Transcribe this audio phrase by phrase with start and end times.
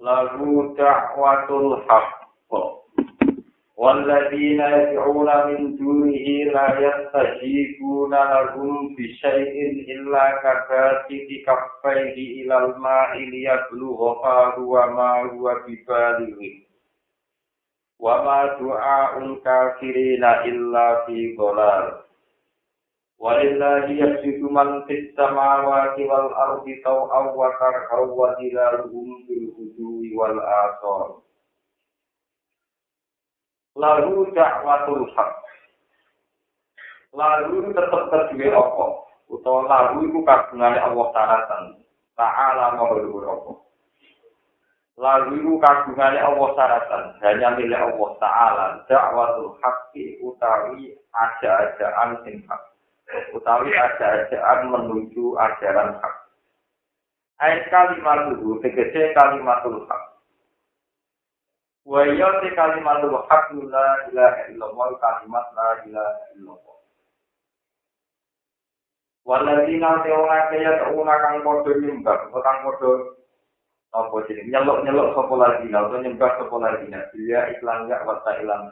[0.00, 2.22] له دعوة الحق
[3.76, 9.54] والذين يدعون من دونه لا يستجيبون لهم بشيء
[9.94, 11.08] إلا كباسط
[11.46, 16.52] كفيه إلى الماء ليبلغ فاه وما هو ببالغه
[18.00, 22.02] وما دعاء الكافرين إلا في ضلال
[23.22, 28.10] Walillahi yasjudu man fis samawati wal ardi taw'aw wa karhaw
[30.17, 31.21] wal asor.
[33.77, 35.31] Lalu da'watul haq.
[37.13, 38.85] Lalu tetap kedua apa?
[39.29, 41.37] Utawa lalu itu kagungane Allah Ta'ala
[42.17, 43.51] Ta'ala mahlukur apa?
[44.97, 48.65] Lalu itu kagungane Allah Ta'ala hanya milik Allah Ta'ala.
[48.89, 52.61] Da'watul haqqi utawi aja-ajaan sing hak.
[53.31, 56.15] utawi ajaran menuju ajaran hak.
[57.37, 60.06] Ayat kalimat itu, tegese kalimatul hak.
[61.87, 66.77] Wa iya te kalimatul hak la ilaha illallah kalimat la ilaha illallah.
[69.23, 72.91] Waladina te ora kaya tauna kang padha nyembah, kang padha
[73.95, 78.67] apa jeneng nyelok-nyelok sapa lagi, utawa nyembah sapa lagi, dia iklan gak wa ilang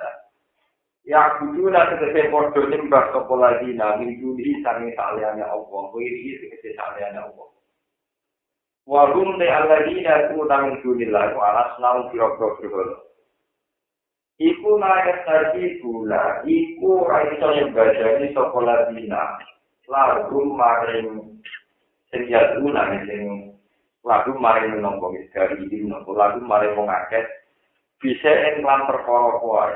[1.08, 5.82] Ya kudu na tegese padha nyembah sapa lagi nabi judi sange saliyane Allah.
[5.88, 7.48] Kuwi tegese saliyane Allah.
[8.84, 13.05] Wa hum te alladina ku nang judi la ku alas nang pira-pira berhala.
[14.36, 19.08] Iku naik tadi gula, iku raiso nyembah jadi sapa lagi
[19.88, 21.40] Lagu maring
[22.24, 23.54] ya guna sing
[24.04, 27.24] lagu maring nompo dari iki nompo lagu maring wong akeh
[28.00, 29.76] bisa ing lan perkara kuwi.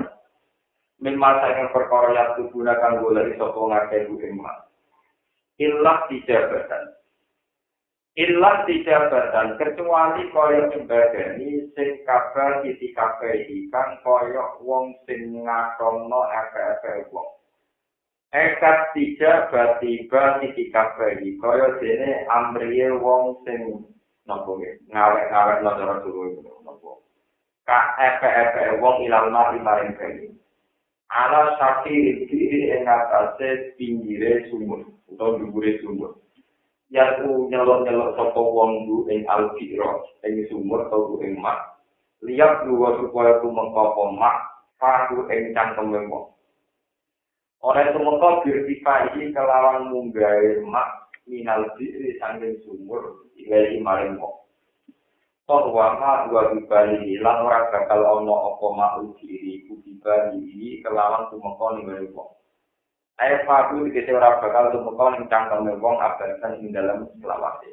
[1.00, 4.68] min masa yang perkara yang digunakan gula iso ngake bu emak.
[5.56, 6.99] Ilah dijabatan.
[8.20, 17.08] Ilah dijabatan kecuali kaya nyembadani sing kabar sisi kabeh ikan kaya wong sing ngatono efe-efe
[17.16, 17.32] wong.
[18.36, 19.48] Ekat tiga
[19.80, 23.88] tiba sisi kabeh kaya dene amriye wong sing
[24.28, 24.60] nopo
[24.92, 27.08] ngawek-ngawek lo cara suruh nopo.
[27.64, 29.96] Ka efe-efe wong ilang mati maring
[31.08, 36.14] ala saki iki ing atase pinggire sumur utawa dhuwure sumur
[36.90, 41.78] yang ku nyelok-nyelok sapa wong ku ing alfiro ing sumur utawa ing mak.
[42.26, 46.34] Lihat dua supaya ku mengkopo mak paku ing cangkem wong.
[47.62, 54.42] Ora tumeka birtika iki kelawan munggahe mak minal diri sanging sumur ilahi maring wong.
[55.46, 61.66] Toh wama dua bibali lan ora bakal ana apa mau diri ku bibali kelawan tumeka
[61.78, 62.39] ning ngene wong.
[63.20, 67.68] Ayo faku dikete ora bakal tumeka ning cangkeme wong abasan ing dalam selawase.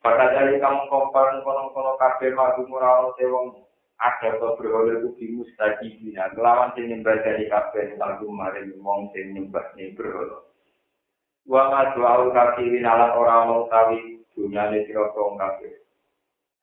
[0.00, 3.60] Pada dari kamu kompar kono-kono kabeh madu ora ana wong
[4.00, 9.68] ada to berhala ku di mustajibina kelawan nyembah dari kabeh lagu maring wong sing nyembah
[9.76, 10.40] ning berhala.
[11.44, 15.72] Wa ma doa kafirin ala ora mau tawi dunyane sira kabeh.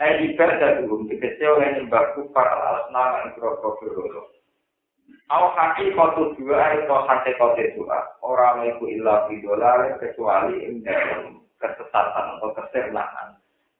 [0.01, 4.27] Ai ibadah dulu, dikece oleh nyembah kufar alas nama yang dulu.
[5.25, 7.97] Au hati kotu dua, itu hati kotu dua.
[8.21, 13.33] Orang itu ilah bidolar, kecuali dalam kesesatan atau kesernahan.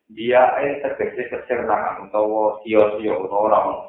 [0.10, 3.86] Dia ini terkece kesernahan, atau sio-sio, atau orang.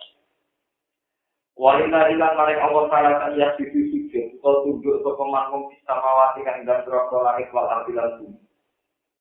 [1.57, 6.69] Walina ilan maring Allah Ta'ala kan ya sisi sisi, atau tunduk atau pemanggung bisa mawatikan
[6.69, 8.41] dan berokok langit wal artilan bumi.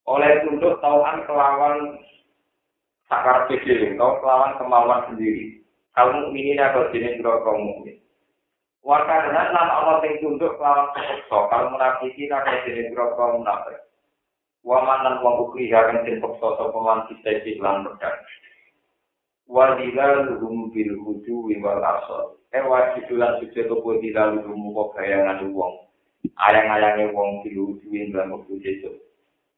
[0.04, 1.96] Oleh tunduk tauan kelawan
[3.08, 5.64] sakar pikir, kau kelawan kemauan sendiri.
[5.96, 7.88] Kamu ini atau jenis bro kaum
[8.86, 9.10] mukmin.
[9.10, 13.82] Wakana lan Allah sing tunduk kelawan peksa, kalau munafiki atau jenis bro kaum munafik.
[14.62, 18.18] Waman lan wong ukri hakan sing peksa sapa man kita iki lan pedang.
[19.50, 22.38] Wadila luhum bil hudu wal asal.
[22.54, 25.86] Eh wajib lan suci to kuwi dilal luhum kok bayangan wong.
[26.38, 28.96] Ayang-ayange wong bil hudu lan wektu sesuk.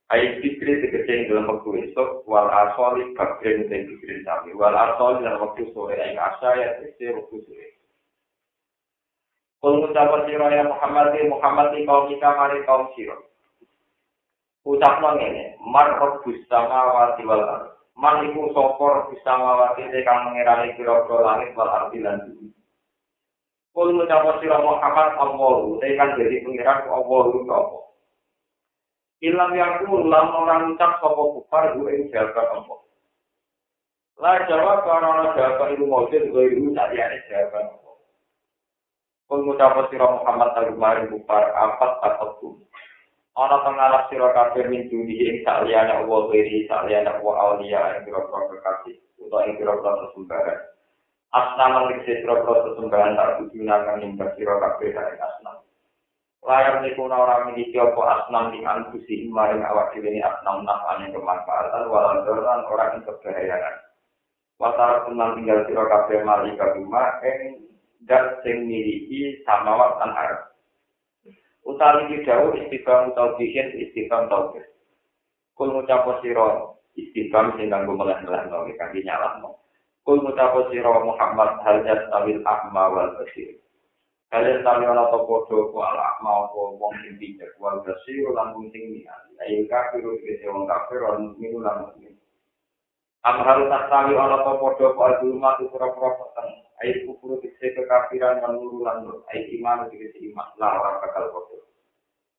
[0.08, 4.56] Ayat fikri tegese dalam waktu esok, wal asoli bakrin dan fikri sami.
[4.56, 7.77] Wal asoli dalam waktu sore, ayat asa ya tegese waktu sore.
[9.58, 13.18] Kul ngucapan siro ya Muhammad di Muhammad di kaum kita mari kaum siro.
[14.68, 20.78] Ucap nong ini, mar robus sama wati wal Man iku sopor bisa mawati kang mengirani
[20.78, 22.54] kira-kira langit wal arti lan bumi.
[23.74, 27.78] Kul ngucapa sira Muhammad Allahu, te kan jadi pengiran Allahu apa.
[29.26, 32.76] Ilam yaku lam orang ucap sapa kufar ing jawaban apa.
[34.22, 37.87] Lah jawab karena jawaban itu maujud gue itu sajane jawaban apa.
[39.28, 42.64] Kul ngucapa sira Muhammad Al-Mari kufar apat atau
[43.38, 48.50] ana pengalap sira kabeh min dunia ing saliyane Allah diri saliyane Allah aulia ing pira-pira
[48.50, 50.58] kekasih utawa ing pira-pira sesembahan
[51.38, 55.62] asnam ing pira-pira sesembahan tak digunakan ing sira kabeh dari asnam.
[56.42, 61.94] Layar niku ora miliki apa asnam ing anfusi maring awak dhewe ni asnam nafane kemanfaatan
[61.94, 63.76] walau doran ora ing kebahayaan
[64.58, 67.70] Watara tenang tinggal sira kabeh mari kaguma ing
[68.08, 70.42] dat sing miliki samawat lan harap
[71.68, 73.12] utawi iki dawuh istiqam
[73.76, 74.64] istiqam taubih
[75.58, 79.58] kul ngucap sira istiqam sing kanggo melah-melah nang kangge nyalahno.
[80.06, 83.58] Kul ngucap sira Muhammad hal yastawil ahma wal basir.
[84.28, 88.54] Kalian tahu ana apa padha ku ala mau apa wong sing bijak wal basir lan
[88.54, 89.22] wong sing niat.
[89.40, 92.14] Ayo kafir iki wong kafir lan minu lan mukmin.
[93.24, 98.62] Am harus tahu ana apa padha ku alumah pura-pura peteng ayat kufur dikse kekafiran lan
[98.62, 100.48] nuru lan nur ayat iman dikse iman.
[100.62, 101.68] Lah ora bakal kodo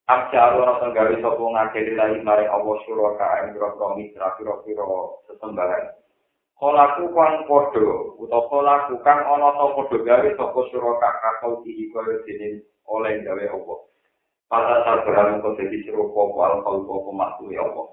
[0.08, 4.88] Abja ora tenggawe sapa ngakeli lahi mare Allah suraka ing grogro mitra pira-pira
[5.28, 5.84] sesembahan.
[6.56, 12.24] Kolaku kang podo, utawa kolaku kang ana ta podo gawe sapa suraka kakau iki kaya
[12.24, 13.74] dene oleh gawe apa.
[14.48, 15.04] Pada saat
[15.44, 17.86] kau jadi serupa wal kau kau makhluk ya Allah.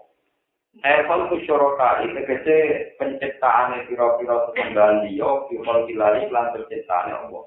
[0.83, 2.57] Evan kusyoroka itu kece
[3.00, 7.44] penciptaan piro-piro sesembahan dia, piro kilali lan penciptaan Allah.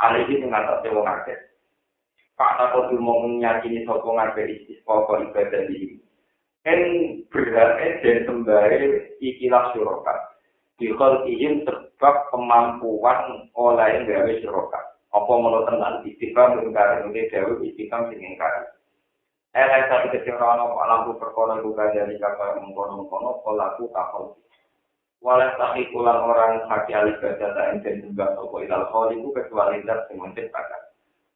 [0.00, 1.38] Ali ini mengatasi wong akeh.
[2.36, 6.00] Pak takut mau menyakini sopong akeh istisqofa ibadah ini.
[6.68, 6.80] En
[7.32, 10.12] berarti dan sembari ikilah syuroka.
[10.76, 14.80] Dikol izin sebab kemampuan oleh gawe syuroka.
[15.12, 18.20] Apa menurut tenan istiqam mengingkari, ini dawe istiqam sing
[19.50, 19.66] ingkari.
[19.66, 24.36] Elek satu kecil rono lampu perkono buka dari kapal mengkono mengkono pelaku kapal.
[25.20, 29.84] Walau tapi pulang orang haki alih baca tak enten juga sopo ilal kholi itu kecuali
[29.84, 30.82] zat yang menciptakan.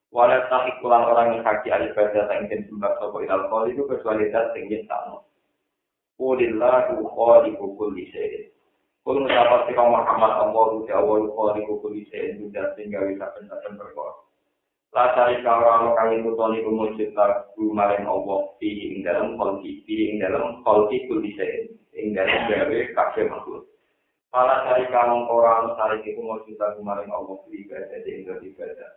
[0.09, 3.85] Walau tapi pulang orang yang haki alih baca tak enten juga sopo ilal kholi itu
[3.85, 5.21] kecuali zat yang menciptakan.
[6.17, 8.49] Kulillahu kholi kukul lisein.
[9.05, 14.25] Kul mendapat si Muhammad Allah Jawa kholi kukul lisein juga sehingga bisa perkara.
[14.95, 20.63] Lasari kawal kang mutoni kumujud lagu maring Allah di ing dalam kolki di ing dalam
[20.63, 21.67] kolki kulise
[21.99, 23.67] ing dalam gawe kabeh makhluk.
[24.31, 28.91] Pala sari kang ora sari iku mujud lagu maring Allah di ibadah ing dalam ibadah.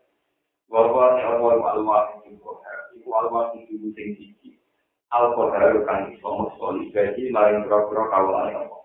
[0.69, 0.85] Wa
[1.17, 1.97] ne Allah alwa
[2.29, 4.53] ing kohar iku alwa iku sing siji.
[5.09, 8.81] Al kohar kang iso muso ibadah maring pro-pro kawalan Allah.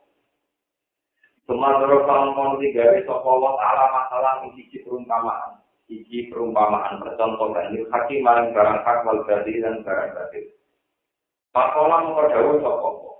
[1.44, 5.61] Semantar kang mon digawe sapa wa taala masalah siji perumpamaan.
[5.88, 10.44] Iki perumpamaan percontohan ini hakim maring barang hak wal batil dan barang batil.
[11.52, 13.10] Pakola mengkodawu sopopo.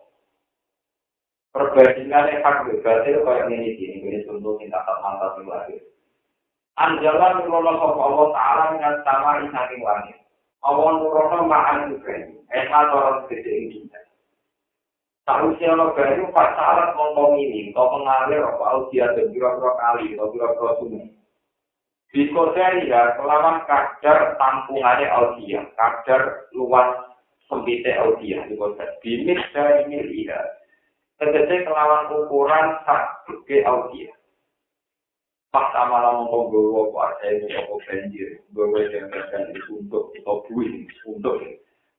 [1.55, 5.83] Perbandingan hak wal batil kaya ini gini, ini contoh kita tak mantap di lahir.
[6.81, 10.19] Anjalan nurono sopo Allah Ta'ala dengan sama saking langit.
[10.65, 12.39] Allah nurono ma'an juga ini.
[12.49, 13.79] Esa orang gede ini.
[15.23, 20.19] Tahu si ono bayu pas syarat ngomong ini, kau mengalir apa audia dan biro-biro kali,
[20.19, 21.15] atau biro-biro sungai.
[22.13, 27.17] Bikodari ya, kelawan kadar tampungannya audia, kadar luas
[27.49, 28.93] sempitnya audia, bikodari.
[29.01, 30.37] Bimit dari milia,
[31.17, 34.13] tegese kelawan ukuran sak gede audia.
[35.53, 41.41] Pas amalan ngomong gue kuasa ini, apa banjir, gue yang terjadi untuk, atau buih, untuk.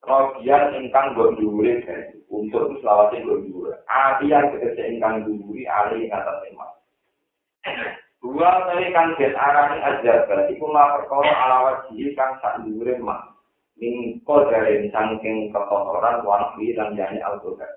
[0.06, 1.62] Rogian ingkang gue dulu,
[2.30, 3.70] untuk selawatnya gue dulu.
[3.90, 6.74] Adian tegese ingkang dulu, ahli yang atas emas.
[8.24, 13.36] Dua kali kan den arani aja berarti kuma perkara alawat diri kan sak dhuwure mah.
[13.76, 17.68] Ning kodare saking kekotoran wangi lan jane al-Qur'an.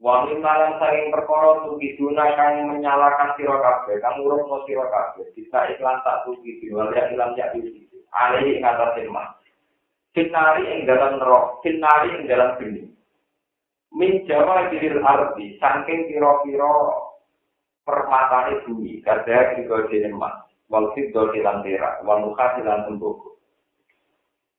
[0.00, 5.28] Wangi malam saking perkara tuki duna kang menyalakan sira kabeh, kang urung sira kabeh.
[5.36, 7.84] Bisa iklan tak tuki diwali ilang ya iki.
[8.16, 9.36] Ale ing atas mah.
[10.16, 12.88] Finari ing dalam roh, finari ing dalam geni.
[13.92, 16.72] Min jawa diril arti, saking kira-kira
[17.86, 20.34] permatane bumi kada kiko dene mas
[20.66, 23.38] wal fiddo dilan tera wal mukha dilan tembuku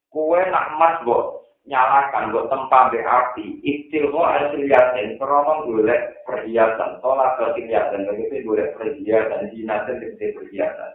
[0.08, 6.96] kue nak mas bo nyalakan bo tempat be api iktil mo asliyaten krono golek perhiasan
[7.04, 10.92] tolak ke perhiasan begitu golek perhiasan dinasen gede perhiasan.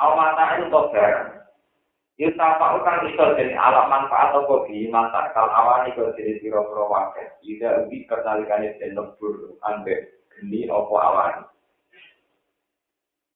[0.00, 1.40] Awmata itu tobar
[2.20, 7.24] Yusafa'u kan iso jadi alam manfaat apa di masa kal awan iso jadi piro-piro wakil.
[7.40, 11.34] Ida ubi kertalikane dan lembur ambek geni apa awan.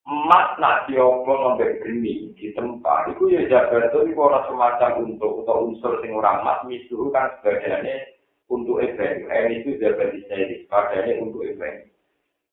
[0.05, 5.45] Emas nak diobong ambek geni di tempat, itu ya jaga itu itu orang semacam untuk
[5.45, 8.13] atau unsur sing orang emas misu kan sebagiannya
[8.53, 9.25] untuk event.
[9.25, 11.89] Ini itu jaga di sini, sebagiannya untuk event.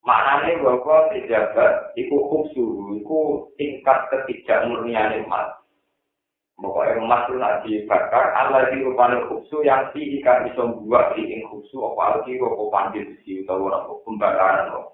[0.02, 3.18] Maknanya bahwa pejabat itu khusus, itu
[3.54, 5.61] tingkat ketiga murnian emas.
[6.62, 11.26] Pokoknya emas itu nak dibakar, Allah di rupanya khusu yang si ikan bisa buat di
[11.26, 14.86] ing khusu, apa lagi rokok pandil di atau orang pembakaran loh.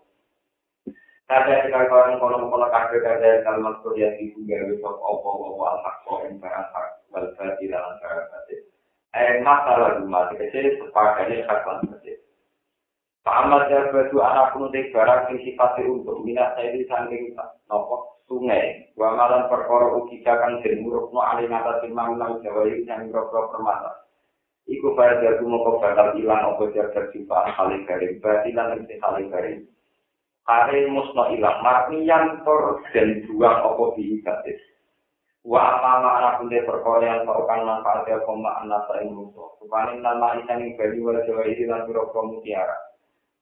[1.28, 5.96] Kada jika kawan kono kono kafe kada kalimat kuliah di juga besok opo opo alhak
[6.08, 8.25] kok yang berasal balsa di dalam cara
[9.16, 12.17] Eh masalah rumah kecil sepakatnya kapan kecil.
[13.28, 17.37] Pak Ahmad Jabatu anak penuntut barang yang sifatnya untuk minat saya di samping
[17.68, 18.88] nopo sungai.
[18.97, 23.52] Wa malam perkara ugi kang den murukno ali ngata timang nang jawa iki nang grogro
[23.52, 24.08] permata.
[24.64, 29.28] Iku pada jago moko bakal ilang apa jaga sifat kali garing batilan lan sing kali
[29.28, 29.61] garing.
[30.88, 34.61] Musno ilang marnian tor den buang apa diikatis.
[35.44, 39.52] Wa amama anak punde perkara yang kau kan manfaat ya koma anak ing musuh.
[39.61, 42.88] Rupane nama isang ing bali wala jawa iki lan grogro mutiara.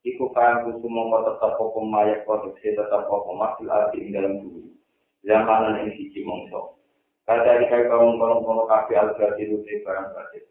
[0.07, 4.71] Iku kaya kusu mongko tetap apa mayak produksi tetap apa masih arti ing dalam bumi.
[5.27, 6.79] zamanan ing siji mongso.
[7.27, 10.47] Kada iki kaum kono-kono kafe al-gadi rute barang gadi.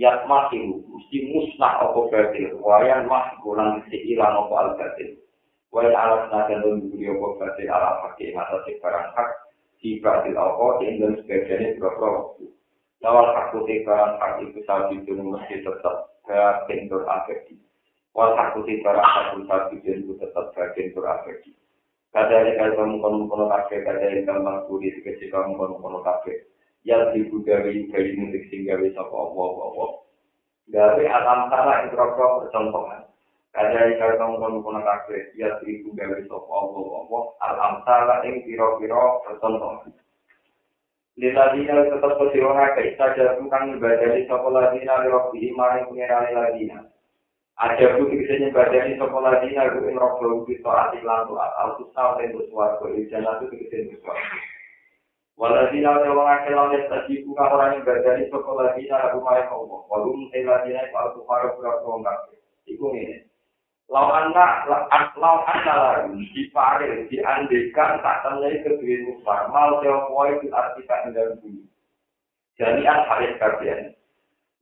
[0.00, 2.48] Yat masih mesti musnah apa gadi.
[2.56, 5.20] Wayan mah kurang si ilang apa al-gadi.
[5.76, 9.30] Wayan alat nakan dan buri apa gadi ala pakai mata si barang hak.
[9.84, 12.44] Si gadi apa tinggal sebagiannya berapa waktu.
[13.04, 17.60] Lawal hak putih barang hak itu sabi itu mesti tetap bagian berafekti.
[17.60, 17.65] Wal
[18.16, 21.52] hak putih barang hak itu sabi itu tetap bagian berafekti.
[22.16, 25.74] kada ada kalau kamu kono kono kafe kada ada kalau mampu di sekecil kamu kono
[25.84, 26.48] kono kafe
[26.88, 29.86] yang ibu dari dari musik sehingga bisa apa apa apa
[30.72, 33.04] dari alam tanah itu rokok percontohan.
[33.52, 38.18] Kada ada kalau kamu kono kono kafe yang ibu dari apa apa apa alam tanah
[38.24, 39.92] yang piro piro percontohan
[41.16, 46.78] Liladina tetap bersiroha kaisaja bukan ibadah di sekolah dina lirofi imari pengirani ladina.
[47.56, 52.36] Ada bukti kesenya badani sekolah dina gue ngerok belum bisa ati lantu al susah dan
[52.36, 54.20] bersuara ke jalan itu kesenya bersuara
[55.40, 59.64] waladina ada orang akhir lawan tadi buka orang yang badani sekolah dina aku mai kau
[59.88, 62.12] walum teladina itu aku para pura pura
[62.68, 63.24] iku ini
[63.88, 64.68] lawan anak
[65.16, 68.20] lawan anak lagi di pare di andekan tak
[68.68, 71.64] kedua kufar mal teopoi itu artikan dalam bumi
[72.60, 73.40] jadi an haris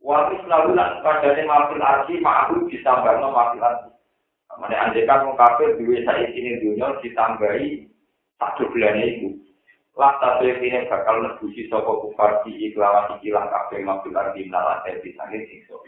[0.05, 3.89] Wati selalu nak padane mafil arsi ma'ahu ditambah no mafil arsi.
[4.61, 7.89] Mana andekan wong kafir duwe saiki ini dunia ditambahi
[8.37, 9.33] satu bulan itu.
[9.97, 15.01] Lah tapi ini bakal nebusi soko kufar di iklawan ikilah kafir mafil arsi nala saya
[15.01, 15.81] bisa sikso.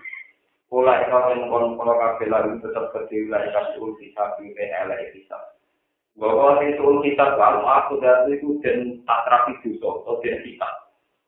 [0.72, 5.38] Pola ikhlas yang mengkonon kafir lalu tetap berdiri lagi kasih ulti sabi PNL bisa.
[6.16, 10.72] Bahwa itu kita kalau aku dari itu dan tak terapi dosa atau tidak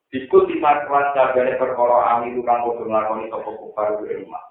[0.08, 0.16] kita.
[0.16, 4.44] Diskusi masalah jagane perkara ami itu kudu nglakoni sapa kufar di rumah.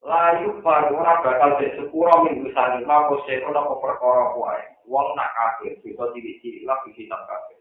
[0.00, 4.64] Layu baru ora bakal dek sepuro minggu sani mampu seko napa perkara kuwi.
[4.88, 7.60] Wong nak kafir bisa cilik-cilik lah iki tak kafir.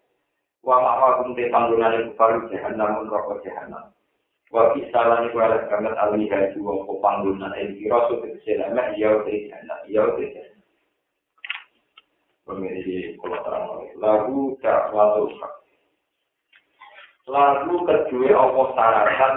[0.64, 3.92] Wa ma'a kum te panggonan kufar jahanam rokok jahanam.
[4.50, 9.20] Wa kisalan iku ala kamet alih haji wong ko panggonan ing kira sudah selama iya
[9.28, 10.68] te jahanam iya te jahanam.
[12.48, 13.66] Pemilih kalau terang
[14.00, 15.38] lagu tak waktu
[17.30, 19.36] Lalu kedua apa syaratan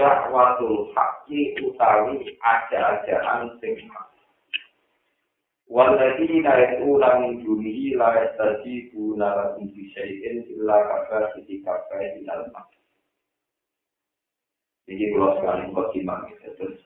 [0.00, 3.76] dakwatul haqqi utawi aja-ajaan sing
[5.68, 12.48] Waladhi nai'ula min dunihi la yastajibu nalakum bisyai'in illa kabar sisi kabar di dalam
[14.88, 16.80] Jadi kalau sekali khotimah terus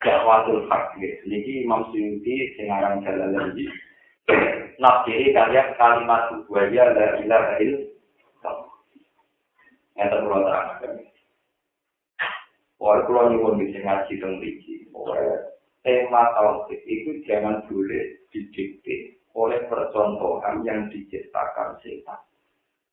[0.00, 1.28] dakwatul haqqi.
[1.28, 3.68] Jadi Imam Suyuti sengarang jalan lagi
[4.80, 7.91] Nafsiri kalian kalimat buaya la ilaha illallah
[9.96, 10.68] yang terlalu terang.
[12.82, 15.34] Pokoknya kalau nyuwun bisa ngaji biji, pokoknya
[15.86, 22.18] tema tauhid itu jangan boleh didikte oleh percontohan yang diciptakan setan.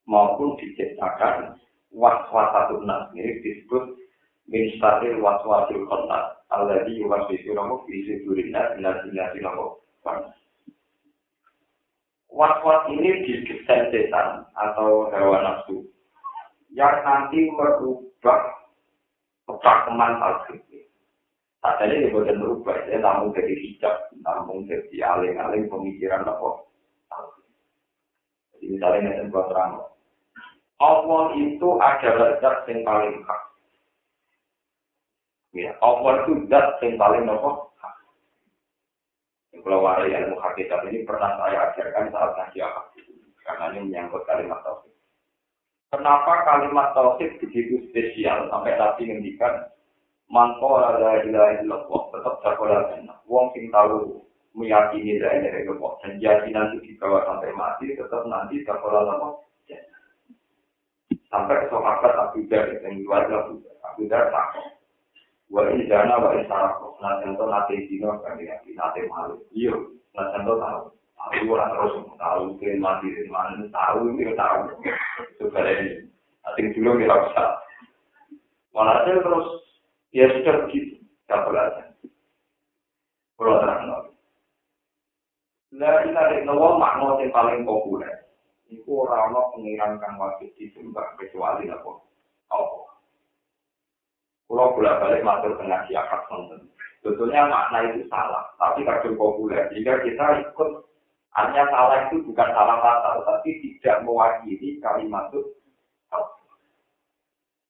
[0.05, 1.57] Maupun diciptakan
[1.89, 3.97] waswasatul nas ini disebut
[4.45, 6.37] min staril waswasil kontak.
[6.53, 9.77] Alladhi yuwaswisu namu fi sudurina binar binar namu
[12.39, 15.83] waswas ini didesain setan atau hewan nafsu
[16.73, 18.41] yang nanti merubah
[19.49, 20.61] kecakeman tauhid.
[21.59, 26.63] Tadi ini bukan merubah, ya, namun jadi hijab, namun jadi aling-aling pemikiran apa.
[28.55, 29.73] Jadi misalnya yang saya terang,
[30.79, 33.41] Allah itu adalah zat yang paling hak.
[35.51, 37.57] Ya, Allah itu zat yang paling hak.
[39.59, 42.81] Kalau wali ilmu hakikat ini pernah saya ajarkan saat ngaji apa?
[43.43, 44.88] Karena ini menyangkut kalimat tauhid.
[45.89, 49.73] Kenapa kalimat tauhid begitu spesial sampai Nabi ngendikan
[50.29, 52.93] mangko la ilaha illallah tetap sakola
[53.25, 54.21] Wong sing tahu
[54.53, 59.29] meyakini la ilaha illallah dan keyakinan itu dibawa sampai mati tetap nanti sakola apa?
[61.29, 64.77] Sampai sahabat Abu Dar yang luar Abu Abu Dar takut.
[65.49, 67.01] Wa ini jana wa ini sarako.
[67.01, 69.41] Nah, contoh nanti dino kan ya, nanti malu.
[69.49, 69.73] Iya,
[70.13, 70.81] nah contoh tahu.
[71.19, 74.71] Aku ora terus tahu ke mati di mana tahu itu tahu.
[75.35, 76.07] Sudah ini.
[76.47, 77.45] Nanti dulu kita bisa.
[78.71, 79.47] Walhasil terus
[80.15, 80.95] ya sudah begitu.
[81.27, 81.45] Tak.
[83.39, 84.11] Kalau terang lagi.
[85.79, 88.27] Nah, ini ada makna yang paling populer.
[88.67, 91.91] Iku orang-orang pengiran kang wajib disembah kecuali apa?
[92.53, 92.89] Allah.
[94.49, 96.69] Kalau bolak balik matur dengan siakat nonton.
[96.99, 99.71] Sebetulnya makna itu salah, tapi kadang populer.
[99.71, 100.69] Jika kita ikut
[101.37, 105.45] Hanya salah itu bukan salah kata, tetapi tidak mewakili kalimat itu.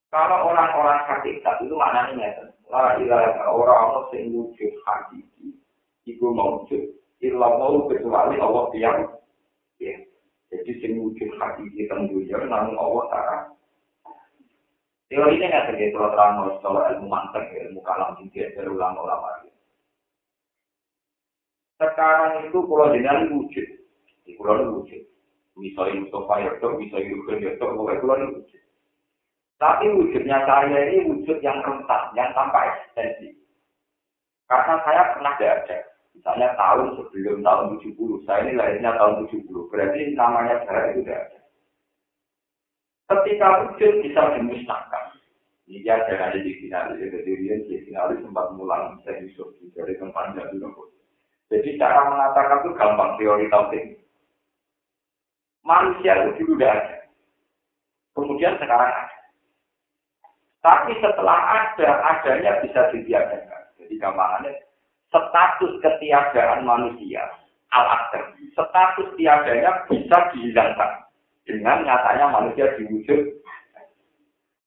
[0.09, 5.53] Kalau orang-orang hakikat itu maknanya ya, la ilaha orang-orang yang wujud hakiki,
[6.09, 9.05] itu mewujud, ilah mau kecuali Allah yang
[9.77, 9.93] ya.
[10.49, 13.37] Jadi yang wujud hakiki tentunya namun Allah Ta'ala.
[15.13, 19.45] Teori ini nggak terjadi kalau terang kalau ilmu mantek, ilmu kalam tinggi, berulang ulama.
[21.79, 23.67] Sekarang itu kalau jenengan wujud,
[24.27, 24.99] di pulau wujud.
[25.55, 28.61] Misalnya Mustafa Yudhok, misalnya Yudhok Yudhok, pokoknya pulau wujud.
[29.59, 33.35] Tapi wujudnya saya ini wujud yang rentan, yang tanpa eksistensi.
[34.47, 35.77] Karena saya pernah ada.
[36.15, 41.31] Misalnya tahun sebelum tahun 70, saya ini lahirnya tahun 70, berarti namanya saya itu tidak
[41.31, 41.39] ada.
[43.07, 45.05] Ketika wujud bisa dimusnahkan.
[45.69, 50.89] Ini dia jangan jadi finalis, jadi dia finalis sempat mulang, saya Yusuf, dari tempat dulu.
[51.49, 53.85] Jadi cara mengatakan itu gampang teori tauhid.
[55.65, 57.09] Manusia itu dulu ada.
[58.13, 59.17] Kemudian sekarang ada.
[60.59, 63.63] Tapi setelah ada, adanya bisa ditiadakan.
[63.79, 64.53] Jadi gampangannya,
[65.07, 67.25] status ketiadaan manusia,
[67.71, 68.35] al -akhir.
[68.53, 71.07] status tiadanya bisa dihilangkan.
[71.47, 73.41] Dengan nyatanya manusia diwujud.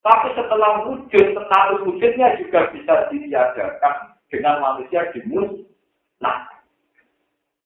[0.02, 6.61] Tapi setelah wujud, status wujudnya juga bisa ditiadakan dengan manusia dimusnahkan.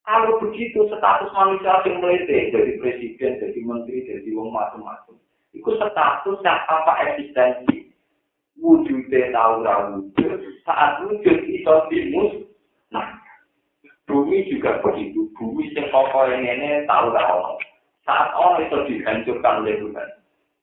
[0.07, 5.19] Kalau begitu status manusia yang melete dari presiden, dari menteri, dari wong macam-macam.
[5.51, 7.91] Itu status yang tanpa eksistensi.
[8.55, 10.31] Wujudnya tahu wujud,
[10.63, 12.33] saat wujud itu dimus.
[12.89, 13.19] Nah,
[14.07, 15.27] bumi juga begitu.
[15.35, 17.59] Bumi yang pokok yang ini tahu tahu.
[18.07, 20.09] Saat orang itu dihancurkan oleh Tuhan.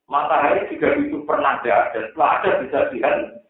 [0.08, 1.92] Matahari juga itu pernah ada.
[1.92, 3.44] Setelah ada bisa dihancurkan.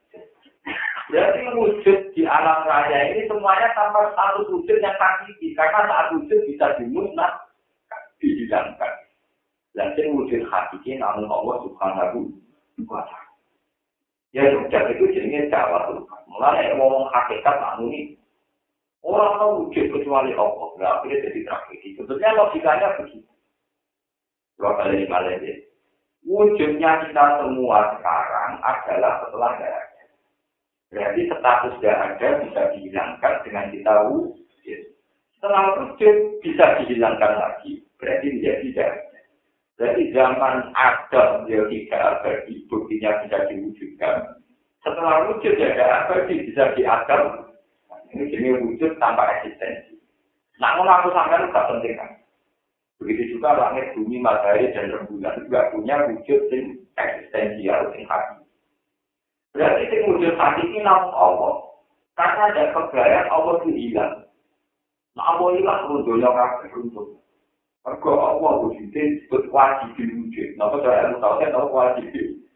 [1.15, 5.55] Berarti wujud di alam raya ini semuanya tanpa status wujud yang hakiki.
[5.55, 7.39] Karena saat wujud bisa dimusnah,
[8.19, 8.93] dihilangkan.
[9.79, 12.35] Dan ini wujud hakiki namun Allah subhanahu
[12.91, 13.31] wa ta'ala.
[14.35, 16.21] Ya sudah itu jenisnya Jawa Tuhan.
[16.27, 18.19] Mulai ngomong hakikat namun ini.
[19.07, 20.67] Orang tahu wujud kecuali Allah.
[20.75, 21.95] Berarti jadi tragedi.
[21.95, 23.31] Sebetulnya logikanya begitu.
[24.59, 25.63] Dua kali kali
[26.27, 29.94] Wujudnya kita semua sekarang adalah setelah darah.
[30.95, 34.81] Berarti status tidak ada bisa dihilangkan dengan kita wujud.
[35.35, 37.83] Setelah wujud bisa dihilangkan lagi.
[37.99, 39.21] Berarti dia tidak ada.
[39.75, 42.31] Berarti zaman ada dia tidak ada
[42.71, 44.17] buktinya bisa diwujudkan.
[44.87, 47.51] Setelah wujud ya abadi bisa diatur.
[48.15, 49.99] Ini jenis wujud tanpa eksistensi.
[50.63, 52.11] Namun aku sampai itu penting kan.
[53.03, 58.44] Begitu juga langit, bumi, matahari, dan rembulan juga punya wujud yang eksistensial, yang hakiki.
[59.55, 61.55] Berarti yang wujud hati ini namun Allah.
[62.19, 64.27] Karena ada kebayang Allah itu hilang.
[65.15, 67.07] Nah Allah hilang runtuhnya kakek runtuh.
[67.87, 70.49] Mereka Allah wujudnya disebut wajib wujud.
[70.59, 72.07] Nah saya ilmu tahu saya wajib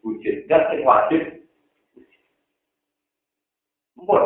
[0.03, 0.37] wujud.
[0.51, 1.23] Dan yang wajib.
[3.95, 4.25] Mpun.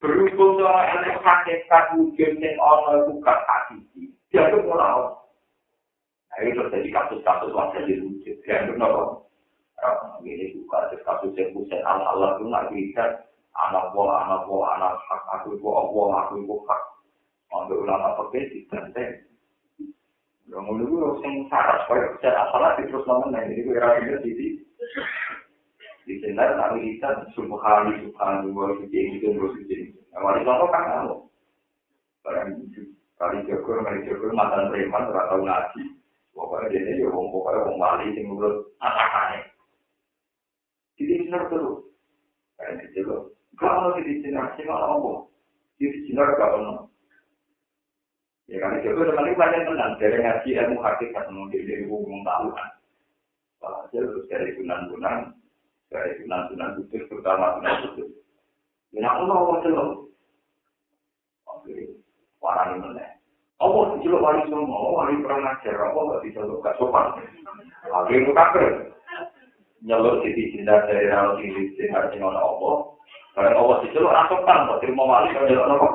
[0.00, 4.08] Berhubung sama ilmu hakikat wujud yang Allah bukan hakiki.
[4.32, 5.12] Dia itu mulai.
[6.32, 8.36] Nah ini terjadi kasus-kasus wajib wujud.
[8.40, 8.72] Dia itu
[9.84, 10.24] nolong.
[10.24, 13.04] ini juga ada kasus yang bukan Allah itu nggak bisa
[13.68, 16.82] anak buah anak buah anak hak aku itu Allah aku itu hak.
[17.54, 19.04] Untuk ulama pakai di tante
[20.50, 24.46] yang mulai dulu yang salah supaya secara salah terus nama ini gue rasa di sini
[26.04, 30.84] di sini ada kita subhani subhani wa suci itu wa suci awal itu apa kan
[30.84, 31.16] kamu
[32.26, 32.50] barang
[33.20, 35.82] kali jago kali jago mantan preman atau ngaji.
[36.34, 39.53] Pokoknya dia ini ya wong pokoknya wong wali sing menurut atakane.
[41.24, 41.88] Sinar terus.
[42.60, 43.20] Kayak gitu loh.
[43.56, 45.24] Kalau di sinar sih malah apa?
[45.80, 46.92] Di sinar gak ono.
[48.44, 52.52] Ya kan itu teman itu banyak tenang dari ngaji ilmu hakikat mungkin dari hukum tahu
[52.52, 52.70] kan.
[53.64, 55.32] Hasil terus dari sunan-sunan,
[55.88, 58.12] dari sunan-sunan kudus terutama sunan kudus.
[58.92, 60.12] Ya aku mau ngomong
[61.48, 61.72] Oke,
[62.44, 63.16] warani mana?
[63.64, 67.16] Allah diceluk wali semua, wali perang ajar, apa gak diceluk gak sopan.
[67.88, 68.92] Lagi itu kafir.
[69.84, 72.76] Nyeluk di cinta dari rawat ini, cinta sing ono Allah.
[73.36, 75.88] Kalau Allah diceluk rasokan, kok terima wali kalau nyeluk nopo.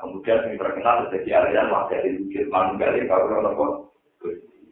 [0.00, 3.66] Kemudian yang terkenal jadi aliran wakil dari wujud manunggal kalau nopo.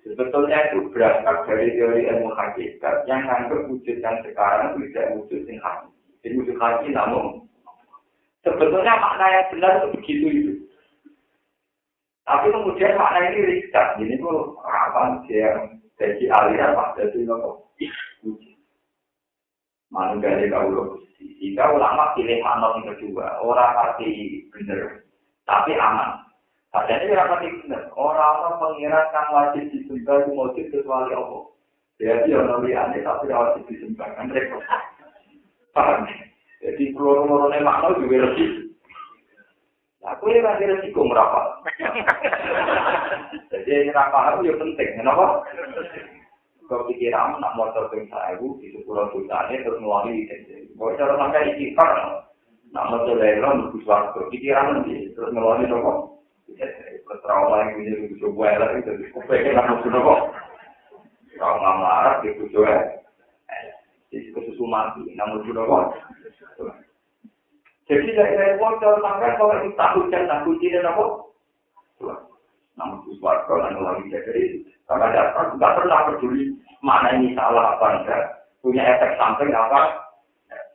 [0.09, 5.61] Sebetulnya itu berangkat dari teori ilmu hakikat yang nganggap wujud yang sekarang tidak wujud yang
[5.61, 5.93] hakiki.
[6.25, 7.49] Jadi wujud hakiki namun
[8.47, 10.53] Sebetulnya makna yang benar itu begitu itu.
[12.25, 13.89] Tapi kemudian makna ini riset.
[13.99, 17.69] Ini tuh apa yang jadi aliran pak jadi nopo.
[19.89, 24.07] Manusia dari kau Jika ulama pilih makna yang kedua, orang pasti
[24.55, 25.03] benar,
[25.43, 26.23] tapi aman.
[26.71, 27.83] Padahal ini orang pasti benar.
[27.97, 31.43] Orang-orang pengirat kan wajib disembah itu wajib kecuali Allah.
[31.99, 34.63] Jadi orang liane tapi wajib disembah kan repot.
[35.75, 36.07] Paham?
[36.63, 38.68] Jadi peluru-peluru makna juga resiko.
[40.07, 41.59] Aku ini lagi resiko merapat.
[43.51, 45.43] Jadi ini paham ya penting, kenapa?
[46.71, 50.71] Kau pikir kamu nak motor ping ibu di sepuluh juta ini terus ngeluarin di sini.
[50.77, 51.91] Kau cara sampai di kipar,
[52.77, 56.23] nak motor lelon di suatu pikiran nanti terus ngeluarin nopo.
[56.47, 60.21] Terus trauma yang punya di coba lah itu, kau pikir kamu sudah kok.
[61.41, 63.01] Trauma marah di coba.
[64.13, 65.87] Jadi kesusu mati, namun sudah kok.
[67.89, 71.05] Jadi dari dari bocor sampai kalau itu tak hujan tak dan apa?
[72.77, 76.53] Namun suatu kalau lagi jadi karena dasar nggak pernah peduli
[76.85, 78.23] mana ini salah apa enggak
[78.61, 80.05] punya efek samping apa.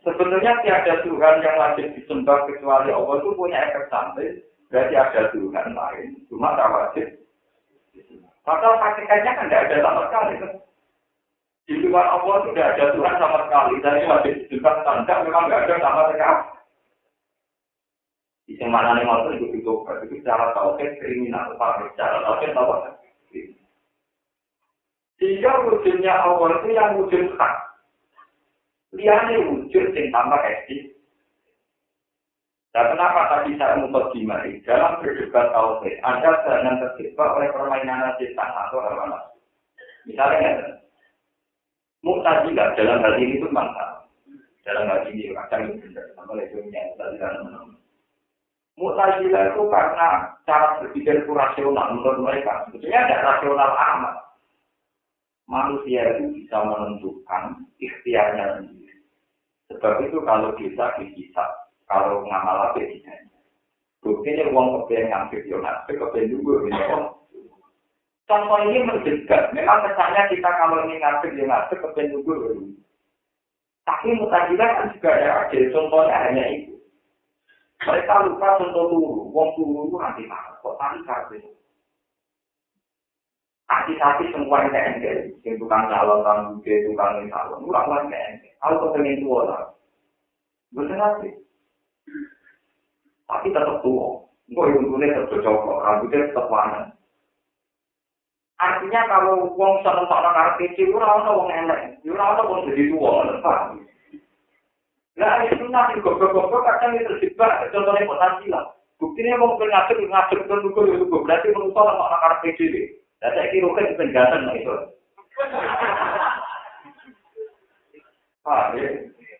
[0.04, 4.43] Sebenarnya tiada Tuhan yang wajib disembah kecuali Allah itu punya efek samping.
[4.67, 7.08] Berarti ada Tuhan lain, cuma tak wajib.
[8.43, 10.34] Padahal hakikatnya kan tidak ada sama sekali.
[11.63, 13.73] Di luar Allah sudah ada Tuhan sama sekali.
[13.80, 16.53] Dari wajib disembah tanda memang tidak ada sama sekali.
[18.47, 21.95] Yang mana nih mau itu itu itu cara tauhid kriminal, pak.
[21.95, 22.99] Cara tauhid apa?
[25.23, 27.56] Sehingga wujudnya Allah itu yang wujud hak.
[28.91, 30.91] Lihatnya wujud yang tambah eksis.
[32.73, 38.82] Dan kenapa tadi saya memperdimari dalam berdebat tauhid, Anda jangan terjebak oleh permainan setan atau
[38.82, 39.38] hawa nafsu.
[40.10, 40.82] Misalnya,
[42.03, 44.12] Mu'tazilah dalam hal ini itu mantap.
[44.67, 46.06] Dalam hal ini, kadang itu benar.
[46.19, 47.15] Sama yang tadi
[48.73, 52.65] Mu'tazilah itu karena cara berpikir itu rasional menurut mereka.
[52.67, 54.15] Sebetulnya ada rasional amat.
[55.45, 58.97] Manusia itu bisa menentukan ikhtiarnya sendiri.
[59.69, 61.49] Sebab itu kalau bisa dihisap,
[61.86, 63.29] kalau ngamal apa tidak.
[64.01, 66.81] Buktinya uang kepengen ngambil yonat, kepengen juga ini
[68.23, 69.51] Contoh ini mendekat.
[69.55, 72.36] Memang kesannya kita kalau ini ngambil yonat, kepengen juga.
[73.83, 75.47] Tapi mutajilah kan juga ada.
[75.51, 76.72] Jadi contohnya hanya itu.
[77.84, 81.43] Mereka lupa contoh turu, wong turu itu nanti marah, kok tadi kabeh.
[83.67, 88.32] Hati-hati semua yang kayak yang tukang calon, tukang bude, tukang calon, itu lakukan kayak
[88.63, 89.63] Aku kepengen tua lah.
[90.72, 91.30] Bener nanti.
[93.28, 94.24] Tapi tetap tua.
[94.48, 96.82] Gue yang untungnya tetap cocok, rambutnya tetap warna.
[98.63, 102.00] Artinya kalau wong tak nang kecil, ora ono wong elek.
[102.08, 103.84] Ora ono wong jadi tua, paham?
[105.13, 108.62] Nah, itu nanti goblok-goblok kadang itu terjebak, contohnya Pancasila.
[108.97, 112.76] Buktinya mau ngatur, ngatur itu nunggu itu berarti menurut saya anak anak PDB.
[113.21, 114.73] Dan saya kira kan itu penjelasan lah itu.
[118.43, 118.71] Ah.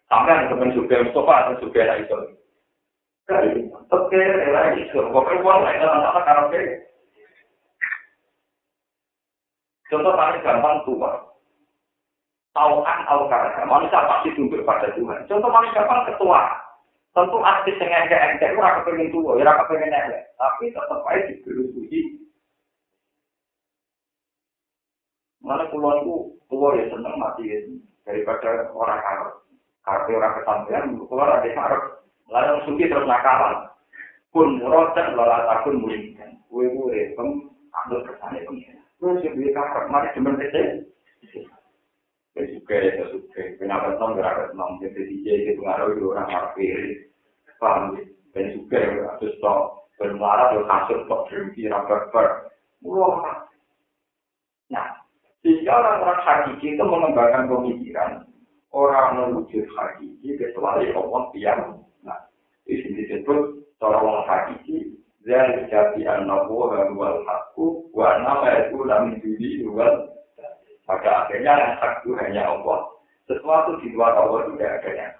[0.07, 2.17] Sampai ada teman juga Mustafa atau juga lah itu.
[3.89, 4.99] Oke, lah itu.
[5.09, 6.47] Pokoknya uang lah itu anak anak
[9.89, 11.32] Contoh paling gampang tua.
[12.53, 15.25] Taukan atau karena manusia pasti tunduk pada Tuhan.
[15.25, 16.53] Contoh paling gampang ketua.
[17.13, 20.33] Tentu artis yang enggak-enggak itu raka pengen tua, ya raka pengen elek.
[20.37, 21.99] Tapi tetap aja diberi suci.
[25.41, 26.15] Mana pulau itu
[26.49, 27.57] tua ya seneng mati ya.
[28.05, 29.33] Daripada orang karep.
[29.85, 31.83] Karep orang kesampean, keluar ada karep.
[32.29, 33.69] Lalu yang suci terus nakalan.
[34.29, 36.37] Pun rodak lola takun mulingkan.
[36.49, 37.49] Kue-kue, pem,
[37.81, 38.77] ambil kesannya pengen.
[39.01, 40.85] Terus yang beli karep, mari cuman kecil.
[42.33, 43.43] Kesuke, kesuke.
[43.61, 46.77] Kenapa tong gerak tong jadi DJ itu pengaruh itu orang markir.
[47.61, 48.01] Paham ya?
[48.33, 52.27] Dan juga harus tong bermarah atau kasut kok berhenti rapat ber.
[52.81, 53.45] Mula
[54.73, 55.03] Nah,
[55.43, 58.11] sehingga orang-orang hakiki itu mengembangkan pemikiran
[58.71, 61.61] orang mewujud hakiki kecuali Allah yang
[62.01, 62.19] nah
[62.65, 69.67] itu disebut orang hakiki dari jadi anak buah wal hakku wa nama itu lam diri
[69.67, 70.12] wal
[70.83, 72.79] pada akhirnya yang hak hanya Allah.
[73.23, 75.13] Sesuatu di luar Allah tidak ada yang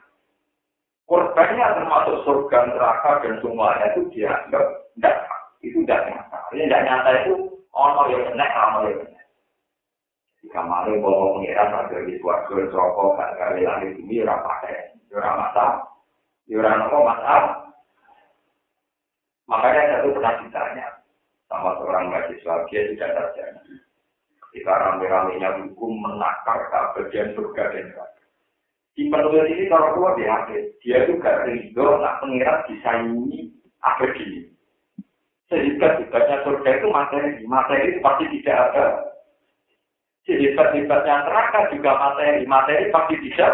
[1.08, 5.16] korbannya termasuk surga neraka dan semuanya itu dianggap tidak
[5.64, 6.40] itu tidak nyata.
[6.52, 7.34] Ini tidak nyata itu
[7.72, 9.14] ono yang benar ono yang
[10.44, 14.92] jika malu bawa pengiran ada di suatu rokok gak kali langit ini ora pakai.
[15.16, 15.94] Ora masalah
[16.52, 17.56] ora nopo masalah
[19.48, 20.88] makanya satu pernah ditanya
[21.48, 23.74] sama seorang mahasiswa dia tidak terjadi
[24.54, 28.22] ketika rame-ramenya hukum menakar keabadian surga dan neraka
[28.94, 30.46] di penulis ini kalau tua dia
[30.86, 33.50] dia juga ridho nak pengiran disaingi
[33.82, 34.54] abadi
[35.50, 38.86] sehingga sifatnya surga itu materi materi itu pasti tidak ada
[40.24, 42.48] Sifat-sifatnya neraka juga materi.
[42.48, 43.54] Materi pasti tidak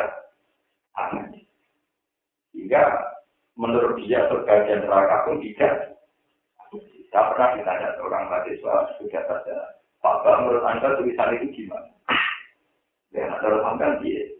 [2.54, 2.84] Sehingga
[3.58, 5.98] menurut dia surga dan neraka pun tidak.
[7.10, 9.79] Saya pernah ditanya seorang mahasiswa sudah saja.
[10.00, 11.92] Pak, menurut Anda tulisan itu gimana?
[13.12, 14.40] Ya, menurut Anda dia.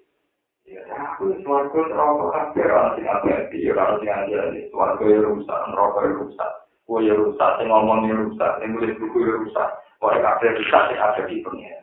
[0.70, 6.00] Ya, aku suarga neraka kabeh orang sing abadi, orang sing anjali, suarga ya rusak, neraka
[6.06, 6.52] ya rusak.
[6.86, 9.70] Kue ya rusak, sing ngomong ya rusak, sing nulis buku ya rusak.
[9.98, 11.80] Kue kabeh rusak, sing ada di dunia.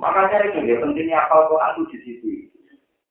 [0.00, 2.30] Makanya itu ya pentingnya apal Quran itu di situ.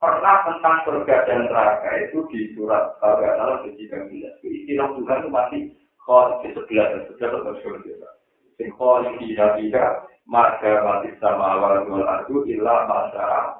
[0.01, 4.41] Pernah tentang surga dan neraka itu di surat Al-Baqarah di 19.
[4.41, 5.61] Istilah Tuhan itu masih
[6.01, 8.16] kalau di sebelah dan sebelah atau surga.
[8.57, 9.89] Sing kholi tidak tidak
[10.27, 13.57] maka mati sama awal dua ardu ilah masyarakat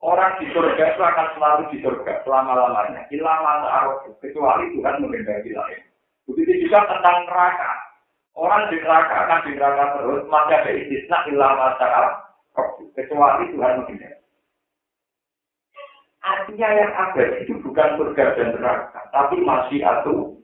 [0.00, 3.04] Orang di surga itu akan selalu di surga selama-lamanya.
[3.12, 5.80] Ilah masyarakat kecuali Tuhan mengendaki lain.
[6.24, 7.72] Begitu juga tentang neraka.
[8.32, 12.14] Orang di neraka akan di neraka terus, maka ada istisna ilah masyarakat,
[12.96, 14.14] kecuali Tuhan menghindar.
[16.24, 20.39] Artinya yang ada itu bukan surga dan neraka, tapi masih atu wah.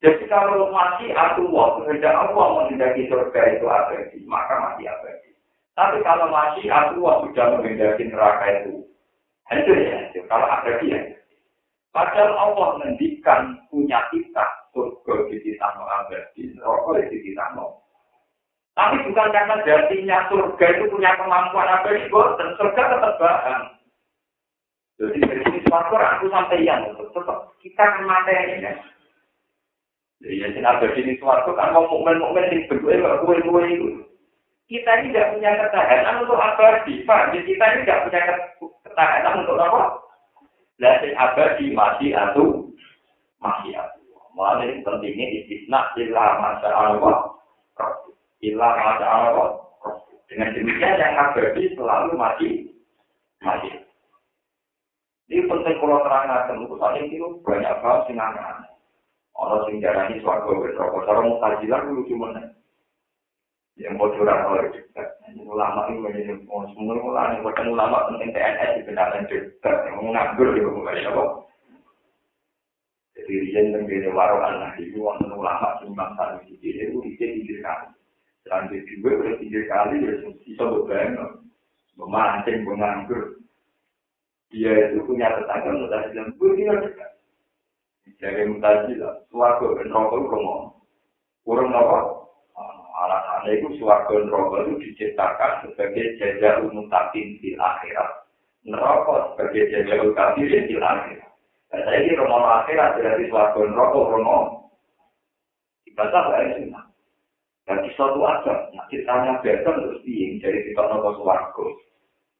[0.00, 5.30] Jadi kalau masih atu wah, kehendak Allah menghindari surga itu abadi, maka masih abadi.
[5.76, 8.80] Tapi kalau masih atu wah sudah menghindari neraka itu,
[9.52, 11.00] itu ya, kalau abadi ya.
[11.92, 17.84] Padahal Allah mendikan punya kita surga di ditano abadi, rokok di ditano.
[18.72, 23.62] Tapi bukan karena jadinya surga itu punya kemampuan abadi, dan surga tetap bahan.
[24.96, 28.28] Jadi dari sini aku sampai yang tetap kita kan
[28.64, 28.72] ya.
[30.20, 33.88] Jadi ya sini abadi ini suatu kan mau mukmin-mukmin yang berdua kue-kue itu.
[34.68, 37.32] Kita ini tidak punya ketahanan untuk abadi, Pak.
[37.32, 38.20] Jadi kita ini tidak punya
[38.84, 39.80] ketahanan untuk apa?
[40.78, 42.68] Lah abadi masih atau
[43.40, 43.98] masih atau.
[44.36, 47.16] Mulai pentingnya istisna ilah masa Allah.
[48.44, 49.48] Ilah masa Allah.
[50.28, 52.48] Dengan demikian yang abadi selalu mati.
[53.40, 53.72] Mati.
[55.32, 58.18] Ini penting kalau terangkan, itu saat itu banyak banget sing
[59.40, 62.28] Orang sing jarani suarga berdoa, cara mutajilan dulu cuma
[63.80, 65.16] yang mau oleh juga.
[65.40, 69.70] Ulama ini menjadi semua ulama yang bukan ulama penting TNS di benaran juga.
[69.88, 71.24] Yang menganggur juga bukan apa.
[73.16, 77.96] Jadi teng dene waro anak iki wonten ulama sing mangsa iki itu iki iki kan.
[78.44, 80.12] Dan di dua oleh tiga kali ya
[80.44, 81.16] bisa beban,
[81.96, 83.40] memancing menganggur.
[84.52, 86.90] Dia itu punya tetangga mutasi dan gue tinggal.
[88.18, 90.74] Jadi mutasi lah, suarga dan rokok ngomong.
[91.46, 91.98] Kurang apa?
[93.00, 98.26] Alasannya itu suarga rokok itu diciptakan sebagai jajah umum takin di akhirat.
[98.66, 101.30] Neraka sebagai jajah umum takin di akhirat.
[101.70, 104.38] Dan saya ini romo akhirat berarti suatu rokok romo.
[105.86, 106.84] Dibaca bahaya sunnah.
[107.70, 111.78] Dan di suatu aja, nah ceritanya beton terus piing dari kita nopo suwargo.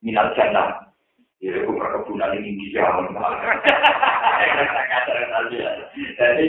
[0.02, 0.89] Minal jannah.
[1.40, 3.16] Ya, itu perkebunan ini di jalan.
[6.20, 6.46] Jadi,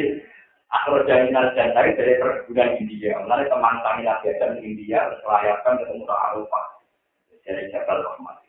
[0.68, 3.16] aku jaminan jannah dari perkebunan India.
[3.24, 6.66] Lalu teman kami lagi India, selayakkan ketemu ke Arafah.
[7.48, 8.44] Jadi, Jabal Rahmat.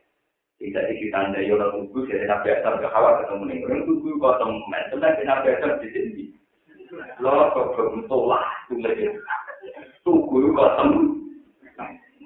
[0.63, 3.59] Tidak ditandai orang tubuh, jadi nabi asal kawat ketemu nih.
[3.67, 4.63] Orang tubuh kosong,
[4.95, 6.25] sebenarnya nabi asal di sini.
[7.19, 8.79] Lo kok bermutolah, tuh
[10.07, 11.19] Tubuh kosong.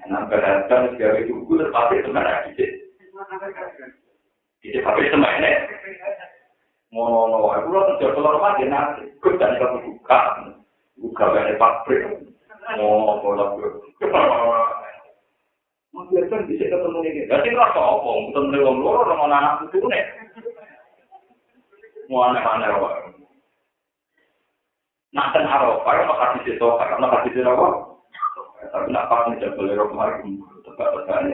[0.04, 2.76] Nabi asal sebagai tubuh, tetapi sebenarnya di sini.
[4.64, 5.50] Jadi tapi sebenarnya
[6.94, 10.20] ngono-ngono, aku lo kerja keluar rumah dia nanti, gue jadi kamu buka,
[10.96, 12.02] buka dari pabrik,
[12.78, 13.68] ngono, kalau gue,
[15.96, 17.24] Membiarkan bisa ketemu ini.
[17.24, 20.04] Jadi nggak apa-apa, ketemu orang luar, orang anak itu nih.
[22.12, 22.88] Mau aneh-aneh apa?
[25.16, 27.66] Nah, dan Arafah, yang bakal hadis itu, karena hadis itu apa?
[28.68, 30.36] Tapi nak pas nih jabal Eropa kemarin,
[30.68, 31.24] tebak-tebakan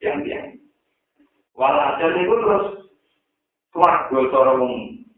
[0.00, 0.61] yang yang.
[1.52, 2.66] Walhasil itu terus
[3.72, 4.60] keluarga seorang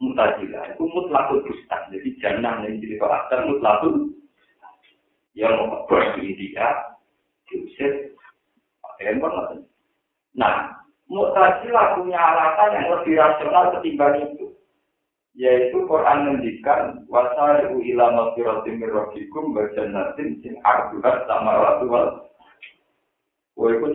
[0.02, 1.80] mutajilah, itu mutlakul bustan.
[1.94, 4.10] Jadi jangan yang jadi karakter mutlakul
[5.34, 5.86] yang mau
[6.18, 6.94] di India,
[7.50, 8.14] diusir,
[8.98, 9.66] handphone.
[10.34, 10.74] Nah,
[11.06, 14.54] mutajilah punya alasan yang lebih rasional ketimbang itu.
[15.34, 22.22] yaitu Quran mendikan wasari'u ila maghfiratin min rabbikum wa jannatin sing arduha samawati wal
[23.54, 23.86] Kowe iku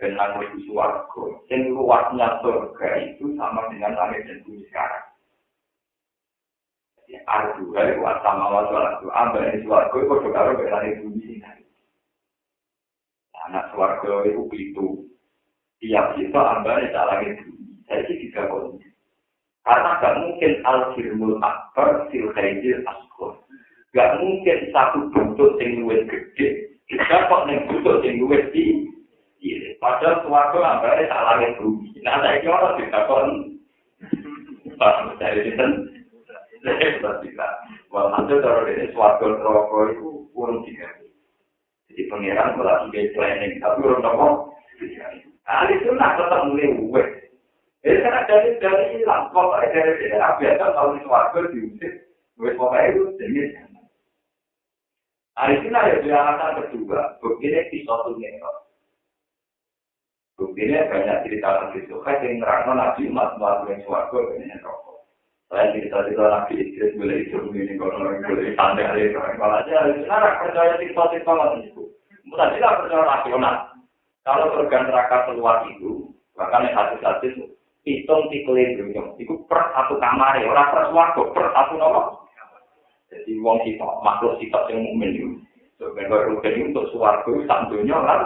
[0.00, 1.24] ben nang mlebu swarga.
[1.46, 5.06] Sing luasnya surga itu sama dengan langit dan bumi sekarang.
[7.10, 9.06] Ya, arduha iku samawati wal ardu.
[9.12, 11.38] Ambane swarga iku padha karo langit bumi sing
[13.50, 14.86] Anak swarga iku pitu.
[15.82, 17.82] Tiap kita ambane sak langit bumi.
[17.86, 18.88] Saya tidak kondisi.
[19.62, 23.38] Karena gak mungkin al-firmul akbar fil khairil asghar.
[23.94, 26.74] Gak mungkin satu bentuk yang luwes gede.
[26.90, 28.91] Kita kok nih bentuk yang di Iya,
[29.82, 31.90] padahal suatu ambare salah yang bumi.
[32.06, 33.28] Nah, saya kira orang tidak kon.
[34.78, 35.66] Pas dari itu,
[36.62, 37.52] saya tidak.
[37.90, 40.86] Walhasil kalau ini suatu rokok itu urung tiga.
[41.90, 44.26] Jadi pangeran kalau tiga planning, tapi urung nopo.
[45.42, 47.08] Nah, itu nak tetap mulai uwes.
[47.82, 51.92] Jadi karena dari dari hilang, pokoknya dari sini biasa kalau di suarga diusir,
[52.38, 53.50] gue pokoknya itu jenis.
[55.42, 58.14] Ini ada dua alasan kedua, begini pisau tuh
[60.50, 65.06] Begini banyak cerita lagi suka yang nerangno nabi umat yang suarga begini rokok.
[65.46, 69.76] Selain cerita cerita nabi Idris boleh itu begini kalau orang boleh tanda hari kalau aja
[69.92, 71.82] ini percaya cerita cerita macam itu.
[72.26, 73.56] Mungkin tidak percaya rasional.
[74.22, 77.34] Kalau organ neraka keluar itu, bahkan yang hadis-hadis
[77.82, 82.02] hitung tikle dunya iku per satu kamar ora per swarga per satu nopo
[83.10, 85.28] jadi wong kita makhluk kita sing mukmin itu
[85.82, 88.20] sebenarnya rugen untuk swarga sak dunya kan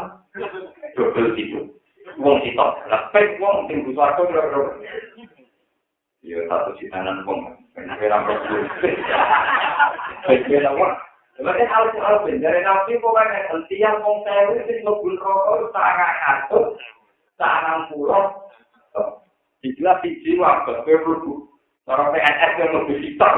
[0.93, 1.73] double itu
[2.21, 4.73] wong kita lah pek wong sing di swarga ora
[6.25, 7.55] ya satu sitanan wong.
[7.77, 8.59] Enak ora perlu
[10.27, 10.93] Bagaimana wong?
[11.37, 13.53] Sebenarnya hal hal dari nabi pokoknya.
[13.53, 16.67] Setiap wong sewu sing ngebul rokok sangat atut
[17.37, 18.33] sangat pulau
[19.61, 21.49] Dijelas siji warga perlu
[21.87, 23.35] Orang PNS yang lebih sitar.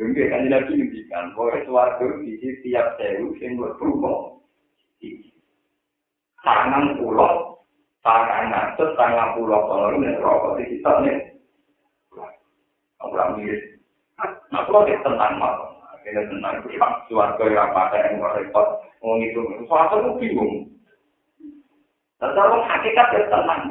[0.00, 4.40] Mungkin kan nabi ngendikan bahwa suarga di tiap sewu yang berhubung
[6.42, 7.62] tangan pulau,
[8.02, 11.16] tangan ngatur, tangan pulau kalau ini rokok di kita nih.
[13.02, 13.62] Orang mirip.
[14.54, 16.62] Nah, kalau kita tentang malam, akhirnya tentang
[17.10, 18.66] suarga yang apa yang repot,
[19.02, 20.52] mau ngitung, suarga itu bingung.
[22.22, 23.62] Tetapi hakikat itu tenang.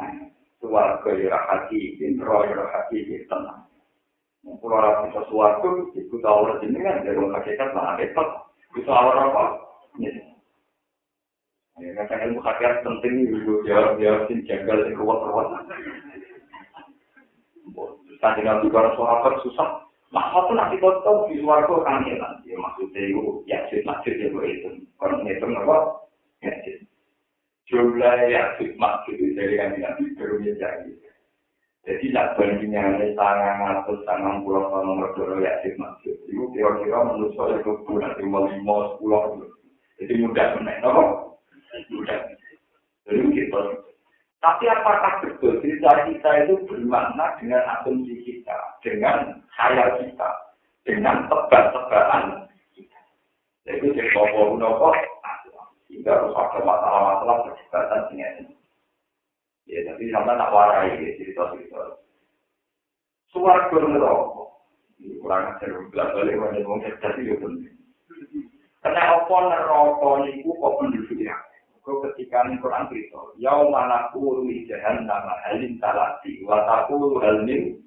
[0.60, 3.66] suwarga ya hati intro ya hati tenang
[4.46, 5.22] Kalau orang bisa
[5.96, 8.28] itu tahu orang ini kan dari orang hakikat lah repot.
[8.76, 9.44] Bisa awal apa?
[11.82, 15.50] Ya, ilmu hakikat penting juga jawab jawab sih jagal di ruwet ruwet.
[18.06, 19.70] Susah tinggal juga suara susah.
[20.14, 24.14] Maka pun nanti kau tahu di suwarga kan ya nanti maksudnya itu ya sih maksud
[24.14, 24.70] ya itu.
[25.00, 26.06] Kalau ngitung apa?
[26.46, 26.86] Ya sih.
[27.72, 30.92] jumlah yang hikmat gitu dari yang nabi berumnya jadi.
[31.88, 36.20] Jadi nak bandingnya ini sangat atau sangat pulau tahun nomor dua ya hikmat gitu.
[36.28, 39.50] Itu kira-kira menurut saya itu bulan lima lima sepuluh.
[39.98, 41.31] Jadi mudah menaik, no?
[43.12, 43.62] Gitu.
[44.42, 50.30] Tapi apakah betul cerita kita itu bermakna dengan asumsi kita, dengan khayal kita,
[50.82, 53.00] dengan tebak-tebakan kita.
[53.70, 54.98] Jadi jadi bawa-bawa
[55.86, 58.34] sehingga harus ada masalah-masalah perdebatan dengan
[59.70, 62.02] Ya, tapi sama tak warai ya, cerita-cerita.
[63.32, 64.44] Suara neraka.
[65.00, 67.78] Ini kurang ajar, bilang balik, ngomong cerdas itu penting.
[68.84, 71.36] Karena apa neraka ini kok penduduknya?
[71.92, 77.84] Kau ketika ini Quran cerita, Yau mana kuru jahan nama halim talati, wataku halim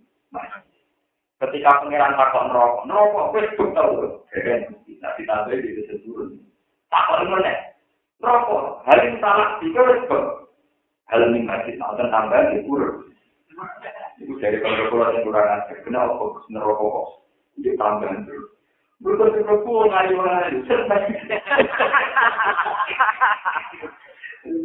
[1.41, 4.21] Ketika pengiran takut neraka, neraka, wes betul.
[4.29, 6.37] Keren, tidak ditambah di sesuatu.
[6.93, 7.73] Takut mana?
[8.21, 10.53] Rokok, hal yang salah tiga kok.
[11.09, 12.89] Hal ini masih nonton tambahan di pura.
[14.21, 14.61] Itu dari
[14.93, 17.09] pulau yang kurang ajar, kenapa kok nerokok kok?
[17.65, 18.54] Dia tambahan dulu.
[19.03, 20.59] Bukan pun ngayu ngayu.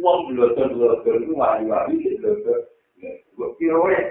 [0.00, 2.30] Uang belum belum itu ngayu ngayu gitu.
[3.34, 4.02] Gue kira ya.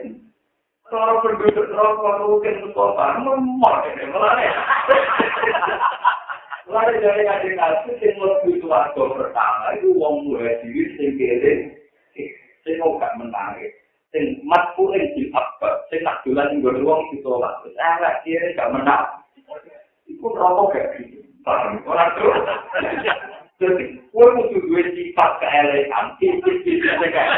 [0.90, 4.50] Kalau penduduk rokok mungkin kota, memang ini ya.
[6.66, 11.78] Lalu dari ngaji ngaji, sing lebih suarga pertama itu wong muhajir sing kere,
[12.66, 13.74] sing gak menarik,
[14.10, 19.19] sing matkuling di apa, sing nak jualan gue wong ditolak, terus ah kiri gak menang.
[20.10, 21.22] Iku rokok gak gitu.
[21.86, 22.34] Orang tuh.
[23.60, 26.06] Jadi, gue butuh dua sifat keelegan.
[26.20, 27.38] Sifat kayak.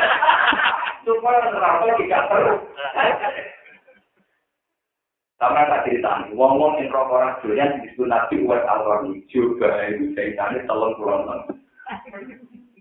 [1.04, 2.60] Supaya rokok tidak terus.
[5.42, 9.26] Sama tak cerita nih, wong-wong yang rokok rasulnya disebut Nabi Uwais Al-Rahmi.
[9.26, 11.58] Juga itu ceritanya telung pulau enam.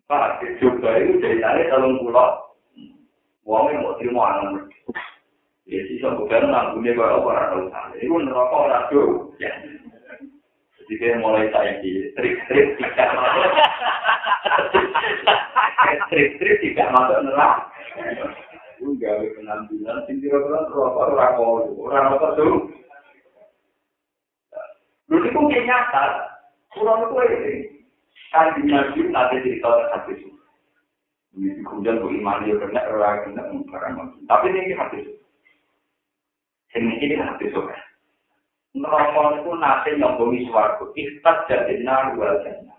[0.05, 2.53] Pak, juga itu ceritanya telung pulau.
[3.49, 4.69] Wong yang mau terima anak.
[5.65, 7.97] Ya, sisa bukan nanggunya kalau orang tahu sana.
[7.97, 9.09] Itu rokok rasul.
[9.41, 9.49] Ya.
[10.91, 13.47] Jadi dia mulai saya di trik-trik tidak masuk.
[16.11, 17.71] Trik-trik tidak masuk neraka.
[18.83, 22.75] Lu gawe penampilan, sing kira-kira rokok ora kok, ora apa tuh.
[25.15, 26.27] Lu itu mungkin nyata,
[26.75, 27.55] kurang itu ini.
[28.35, 30.27] Kan di Nabi nanti cerita hadis.
[31.39, 35.07] Ini kemudian bu iman dia kena orang kena barang Tapi ini hadis.
[36.75, 37.79] Ini ini hadis oke.
[38.71, 40.95] Neraka itu nanti nyobomi suaraku.
[40.95, 42.75] Ikhtas jadi naru wajahnya.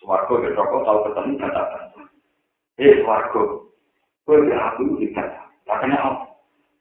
[0.00, 1.84] Suaraku di rokok tahu ketemu katakan.
[2.80, 3.68] Eh suaraku,
[4.24, 5.26] Kowe aku kita.
[5.66, 6.29] Makanya apa?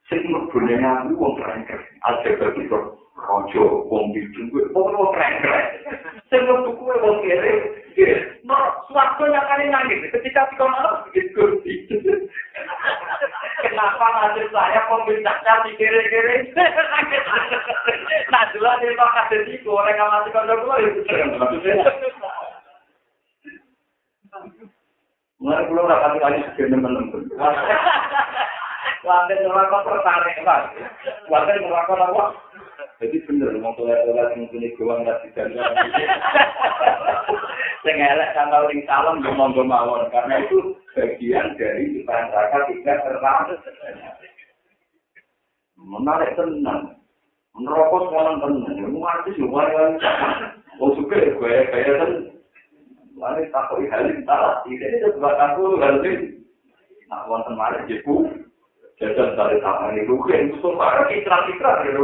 [0.09, 1.61] Sing mlebu aku wong keren.
[2.01, 5.65] Aja bagi kok rojo wong bidu kowe wong wong keren.
[6.33, 7.77] Sing mlebu kowe wong kere.
[8.41, 8.57] No,
[8.89, 11.05] suatu yang kali nangis ketika si kono.
[13.59, 16.35] Kenapa nasib saya pemerintahnya di kere-kere?
[18.29, 21.01] Nah, dulu ada yang kasih tiku, orang yang masih kono gue itu.
[25.39, 27.29] Mulai pulau rapat kali sekian teman-teman.
[28.99, 30.63] Lantai neraka tertarik kan?
[31.31, 32.23] Lantai neraka apa?
[32.99, 35.47] Jadi bener, mau toilet-toilet yang punya gawang nggak bisa
[37.79, 43.59] Saya elek tanggal ring salam gomong mawon karena itu bagian dari ciptaan neraka tidak tertarik.
[45.79, 46.99] Menarik tenang.
[47.55, 48.75] Merokok sekarang tenang.
[48.91, 49.95] Mau artis juga yang
[50.79, 52.07] Oh suka ya, gue kayak
[53.19, 56.39] Mane takoi halim salah, ini itu buat aku halim.
[57.11, 58.31] Nah, wonten mari jiku,
[58.99, 62.03] jajan dari tangan itu, kan itu marah kitra-kitra, gitu.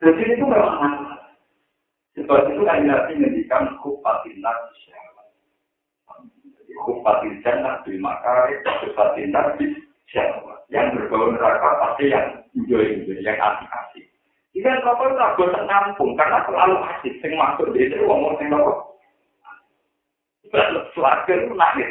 [0.00, 1.20] Jadi itu memang
[2.16, 4.92] Sebab itu kan Nabi mendikan kupatin nafsi
[6.56, 9.64] Jadi kupatin jannah di makari, kupatin nafsi
[10.70, 14.06] Yang berbau neraka pasti yang enjoy-enjoy, yang asik-asik.
[14.54, 18.78] Jika rokok itu agak ternampung, karena terlalu asik, yang masuk di itu, ngomong yang rokok.
[20.94, 21.90] Suarga itu lahir.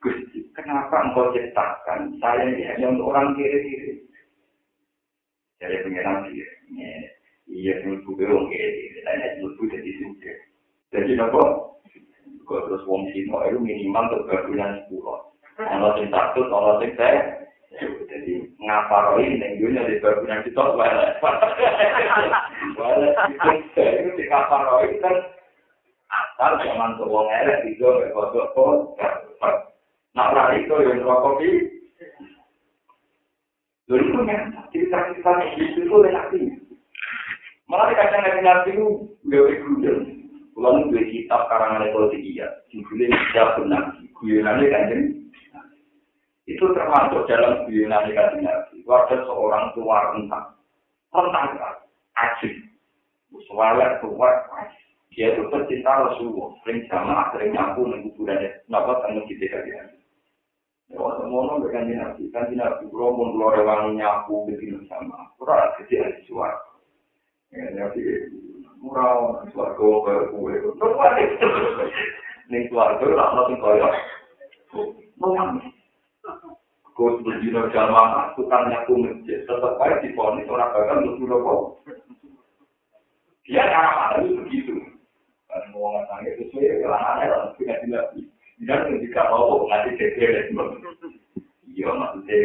[0.00, 4.00] Gusti, kenapa engkau ciptakan saya ini hanya untuk orang kiri-kiri?
[5.60, 6.48] Jadi pengiran dia,
[7.44, 10.32] iya, menurutku orang kiri-kiri, menurutku jadi suka.
[10.96, 11.42] Jadi nopo,
[12.48, 15.20] kok terus wong sino itu minimal untuk berbulan sepuluh.
[15.60, 17.44] Kalau yang takut, kalau yang saya,
[18.10, 21.14] jadi ngapa roh ini yang dunia di berguna kita wala
[22.74, 23.08] wala
[23.54, 25.16] itu di ngapa roh kan
[26.10, 29.69] asal zaman wong elek itu kodok kok
[30.16, 31.50] nak lari itu yang rokok di
[33.86, 34.38] dulu itu ya
[34.70, 36.42] cerita-cerita itu itu lelaki
[37.66, 38.86] malah kadang kadang nanti itu
[39.26, 39.98] gawe gudel
[40.50, 43.84] Pulang dua kitab karangan itu iya, judulnya tidak benar,
[44.18, 44.90] guyonannya kan
[46.50, 48.82] itu termasuk dalam guyonan kanjeng Nabi.
[48.82, 50.58] Ada seorang tua rentang,
[51.14, 51.46] rentang
[52.18, 52.54] ajib,
[53.46, 54.30] suara tua,
[55.14, 59.86] dia itu pecinta Rasulullah, sering jamaah, sering nyapu kuburannya, kenapa tanggung kita kajian.
[60.90, 65.70] Ya, semua orang berkanji nabi, kanji nabi, kalau pun keluar rewangi nyapu, begitu sama, kurang
[65.78, 66.58] kecil di suara.
[67.54, 68.02] Ya, nabi,
[68.82, 70.58] murah, suara kau ke kue,
[72.50, 73.88] ini keluarga, lah, langsung kaya,
[75.14, 75.70] menangis.
[76.98, 81.60] Kau berdino jamaah, tukang nyaku masjid, tetap baik di orang bakal untuk rokok.
[83.46, 84.74] Dia cara mana itu begitu.
[85.46, 88.22] Kan mau ngasangnya sesuai langsung ngasih lagi.
[88.60, 90.52] Dan ketika rokok, ngasih cekir.
[91.70, 92.36] Iya, maksudnya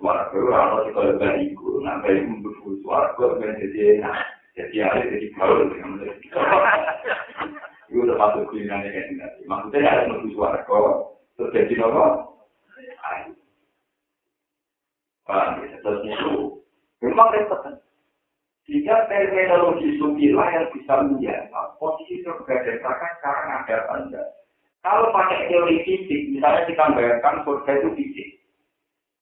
[0.00, 4.16] suara gue, kalau kita lebih bariku, nah bariku untuk suara gue, ben jadi enak.
[4.52, 6.00] Jadi hari jadi gaul dengan.
[7.92, 9.24] Itu udah masuk kulinernya kayak gini.
[9.44, 10.92] Maksudnya ada untuk suara gue,
[11.36, 12.32] terus jadi rokok.
[15.22, 15.78] Paham ya?
[15.78, 16.34] Terus itu
[17.04, 17.60] memang repot?
[18.66, 24.28] Jika terminologi sukilah yang bisa menjawab posisi dan neraka sekarang ada enggak?
[24.82, 28.28] Kalau pakai teori fisik, misalnya kita bayangkan surga itu fisik.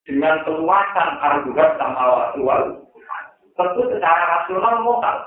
[0.09, 2.81] Dengan keluasan argumen sama awal
[3.53, 5.17] tentu secara rasional moral.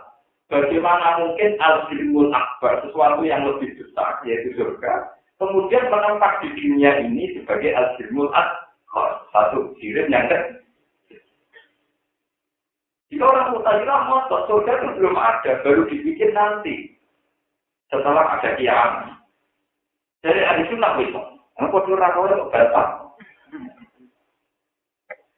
[0.51, 7.33] Bagaimana mungkin al-ilmul akbar, sesuatu yang lebih besar, yaitu surga, kemudian menempat di dunia ini
[7.39, 9.25] sebagai al-ilmul akbar.
[9.33, 10.63] Satu sirim yang kedua.
[13.15, 16.99] Jika orang mutazilah motor, surga itu belum ada, baru dibikin nanti.
[17.87, 19.14] Setelah ada kiamat.
[20.25, 21.21] Jadi ada sunnah itu.
[21.61, 22.89] Apa tuh rakyat itu batal?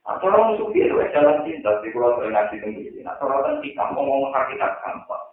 [0.07, 3.03] Atau orang sufi itu jalan cinta, di pulau ngaji tinggi.
[3.03, 5.25] Nah, orang kita ngomong hakikat gampang.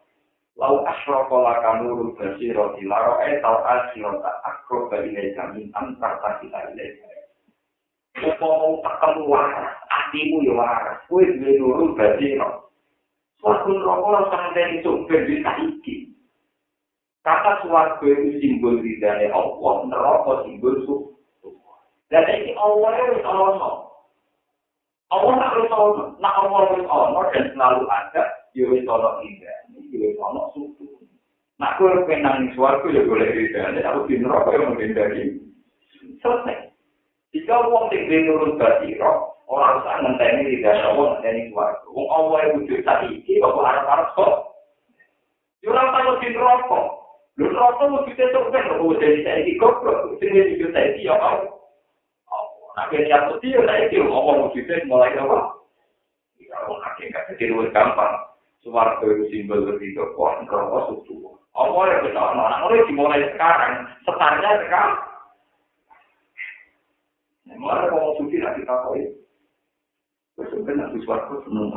[0.57, 6.93] Lau asyroko laka nurul basiroti laro etal asyrota akro ilai kami antar kita ilai
[8.13, 12.69] Apa mau ketemu waras, hatimu ya waras, kue duwe nurul basirot.
[13.41, 16.12] Suatu rokok langsung dari sumber di saiki.
[17.23, 21.55] Kata suatu itu simbol ridhanya Allah, neraka simbol suku.
[22.11, 23.87] Dan ini Allah itu Allah.
[25.07, 30.51] Allah tak ono, nak Allah harus ono dan selalu ada, ya ono indah, ya ono
[30.51, 30.83] suku.
[31.63, 35.39] Nak kowe penang suaraku ya boleh indah, aku di neraka yang menghindari.
[36.19, 36.75] Selesai.
[37.31, 41.55] Jika wong sing nurut basiro, orang usah ngenteni di dalam Allah ngenteni.
[41.87, 44.33] Wong Allah yang wujud tadi, iki kok harap-harap kok.
[45.63, 47.02] Ora tau di neraka.
[47.33, 51.63] Lu neraka wujudnya surga, kok wujudnya saya iki goblok, sing wujud saya iki ya kau.
[52.73, 55.61] Nah, yang putih, saya kira ngomong wujudnya mulai apa?
[56.53, 58.13] Kalau hakikat jadi lebih gampang.
[58.61, 61.35] Suwargo itu simbol lebih ke pohon rokok susu.
[61.53, 62.31] Apa yang benar?
[62.33, 63.91] Nah, mulai dimulai sekarang.
[64.07, 65.01] Setarnya sekarang.
[67.59, 69.03] Mulai ngomong suci lagi tak koi.
[70.33, 71.69] Besoknya nanti suwargo seneng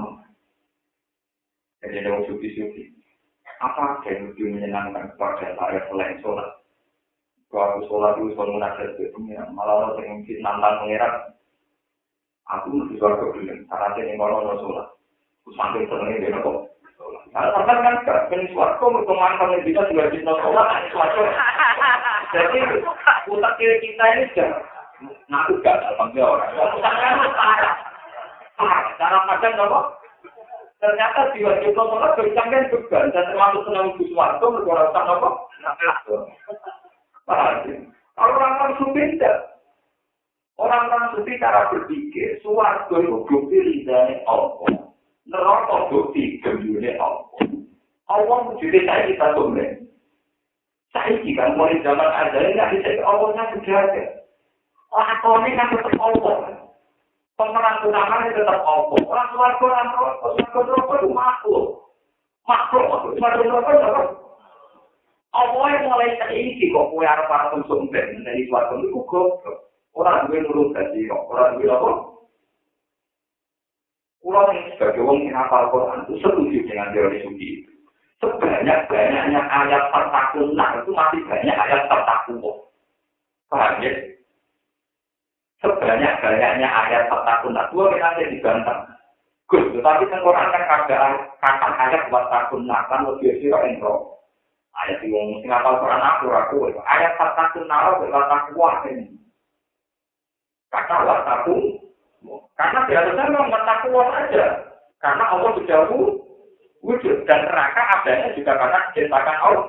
[1.85, 2.96] Jadi ada suci-suci.
[3.57, 6.61] Apa yang lebih menyenangkan kepada saya selain sholat?
[7.49, 9.49] Kalau aku sholat itu sholat munajat itu pengiran.
[9.57, 11.13] Malah orang yang mungkin nantang pengiran.
[12.47, 13.65] Aku mesti suara kebilang.
[13.65, 14.87] Karena saya ingin ngomong sholat.
[15.41, 16.69] Aku sampai senengnya dia nopo.
[17.33, 18.21] Nah, sampai kan gak.
[18.29, 20.67] Kan suara kok berteman sama kita juga cinta sholat.
[20.93, 21.25] Suara
[22.37, 22.59] Jadi,
[23.33, 24.51] utak kiri kita ini sudah
[25.33, 25.81] ngaku gak
[26.13, 26.51] dia orang.
[29.01, 29.96] Cara macam nopo.
[30.77, 32.99] Ternyata diwajibkan sholat bercanggan juga.
[33.09, 35.29] Dan termasuk senang suara kok berkorban nopo.
[38.17, 39.37] Orang-orang sufi tidak.
[40.57, 44.89] Orang-orang sufi cara berpikir, suarga itu bukti ridhanya Allah.
[45.29, 47.45] Neraka bukti gembunya Allah.
[48.07, 49.85] Allah wujudnya saya kita sumbang.
[50.95, 54.05] Saya kan mulai zaman ada ini nggak bisa Allahnya ada.
[54.95, 56.66] Lakonnya kan tetap Allah.
[57.37, 58.97] Pemeran utamanya tetap Allah.
[58.97, 60.27] Orang suarga orang neraka,
[60.57, 61.65] suarga itu makhluk.
[62.49, 62.85] Makhluk,
[63.21, 64.05] suarga neraka itu
[65.37, 69.69] Apa yang mulai terisi kok kue arep arep untuk mbek dari suatu itu goblok.
[69.93, 71.91] Orang duwe nurut dadi orang duwe apa?
[74.25, 77.71] Pulau yang sebagai wong yang hafal Quran itu setuju dengan teori suci itu.
[78.25, 82.57] Sebanyak-banyaknya ayat tertakunan itu masih banyak ayat tertakunan.
[83.53, 83.93] Paham ya?
[85.65, 87.67] Sebanyak-banyaknya ayat tertakunan.
[87.73, 88.79] Dua kita dibantah.
[89.47, 93.79] Gus, tetapi Quran kan ada kata ayat buat takun kan lebih sirah yang
[94.75, 96.57] ayat yang ngomong sing apal Quran aku aku.
[96.83, 99.15] Ayat kata naro kata kuat ini.
[100.67, 101.79] Kata wataku
[102.59, 104.47] karena biasanya memang kata kuat aja.
[104.99, 105.79] Karena Allah sudah
[106.83, 107.17] wujud.
[107.31, 109.67] Dan neraka adanya juga karena diciptakan Allah.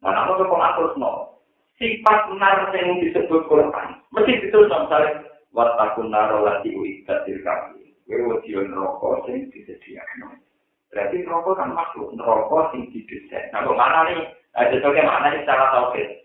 [0.00, 1.29] Mana mau kau terus no
[1.80, 5.24] sifat nar yang disebut Quran mesti ditulis misalnya
[5.56, 10.42] wataku naro lagi uikat dirkami Wewe rokok sing disediakan.
[10.90, 13.54] Berarti rokok kan masuk rokok sing didesain.
[13.54, 14.26] Nah, mana nih?
[14.58, 16.18] Ada tuh mana nih secara tauhid?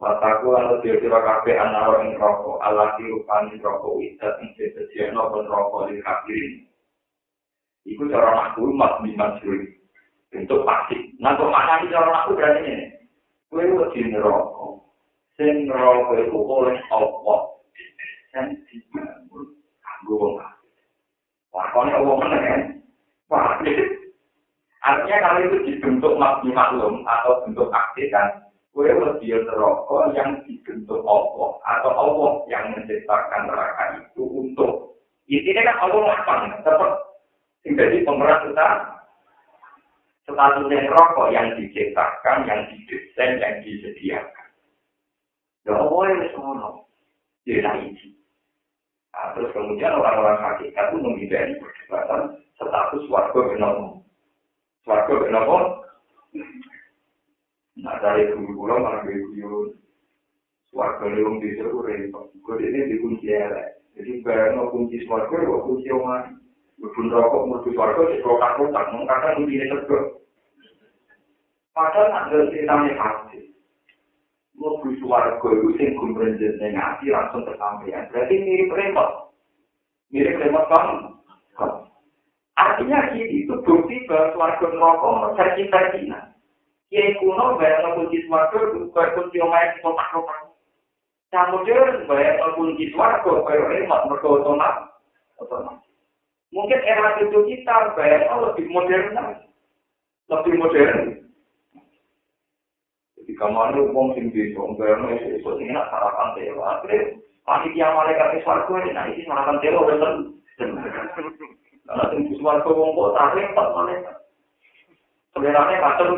[0.00, 5.44] Mataku lalu dia kira kafe anaro ing rokok, ala rupani rokok widat ing sesediano pun
[5.44, 6.64] rokok di kafirin.
[7.84, 9.76] Iku cara aku mat biman suri.
[10.32, 11.12] Bentuk pasti.
[11.20, 12.86] Nah, kok mana cara aku berarti ini?
[13.52, 14.85] Kue wedi rokok.
[15.36, 17.40] Sing rokok itu oleh Allah.
[18.32, 19.44] Dan dibangun.
[19.84, 20.34] Kanggo wong
[21.76, 22.60] ini Allah mana kan?
[24.86, 31.50] Artinya kalau itu dibentuk maklum atau bentuk aktif kan, kue lebih rokok yang dibentuk Allah
[31.64, 36.78] atau Allah yang menciptakan neraka itu untuk ini kan Allah lapang tetap
[37.66, 38.66] menjadi pemeran kita
[40.26, 44.45] statusnya rokok yang diciptakan, yang didesain, yang disediakan.
[45.66, 46.86] Ya Allah yang semua
[47.42, 48.14] dia ini.
[49.10, 53.74] Nah, terus kemudian orang-orang hakikat itu menghindari perdebatan status warga benar
[54.86, 55.56] Warga kenapa?
[57.82, 59.74] Nah dari dulu pulang malah guyon.
[60.70, 62.30] Warga leung di seru repot.
[62.44, 63.82] Gue ini dikunci elek.
[63.98, 66.38] Jadi bayang kunci warga, gue kunci oman.
[66.76, 68.92] Bubun rokok, mutu warga, si rotak-rotak.
[68.92, 70.04] Mengkata kunci ini tegak.
[71.72, 73.55] Padahal ada ceritanya pasti.
[74.56, 78.08] Mobil suarga itu sing gumrenjet ngati langsung tersampaian.
[78.08, 79.36] Berarti mirip remote.
[80.08, 81.16] Mirip remote kamu.
[82.86, 86.20] ngaji itu bukti bahwa suarga neraka versi versinya.
[86.88, 88.58] Kiai kuno bayang kunci suarga
[88.94, 90.40] kayak kunci omae di kotak-kotak.
[91.34, 94.88] Nah modern bayang kunci suarga kayak remote mereka otomatis.
[95.36, 95.92] Otomatis.
[96.54, 99.12] Mungkin era itu kita bayang lebih modern
[100.32, 101.25] lebih modern.
[103.36, 106.80] Kemana uang sing bisa, bayang itu itu ini nak sarapan dewa.
[106.80, 110.12] Akhirnya panitia malaikat suarga ini, nah ini sarapan dewa betul.
[111.84, 114.16] Karena sing suarga wong kok tak repot malaikat.
[115.36, 116.08] Sebenarnya kacau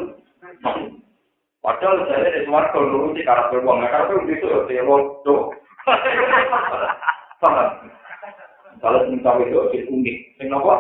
[1.59, 5.51] Padahal saya di suarga nuruti karakter uang, karakter itu ya bodoh.
[7.43, 7.69] Paham?
[8.79, 10.75] Kalau sing tahu itu sing unik, sing apa?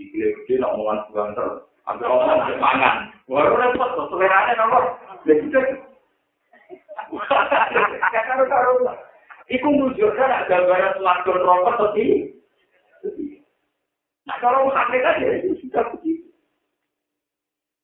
[0.00, 1.48] Sikile gede nak omongan banter,
[1.84, 2.96] ambil omongan sing mangan.
[3.28, 4.52] Wah, ora repot to, selerane
[5.24, 5.60] gitu.
[8.12, 8.72] Karo-karo.
[9.52, 12.06] Iku nunjukkan nak gambaran suarga neraka tadi.
[14.24, 16.32] Nah, kalau hakikat ya sudah begitu.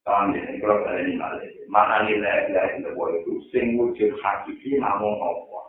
[0.09, 1.45] Paham ya, kalau kalian ini malah.
[1.69, 5.61] Mana nilai nilai itu, sing wujud hakiki namun apa?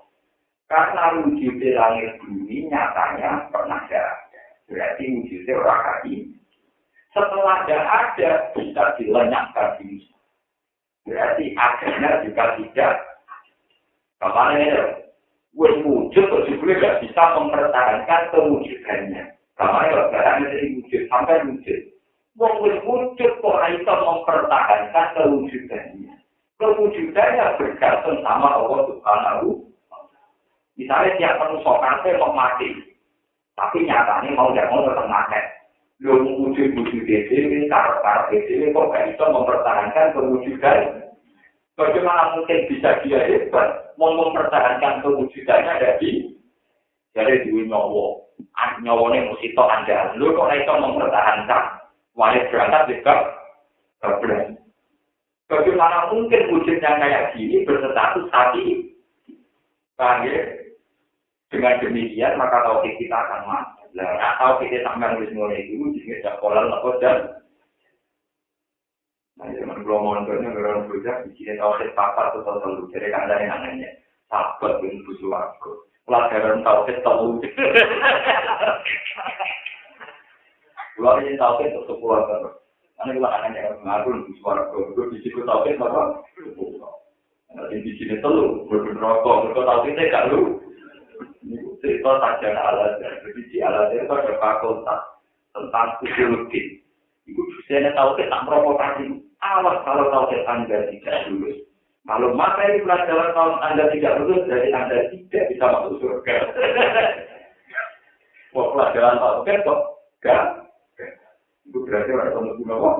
[0.72, 4.16] Karena wujudnya langit bumi nyatanya pernah ada.
[4.72, 6.16] Berarti wujudnya orang kaki.
[7.12, 10.00] Setelah ada ada, bisa dilenyapkan di
[11.08, 12.96] Berarti akhirnya juga tidak.
[14.22, 14.82] Kemana ya?
[15.52, 19.24] Wes wujud kok juga tidak bisa mempertahankan kewujudannya.
[19.58, 20.02] Kemana ya?
[20.14, 21.80] Barangnya dari wujud sampai wujud.
[22.38, 26.14] Wong wes wujud kok bisa mempertahankan kewujudannya.
[26.62, 29.72] Kewujudannya bergantung sama Allah Subhanahu
[30.80, 32.74] Misalnya tiap manusia kafir mau mati,
[33.54, 35.42] tapi nyatanya mau tidak mau tetap mati.
[36.02, 40.80] Lu wujud-wujud DCW, karep-karep DCW, kok gak bisa mempertahankan kewujudan?
[41.78, 46.34] Bagaimana mungkin bisa dia hebat, mau mempertahankan kewujudannya dari
[47.14, 48.18] dari duit nyawa.
[48.82, 50.18] Nyawane mesti tok anda.
[50.18, 51.64] Lu kok bisa mempertahankan?
[52.18, 53.16] Wajib berangkat juga
[54.02, 54.58] berani.
[55.52, 58.96] Bagaimana mungkin wujudnya kayak gini berstatus hati?
[60.00, 60.26] Paham?
[61.52, 63.81] Dengan demikian maka tauhid kita akan mati.
[63.92, 67.42] Nah, tahu kita sampai nulis mulai itu jadi tidak pola lepas dan
[69.42, 72.86] Nah, zaman belum mondornya orang bujak di sini tauhid papa atau telu.
[72.94, 73.90] Jadi kan ada yang namanya
[74.30, 75.90] sahabat bin Buswargo.
[76.06, 77.42] Pelajaran tauhid telu.
[80.94, 82.54] Kalau ini tauhid untuk sepuluh terus.
[83.02, 86.22] Karena kalau anak yang mengaku Buswargo itu di sini tauhid apa?
[87.58, 90.61] Nah, di sini telu, berbenrokok, berkot tauhidnya gak lu.
[91.82, 95.02] Cerita saja alat jadi di alat itu ada fakultas
[95.52, 96.80] tentang ideologi.
[97.28, 99.22] Ibu saya tahu kita provokasi.
[99.42, 101.66] Awas kalau tahu anda tidak lulus.
[102.06, 106.36] Kalau materi pelajaran tahun anda tidak lulus, dari anda tidak bisa masuk surga.
[108.54, 109.80] Wah pelajaran tahu kok
[110.22, 110.44] gak?
[111.66, 112.98] Itu berarti ada kamu guna kok.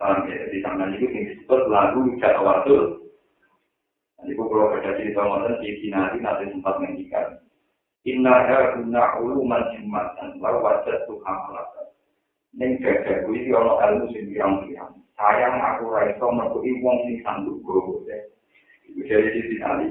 [0.00, 0.50] Paham ya?
[0.50, 3.03] Di sana itu disebut lagu Jatwatul
[4.24, 7.38] Ibu kalau ada cerita ngoten di Sinari nanti sempat menghentikan.
[8.04, 8.44] Inna
[8.76, 11.88] guna uluman jumatan, lalu wajah tuh hamalatan.
[12.56, 14.92] Neng gagaku ini ono ilmu sing pirang-pirang.
[15.16, 18.04] Sayang aku raiso merkui wong sing sanduk gowo.
[18.88, 19.88] Ibu jadi di Sinari.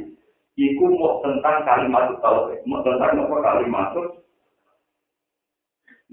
[0.54, 3.90] Iku mau tentang kalimat tauhid, mau tentang apa kalimat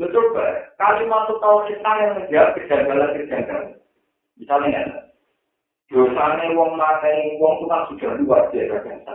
[0.00, 0.80] Betul, Pak.
[0.80, 3.76] Kalimat tauhid yang menjawab kejanggalan-kejanggalan.
[4.40, 5.09] Misalnya,
[5.90, 9.14] dosane wong mateni wong itu kan sudah luar biasa biasa.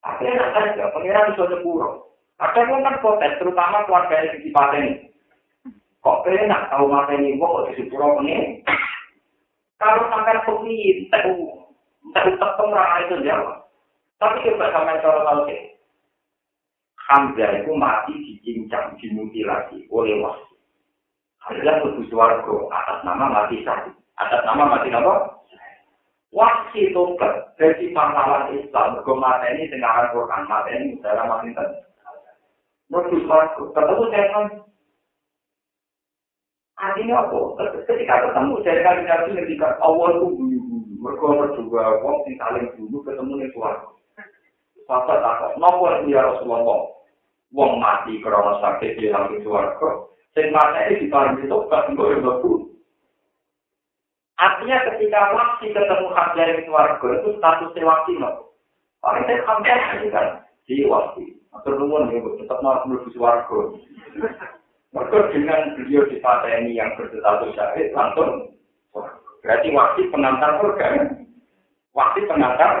[0.00, 1.88] Akhirnya nak saja, pengiran bisa sepuro.
[2.40, 4.92] Kadang wong kan protes, terutama keluarga yang di pateni.
[6.02, 8.58] Kok enak tahu mateni wong kok di sepuro pengiran?
[9.78, 11.34] Kalau sampai pengiran, tahu,
[12.10, 12.58] tahu tetap
[13.06, 13.56] itu jawab.
[14.20, 15.60] Tapi coba sampai cara tahu sih.
[17.10, 20.54] Hamzah itu mati dicincang, dimutilasi oleh wasi.
[21.42, 23.94] Hamzah itu suarga atas nama mati sakit.
[24.20, 25.14] Atas nama mati apa?
[26.30, 31.76] Wasi tobat dari pahlawan Islam kematian ini dengan Quran mati ini dalam mati tadi.
[32.90, 34.46] Menurut suaraku, ketemu saya kan
[36.80, 37.38] Artinya apa?
[37.84, 43.04] Ketika ketemu dari kali kali ketika awal itu bunyi-bunyi, mereka berdua, wong sing saling dulu
[43.04, 43.84] ketemu nih suara.
[44.88, 46.80] Sahabat takut, nopo ya Rasulullah,
[47.52, 49.76] wong mati karena sakit di dalam suara.
[50.32, 52.59] Sing mati ini diparingi tobat, yang bagus.
[54.40, 58.56] Artinya ketika waksi ketemu hak dari keluarga itu status waksi no.
[59.04, 59.76] Paling saya hampir
[60.08, 61.36] kan di waksi.
[61.52, 63.76] Atau nuwun ya, tetap mau menuju suarga.
[64.96, 66.16] Mereka dengan beliau di
[66.56, 68.56] ini yang berstatus syahid langsung
[69.44, 70.88] berarti waksi pengantar surga.
[71.92, 72.72] Waksi pengantar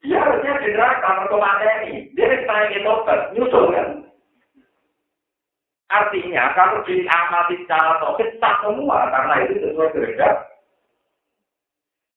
[0.00, 2.08] dia harusnya di neraka mereka ini.
[2.16, 2.92] Dia saya itu
[3.36, 3.88] nyusul kan.
[5.90, 10.46] Artinya kalau diamati secara topik tak semua karena itu sesuai kehendak.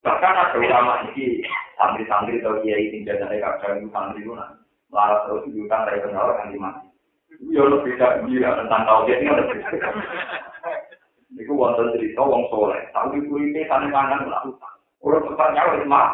[0.05, 1.41] Bahkan ada ulama ini
[1.79, 4.35] santri-santri atau kiai ini biasanya kadang santri itu
[4.93, 6.87] malah terus diutang dari kenal kan di mati.
[7.49, 9.59] Ya lebih tidak gila tentang tauhid ini lebih.
[11.33, 14.75] Iku wonten cerita wong soleh, tapi kulite sana mangan ora utang.
[15.01, 16.09] Ora tempat nyawa di mah.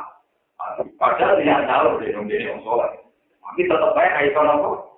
[0.95, 2.91] Padahal dia tahu dia dia wong soleh.
[3.43, 4.88] Tapi tetap baik kayak nopo.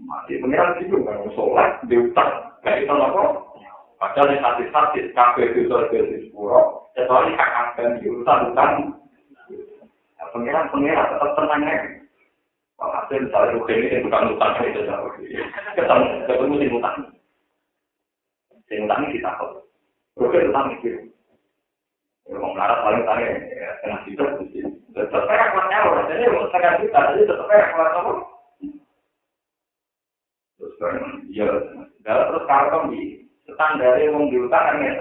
[0.00, 2.30] Mati pengiran itu kan sholat diutang
[2.64, 3.52] kayak itu nopo.
[4.00, 6.88] Padahal yang hati hati kafe itu sudah jadi sepuluh.
[6.96, 8.72] Kecuali kakak dan diurusan utang.
[10.30, 11.76] Pengiran pengiran tetap tenang ya.
[12.80, 15.12] Kalau hasil misalnya rugi ini bukan utang itu jauh.
[15.76, 16.96] Ketemu ketemu di utang.
[18.72, 19.52] Di utang ini kita kok.
[20.16, 20.96] Rugi utang mikir.
[22.30, 23.26] Kalau melarat paling tanya,
[23.82, 24.22] kena situ,
[24.94, 28.22] tetap kayak kuatnya, jadi mau sekarang kita, jadi tetap kayak kuatnya,
[30.60, 30.76] terus
[31.32, 31.48] ya
[32.04, 34.92] dalam terus karton di standar yang diutang kan ya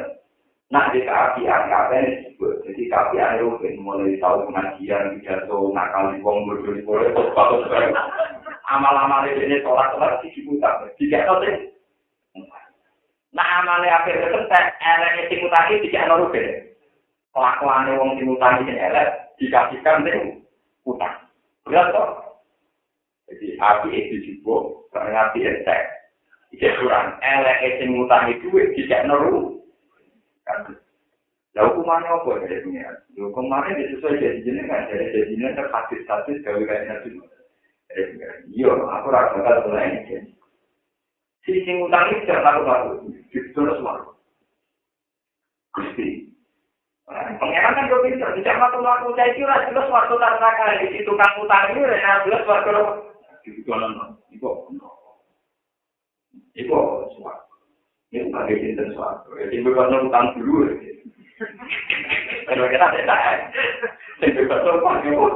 [0.70, 2.62] nah di keapian kapan disebut.
[2.62, 7.34] Jadi keapian itu mulai tahu pengajian pidato nakal di bodoh di boleh terus
[8.70, 11.56] amal-amal ini sholat sholat di diutang tidak tahu sih
[13.34, 16.30] nah amalnya akhir itu teh elek itu utang tidak nol
[17.34, 20.18] kelakuan wong dimutang ini elek dikasihkan sih
[20.86, 21.18] utang
[21.66, 22.29] lihat toh
[23.30, 24.58] Jadi api itu juga
[24.98, 25.82] api entek.
[26.50, 29.62] Iki kurang elek sing ngutangi duit tidak neru.
[31.54, 32.98] Lah hukumannya apa dari pengiran?
[33.14, 37.10] Hukumannya sesuai jadi jenis kan, jadi jadi jenis terkasih status gawe kayak nanti.
[38.54, 40.34] Iya, aku rasa bakal mulai ini.
[41.46, 42.90] Si sing ngutangi tidak laku laku,
[43.34, 44.14] terus laku.
[45.74, 46.30] Gusti,
[47.10, 51.32] Pengiran kan jauh pintar, tidak laku-laku, saya kira jelas waktu tak nakal, di situ kan
[51.42, 51.82] utang ini,
[52.30, 52.70] jelas waktu
[53.46, 54.68] dikonon iku
[56.56, 56.80] iku
[57.16, 57.40] suat
[58.10, 60.66] ini bukan di sini suatu jadi bukan utang dulu
[62.50, 63.20] kalau kita tidak
[64.20, 65.28] jadi bukan utang dulu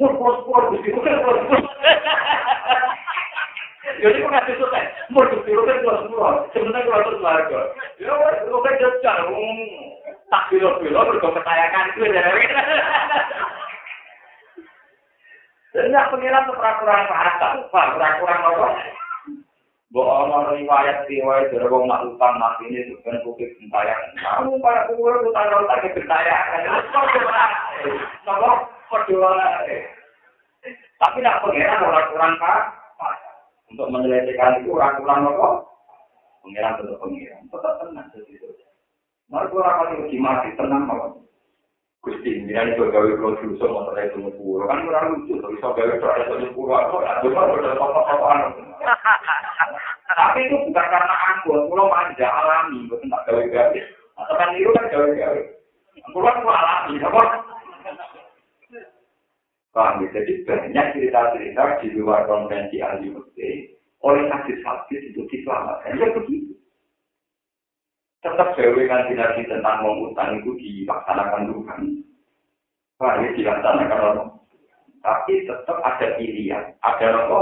[0.00, 1.62] mur pos pos begitu kan pos pos
[4.02, 4.80] jadi kok ngasih suka
[5.12, 7.60] mur begitu kan pos pos sebenarnya kalau terus warga
[8.00, 9.18] ya itu kan jajan
[10.32, 12.08] tak bilo-bilo berkompetayakan itu
[15.72, 18.68] tidak pengiran itu peraturan bahasa, peraturan apa?
[19.92, 23.96] Bahwa orang riwayat riwayat dari wong nak utang mati ini bukan bukit bentayan.
[24.20, 26.44] Kamu para kubur utang kalau tak bentayan,
[28.24, 29.68] nopo perjuangan.
[31.00, 32.60] Tapi tidak pengiran peraturan pak,
[33.72, 35.48] untuk menyelesaikan itu peraturan apa?
[36.44, 38.48] Pengiran tetap pengiran, tetap tenang segitu.
[39.32, 41.16] Mereka orang yang mati tenang apa?
[42.02, 46.50] Gusti, ini itu gawe produser motor itu sepuluh, kan kurang lucu, tapi so gawe produser
[46.50, 48.50] sepuluh, aku ada udah apa-apa
[50.10, 53.78] Tapi itu bukan karena aku, aku lo manja alami, bukan tak gawe gawe.
[54.18, 55.40] Atau kan itu kan gawe gawe.
[56.10, 57.22] Aku kan alami, apa?
[59.72, 60.04] Paham?
[60.12, 63.72] Jadi banyak cerita-cerita di luar konvensi ahli mesti
[64.04, 65.96] oleh hadis-hadis itu diselamatkan.
[65.96, 66.51] Ya begitu.
[68.22, 71.82] Tetap dewe kan dinasti tentang mengutang itu dilaksanakan dulu kan.
[73.02, 74.30] Wah, ini dilaksanakan orang.
[75.02, 76.78] Tapi tetap ada pilihan.
[76.86, 77.40] Ada apa?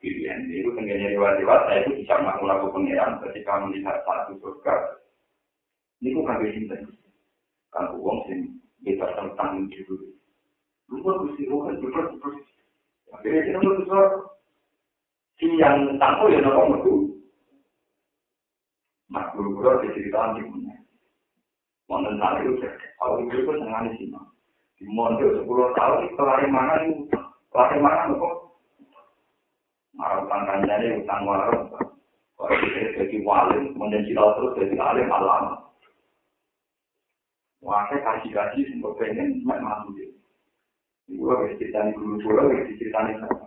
[0.00, 0.48] Pilihan.
[0.48, 4.96] Itu tengganya riwayat-riwayat, saya itu bisa melakukan pengiran ketika melihat satu surga.
[6.00, 6.76] Ini kok kagak cinta.
[7.70, 8.48] Kan uang sini,
[8.82, 10.16] kita tentang itu.
[10.88, 12.42] Lupa gusti rohan, lupa terus.
[13.12, 14.06] Akhirnya kita besar.
[15.36, 17.11] Si yang tahu ya nopo itu.
[19.12, 20.72] Nah, guru-guru di cerita di punya.
[21.84, 22.64] Wonten saat itu,
[22.96, 24.20] kalau itu itu senang di sini.
[24.80, 27.04] Di mondok sepuluh tahun, itu lari mana itu?
[27.52, 28.30] Lari mana itu?
[29.92, 31.68] Marah utang kanjanya, utang warung.
[32.40, 35.60] Kalau itu jadi wali, kemudian cita terus jadi alim alam.
[37.62, 40.08] Saya kasih-kasih, sempat pengen, mak masuk dia.
[41.12, 43.46] Ibu harus cerita di guru-guru, harus cerita di sana.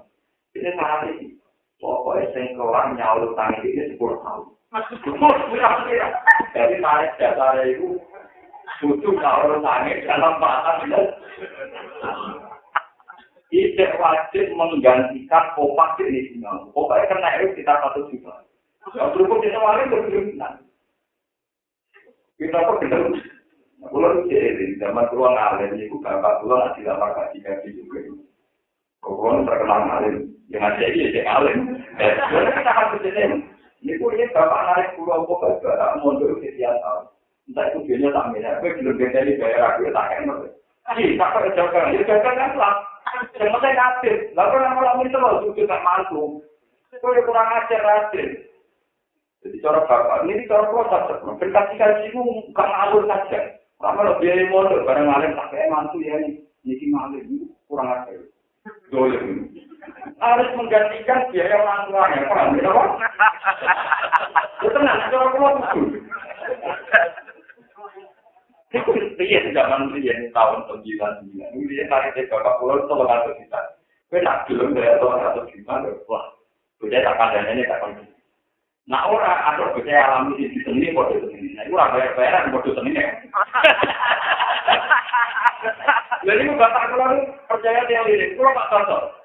[0.54, 1.34] Ini saat ini.
[1.82, 4.46] Pokoknya saya keluar nyawa utang ini sepuluh tahun.
[6.52, 7.96] Jadi tarik dasar itu
[8.84, 10.84] butuh kalau tangi dalam bahasa
[13.48, 16.44] tidak wajib menggantikan kopak jenis ini.
[16.76, 18.44] Kopaknya kena itu kita satu juta.
[19.00, 20.50] Yang di semua itu berjuta.
[22.36, 23.16] Kita kok tidak
[23.86, 28.00] Pulau jadi zaman pulau ngalir itu bapak nggak tidak pakai kaji kaji juga.
[29.06, 31.58] Pulau terkenal ngalir, yang ada ini ngalir.
[32.02, 33.24] Jadi kita harus jadi
[33.86, 37.06] Ini ini bapak narik pulau pokok ke tak mundur ke sekian tahun.
[37.46, 40.38] Entah itu biasanya tak mina, gue belum bisa di bayar aku tak enak.
[40.98, 42.76] Ih, tak kau jaga, ya jaga kan lah.
[43.38, 46.42] Jangan saya kasih, lalu nama lama itu loh, sudah tak mampu.
[46.98, 48.30] Kau kurang ajar Raden.
[49.46, 51.22] Jadi cara bapak, ini cara proses.
[51.22, 53.54] Berkasih kasih itu bukan alur saja.
[53.78, 56.42] Kamu lebih biaya modal, bareng ngalim pakai mantu ya nih.
[56.66, 58.26] Niki ngalim kurang ajar.
[58.90, 59.54] Dolim.
[60.22, 62.72] Harus menggantikan biaya orang tuanya, paham ya?
[64.62, 65.78] Itu tenang, cara proses.
[68.76, 71.50] Itu dia zaman dia tahun sembilan sembilan.
[71.70, 73.62] Dia tarik dari bapak pulau itu lebih satu juta.
[74.06, 75.74] Kau nak belum dari tahun satu juta,
[76.06, 76.24] wah,
[76.78, 78.14] sudah tak ada ini tak kondisi.
[78.86, 81.58] Nah orang ada bisa alami di sini bodoh seni.
[81.58, 83.10] Nah itu orang bayar bayaran bodoh seni ya.
[86.26, 87.18] Jadi itu bapak kalau
[87.50, 89.25] percaya dia lirik, kalau pak tahu.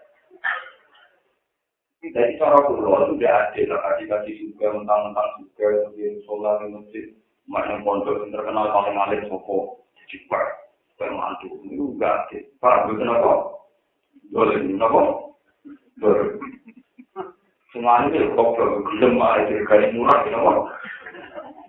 [2.00, 7.04] Jadi cara pulau itu tidak adil, tadi kasih juga mentang-mentang juga di sholat di masjid,
[7.44, 10.64] macam pondok yang terkenal paling alim sopo, cepat,
[10.96, 12.42] bermantu, itu enggak adil.
[12.56, 13.32] Pak, itu kenapa?
[14.32, 15.00] Boleh, kenapa?
[16.00, 16.28] Boleh.
[17.70, 20.58] semuanya itu kok gelem aja dari kali murah ya kok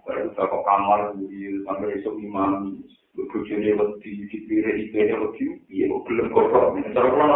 [0.01, 2.81] baru ke kamar di sampai esok imam
[3.13, 5.45] bujune wedi dipire iki wedi.
[5.69, 7.35] Iya kok gelem kok kok cara kono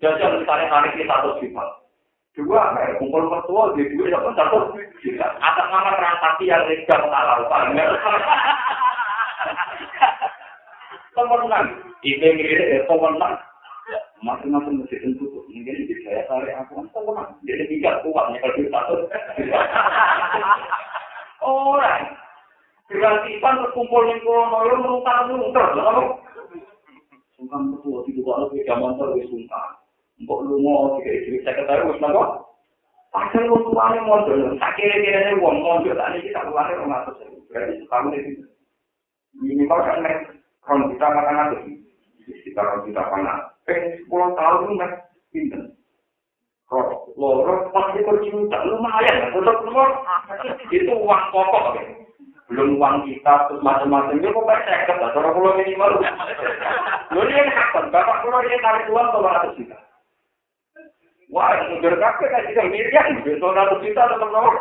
[0.00, 1.68] jajan misalnya hari kita satu sifat
[2.36, 4.76] dua kumpul mertua di dua dapat satu
[5.40, 7.48] atas nama transaksi yang legal halal
[11.16, 11.66] pemenang
[12.04, 13.40] ini mirip pemenang
[14.20, 18.70] masing-masing mesti tentu mungkin di saya tarik aku kan tenang jadi tiga kuatnya kalau kita
[18.72, 18.94] satu.
[21.46, 22.02] Orang.
[22.86, 26.16] Berarti yang kurang mau menungkar menungkar lalu
[27.36, 29.70] sungkan betul di luar itu zaman terus sungkan
[30.24, 32.46] mbok lu mau tiga istri saya ketahui wis napa
[33.16, 37.16] Pasal wong tuane mondol, tak kira-kira wong mondol tadi kita keluar orang atas
[37.48, 38.44] berarti setahun itu.
[39.40, 40.04] Minimal kan
[40.60, 41.64] kalau kita makan atas,
[42.28, 43.56] sekitar kita panas.
[43.64, 44.90] pengen sepuluh tahun kan
[45.32, 45.62] pinter.
[46.68, 50.02] Kalau loro pasti berjuta lumayan, untuk nomor
[50.68, 51.78] itu uang pokok,
[52.52, 54.20] belum uang kita terus macam-macam.
[54.20, 56.04] Itu kok saya kata kalau pulau minimal.
[57.16, 59.85] Lu ini kapan bapak pulau ini tarik uang kalau ratus juta
[61.32, 64.54] wah itu berkata kan tidak miliar itu ratus juta tetap nomor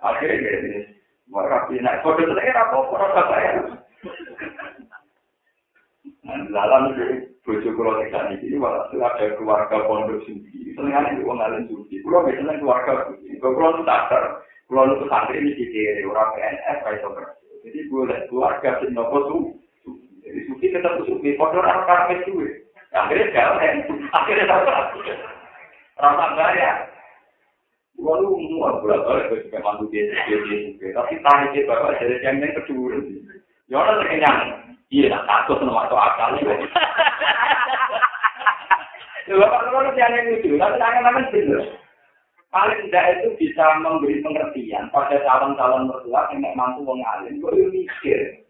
[0.00, 1.00] akhirnya ini
[1.30, 2.74] Wah, nak kode saya apa?
[2.90, 3.50] Orang saya.
[6.50, 6.82] Dalam
[7.46, 10.74] bojo kula tekan iki malah ada keluarga pondok sendiri.
[10.74, 12.02] Senengane wong ngalen suci.
[12.02, 13.14] Kula biasanya keluarga.
[13.38, 17.08] Kula nu sadar, kula nu santri ini dikira orang PNS iso
[17.60, 19.38] Jadi boleh keluarga sing nopo su.
[20.26, 21.38] Jadi suci tetap suci.
[21.38, 22.46] Padha ora karep suwe.
[22.90, 24.94] Akhirnya jalan, akhirnya dapat.
[26.00, 26.72] Rasa ya.
[28.00, 30.88] Kula nu muat bolak balik ke mantu dia dia dia.
[30.96, 32.96] Tapi tarik dia bapak dari yang kedua.
[33.68, 34.38] Ya ora kenyang.
[34.90, 36.42] Iya, tak takut sama masuk akal nih.
[39.30, 41.62] Bapak kalau yang lucu, tapi tangan-tangan bener.
[42.50, 47.30] Paling tidak itu bisa memberi pengertian pada calon-calon mertua yang mampu mengalir.
[47.38, 48.42] Gue mikir,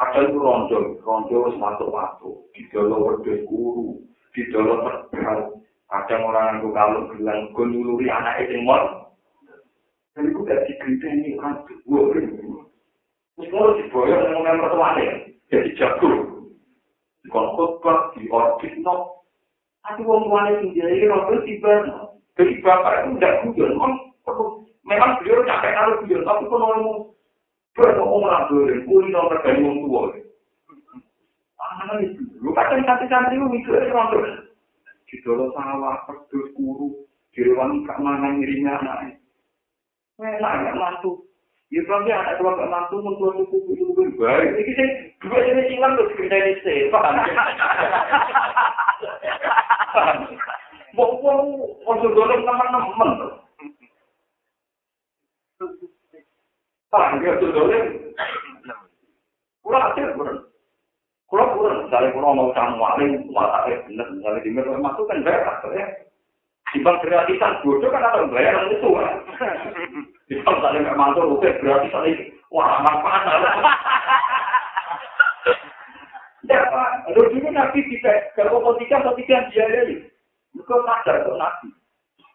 [0.00, 4.00] ada itu rondo, rondo satu-satu, di dalam wedus guru,
[4.32, 5.60] di dalam terbang.
[5.90, 9.10] Ada orang yang kalau bilang, gue nyuluri anak itu mau.
[10.14, 12.14] Dan itu gak digenteni orang tua.
[13.36, 15.12] Semua diboyong dengan mertuanya.
[15.50, 16.10] jadi jago.
[17.28, 19.26] Kon khotbah di orbit no.
[19.82, 21.72] Tapi tuane sing jadi rodo tiba.
[22.38, 23.72] Jadi bapak itu tidak guyon.
[24.86, 26.98] Memang beliau capek kalau guyon, tapi kon ngomong
[27.78, 30.10] Berapa orang boleh kuli nomor dari wong tua.
[31.60, 32.22] Ah, itu.
[32.42, 34.18] Lu kadang santri-santri itu itu rodo.
[35.06, 39.14] Di dolo sawah, pedus, kuru, di ruang keamanan ngirinya anaknya.
[40.18, 41.24] Enak ya mantu.
[41.70, 44.58] Ya sampai anak keluarga mantu mentua suku suku suku baik.
[44.58, 44.88] Ini sih
[45.22, 46.90] dua jenis hilang terus kita ini sih?
[50.98, 51.38] Mau mau
[51.86, 53.39] mau dorong teman-teman.
[56.90, 57.86] Paham ya dorong?
[59.62, 61.50] Kurang.
[61.86, 64.06] Misalnya kurang mau kamu alim, malah benar.
[64.10, 65.86] Misalnya di media masuk kan berat ya.
[66.70, 68.90] Timbang gratisan bodoh kan ada bayaran itu.
[70.30, 72.12] Bisa misalnya nggak mantul, oke berarti tadi
[72.54, 73.54] wah manfaat lah.
[76.46, 80.02] Ya Pak, lalu dulu Nabi tidak, kalau ketika ketika dia ini,
[80.54, 81.68] itu sadar kok Nabi.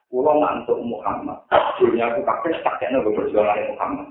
[0.07, 1.43] Pulau ngantuk Muhammad,
[1.79, 4.07] dunia aku kakek kakeknya berjualan Muhammad.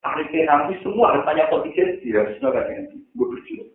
[0.00, 3.70] Tariknya Nabi semua harus tanya posisi dia harus nggak ganti, gue berjuang.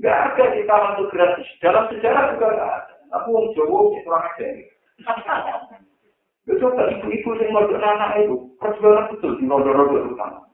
[0.00, 1.48] Gak ada di kalangan itu gratis.
[1.60, 2.94] Dalam sejarah juga gak ada.
[3.20, 4.46] Aku orang Jawa, orang aja.
[6.60, 10.50] Coba ibu-ibu yang mau anak itu, perjuangan betul di rodo-rodo utama.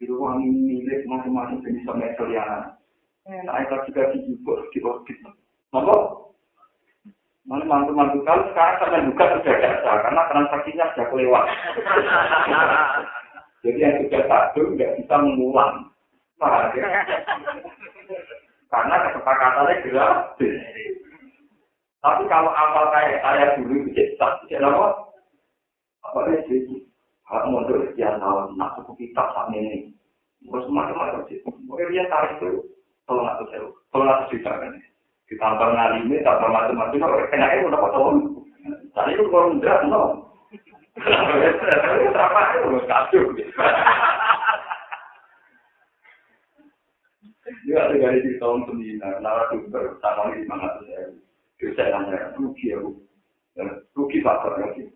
[0.00, 2.80] Itu uang milik masing-masing jenis sama ekstelianan.
[3.28, 5.20] Nah, itu juga di ibu, di orbit.
[5.74, 5.94] Maka,
[7.46, 11.44] Mana mantu-mantu kalau sekarang sampai buka sudah biasa karena transaksinya sudah kelewat.
[13.64, 15.88] Jadi yang sudah satu nggak bisa mengulang.
[16.36, 16.84] Paham ya?
[18.72, 20.54] Karena kesepakatannya gratis.
[22.04, 24.88] Tapi kalau awal kayak saya dulu bisa tidak apa?
[26.06, 26.86] Apa sih?
[27.26, 29.90] Kalau mundur sekian tahun, nak suku kita saat ini.
[30.46, 31.42] Terus macam-macam sih.
[31.42, 32.62] Mungkin dia tarik itu,
[33.10, 34.74] tolong aku sewa, tolong aku juta kan.
[35.26, 38.16] ditambah ngalimi, tambah macam-macam, kalau kena itu dapat tahun.
[38.94, 40.25] Tadi itu kalau enggak, no.
[40.96, 43.24] Apa itu harus kacau.
[47.66, 51.10] Dia ada dari di tahun sembilan, nara dokter, sama mana tuh saya.
[51.58, 52.78] Terus saya nanya, rugi ya,
[53.94, 54.86] rugi faktor lagi.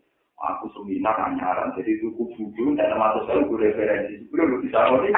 [0.40, 4.24] Aku seminar anyaran, jadi tuku buku, dan nama saya gue referensi.
[4.32, 5.12] Udah bisa ngomong,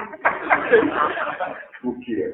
[1.86, 2.28] rugi ya.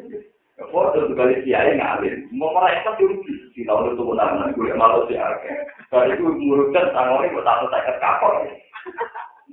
[0.59, 3.31] Foto sekali kiai ngalir, mau mereka rugi.
[3.55, 5.55] Si lalu itu pun anak gue malu si akeh.
[5.87, 8.43] Kali itu murutkan tanggung buat satu saya kapal.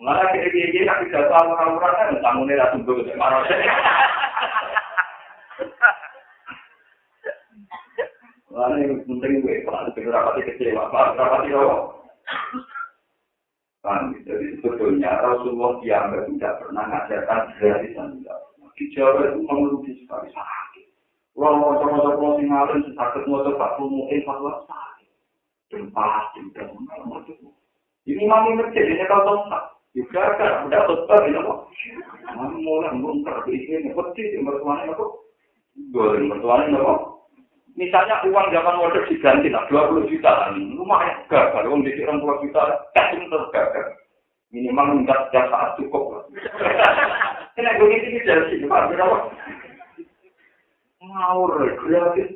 [0.02, 3.46] Malah kira kira kira tapi jatuh orang orang kan tanggungnya langsung gue ke marah.
[8.50, 12.02] Lalu yang penting gue kalau ada rapati kecewa, apa rapati lo.
[14.26, 18.42] Jadi sebetulnya Rasulullah dianggap tidak pernah ngajarkan gratisan tidak.
[18.76, 20.34] Jawa itu mengeluhi sekali.
[21.36, 23.84] Kalau mau coba-coba kalau tinggalin, sakit mau coba pasti
[28.08, 29.64] Ini mami masjid, ini kalau tosak.
[29.92, 31.60] Juga kan, udah tosak, ini kok.
[32.40, 35.08] Mami mulai ngungkar, ini peti, mertuanya itu.
[35.92, 36.96] Boleh, mertuanya itu.
[37.76, 40.48] Misalnya uang zaman modern diganti lah, 20 juta lah.
[40.56, 42.64] Lumayan gagal, uang di 20 juta,
[42.96, 43.88] kasih terus gagal.
[44.56, 46.24] Minimal minta setiap saat cukup lah.
[47.56, 48.92] Ini gue ini dari sini, Pak.
[48.92, 49.32] Berapa?
[51.12, 52.30] Ngawur gratis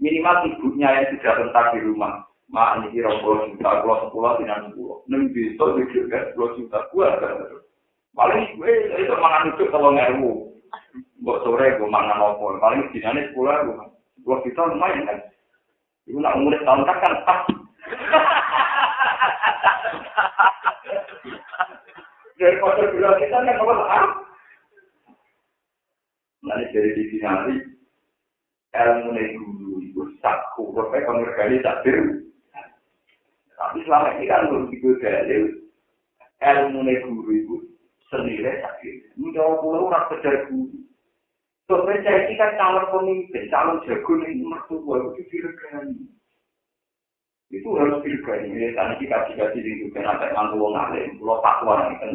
[0.00, 2.24] minimal ibunya yang tidak rentak di rumah.
[2.50, 4.98] Mak ini kira puluh juta puluh sepuluh tidak sepuluh.
[5.06, 7.34] Enam juta juga kan puluh juta gua kan
[8.10, 10.50] paling gue itu mangan itu kalau ngeru
[11.22, 12.58] buat sore gue mangan apa?
[12.58, 13.86] Paling dinanya sepuluh gue
[14.26, 15.18] dua juta lumayan kan?
[16.10, 17.40] Ibu nak umur tahun kan kan pas.
[22.40, 23.74] Dari kota kita kan apa
[26.40, 27.60] Nanti dari di finali,
[28.70, 31.98] ilmu dulu itu sakku, sampai pengergali takdir.
[33.58, 35.42] Tapi selama ini kan belum itu dalil
[36.40, 37.56] ilmu guru itu
[38.08, 39.04] senilai takdir.
[39.20, 40.80] Ini jawab pulau orang kejar guru.
[41.70, 46.02] Sampai saya ini kan calon pemimpin, calon jago ini mertua itu diregani.
[47.46, 48.50] Itu harus diregani.
[48.50, 52.10] Ini tadi kita dikasih itu kan yang ngomong ngalim, pulau ini kan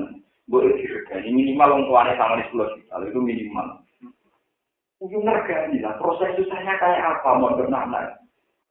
[0.52, 1.32] boleh diregani.
[1.32, 3.85] Minimal orang tuanya sama di kita, itu minimal.
[5.06, 8.10] Itu ngergani lah, proses susahnya kayak apa, mau bernama.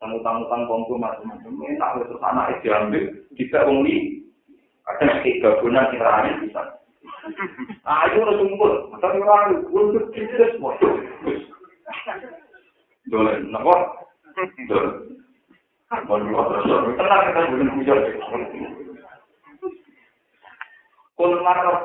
[0.02, 3.04] Tamu-tamu kongko macam-macam, enak, terus anak itu diambil,
[3.38, 4.26] kita ungli,
[4.84, 6.62] ada tiga guna kiranya bisa.
[7.86, 10.76] Ah, itu harus kumpul, tapi orang untuk kita semua.
[13.08, 13.74] Boleh, kenapa?
[16.04, 16.28] Boleh.
[16.98, 17.40] Tenang kita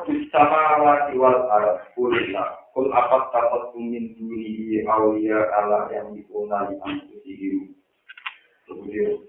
[0.10, 2.59] bisa mawati wal arab kulillah.
[2.80, 7.76] Kul apa dapat kumin duni awliya ala yang dikuna di anfusihim.
[8.72, 9.20] Kemudian.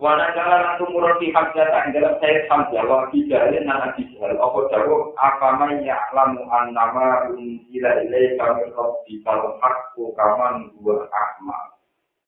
[0.00, 4.32] Wana jalan aku murah di hak jatah dalam saya sampai wa tidak ada nana dijal.
[4.32, 8.64] Apa jauh apa mai ya lamu an nama unsila ilai kami
[9.04, 11.76] di kalau hakku kaman dua ahma.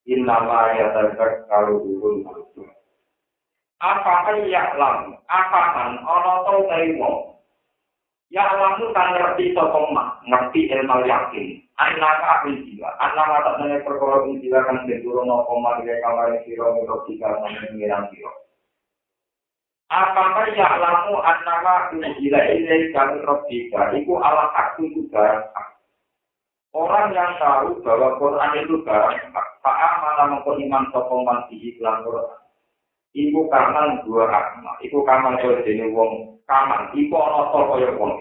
[0.05, 2.29] In nama ya terkait kalau urun
[3.81, 6.55] apa ya lam apa kan ono to
[7.01, 7.17] wong
[8.29, 11.49] ya lam itu kan ngerti sapa mak ngerti ilmu yakin.
[11.81, 16.37] Anak apa jiwa anak mata nang perkara iki jiwa kan dituruh no koma dia kamar
[16.45, 17.33] siro miro tiga
[17.73, 18.29] ngiram siro
[19.89, 25.49] apa ya lamu anak jiwa ini kami robika iku ala aku itu barang
[26.71, 32.31] Orang yang tahu bahwa Quran itu barang hak, tak malah mengkoniman sokongan di iklan Quran.
[33.17, 34.77] Iku kaman dua rahmat.
[34.85, 36.41] Iku kaman kaya dene wong.
[36.47, 38.13] Kaman iku ana to kaya wong?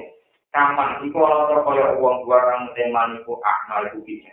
[0.54, 2.16] Kaman iku ana to kaya wong?
[2.26, 4.32] Dua kang teman iku akmal iku piye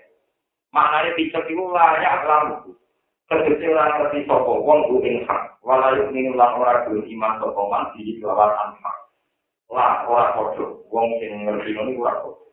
[0.77, 2.77] maknane piye iku layak lamu
[3.33, 5.57] tegese ora ngerti sapa wong ku ing hak.
[5.65, 8.93] Wala yuk ning lan ora kudu iman sapa man iki lawan anfa
[9.73, 12.47] la ora podo wong sing ngerti ngono ora podo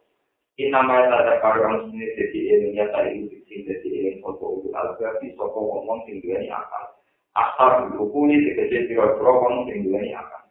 [0.53, 5.57] Ina mai tada karang sini sesi ini ya sing sesi ini foto itu alberti soko
[5.57, 6.92] ngomong sing duweni akal.
[7.34, 10.43] Asal berhubungi sekecil kira-kira wong sing duweni akal.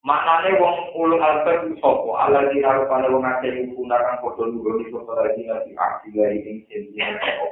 [0.00, 2.10] Maknane wong ulul albab ku sapa?
[2.24, 4.92] Allah di rupane wong akeh iku gunakan padha nunggu di
[6.16, 7.48] dari ing jenenge sapa.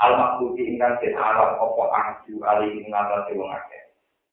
[0.00, 3.82] Al makbuti ingkang den alam apa aju ali ing ngatasi wong akeh.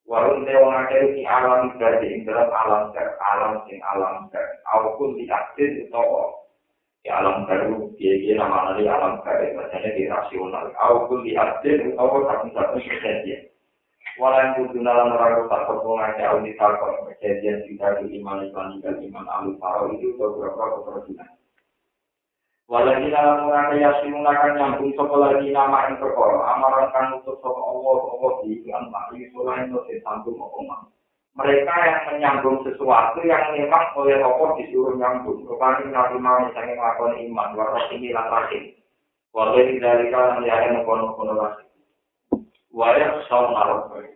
[0.07, 4.43] Warung te wong akeh iki alam berarti ing dalam alam ter alam sing alam ter.
[4.71, 6.38] Aupun di utawa
[7.07, 11.95] ya alam baru dia dia nama dari alam baru maksudnya di rasional aupun di aktif
[11.95, 13.47] utawa satu-satu kejadian.
[14.19, 18.83] Walau yang kudu nalan orang tak pertolongan ke audit takut kejadian kita di iman iman
[18.83, 21.29] dan iman alu paro itu beberapa keperluan.
[22.67, 27.97] Walau kita orang kaya simunakan nyambung sekolah lagi nama yang amaran kan untuk soal Allah
[28.11, 30.91] Allah di iklan ini selain itu sambung omongan.
[31.37, 35.45] Mereka yang menyambung sesuatu yang memang oleh Allah disuruh nyambung.
[35.45, 38.49] Rupanya nabi mau misalnya melakukan iman, warna ini langkah
[39.29, 41.69] Walau tidak melihat mengkono-kono lagi.
[42.73, 44.09] Waya saung arep.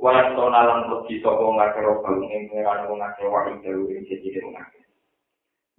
[0.00, 4.40] Waya saung alam wedi sapa ngake roba ing ngeran wong ngake wae dewe ing siji
[4.40, 4.80] wong ngake.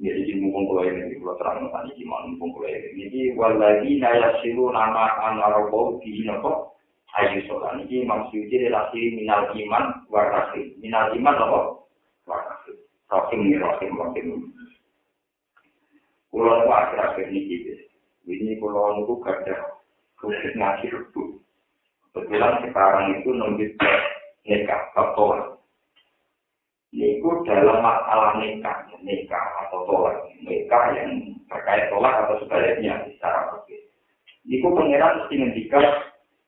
[0.02, 2.90] Jadi di mumpung kula ini kula terang tadi di mumpung kula ini.
[3.02, 6.71] Jadi waladi naya silu nama anarobo di nopo
[7.20, 11.62] ayu solan ini maksudnya relasi minal iman warasi minal iman apa?
[12.24, 12.72] Warasi
[13.12, 14.28] rohim nih rohim rohim
[16.32, 17.76] kulo nu akhir ini
[18.24, 19.56] ini kulo nu kerja
[20.16, 21.42] khusus ngaji rubuh
[22.12, 23.72] Kebetulan sekarang itu nulis
[24.44, 25.32] nikah atau
[26.92, 33.96] Niku dalam masalah nikah, nikah atau tolak, nikah yang terkait tolak atau sebaliknya secara berbeda.
[34.44, 35.88] Niku pengiran mesti ngendikan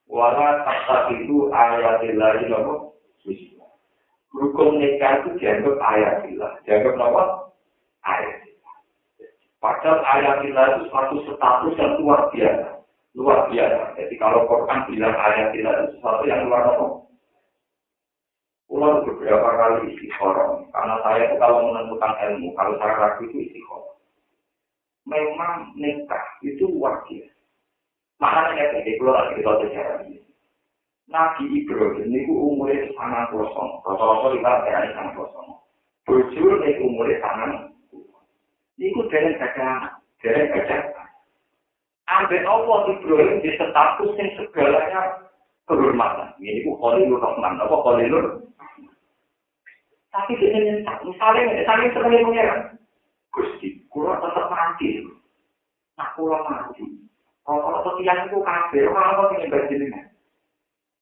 [0.10, 2.96] wala takta itu ayatillahi nopo
[4.34, 7.22] Hukum nikah itu dianggap ayatillah, dianggap nopo
[8.02, 8.76] ayatillah.
[9.62, 12.74] Padahal ayatillah itu suatu status yang luar biasa
[13.14, 13.94] luar biasa.
[13.98, 17.02] Jadi kalau Quran bilang ayat tidak itu sesuatu yang luar biasa.
[18.64, 24.02] Pulau beberapa kali istiqoroh, karena saya itu kalau menentukan ilmu, kalau saya ragu itu istiqoroh.
[25.06, 27.06] Memang nikah itu luar
[28.22, 30.18] Makanya jadi pulau lagi kita sejarah ini.
[31.10, 33.70] Nabi Ibrahim ini umurnya sangat kosong.
[33.86, 35.50] Rata-rata kita berani sangat kosong.
[36.04, 37.52] Bujur ini umurnya sangat
[38.82, 40.82] Ini dari gajah, dari gajah
[42.04, 45.02] Ambil Allah Ibrahim di status yang segalanya
[45.72, 46.36] kehormatan.
[46.44, 48.26] Ini ku Khalilur Rahman, apa Khalilur?
[50.14, 52.78] Tapi nyentak, misalnya, misalnya sering mengira,
[53.34, 55.02] Gusti, kurang tetap mati.
[55.98, 56.86] Nah, kurang mati.
[57.44, 59.96] Kalau setiap itu kafir, orang-orang ingin berjenis.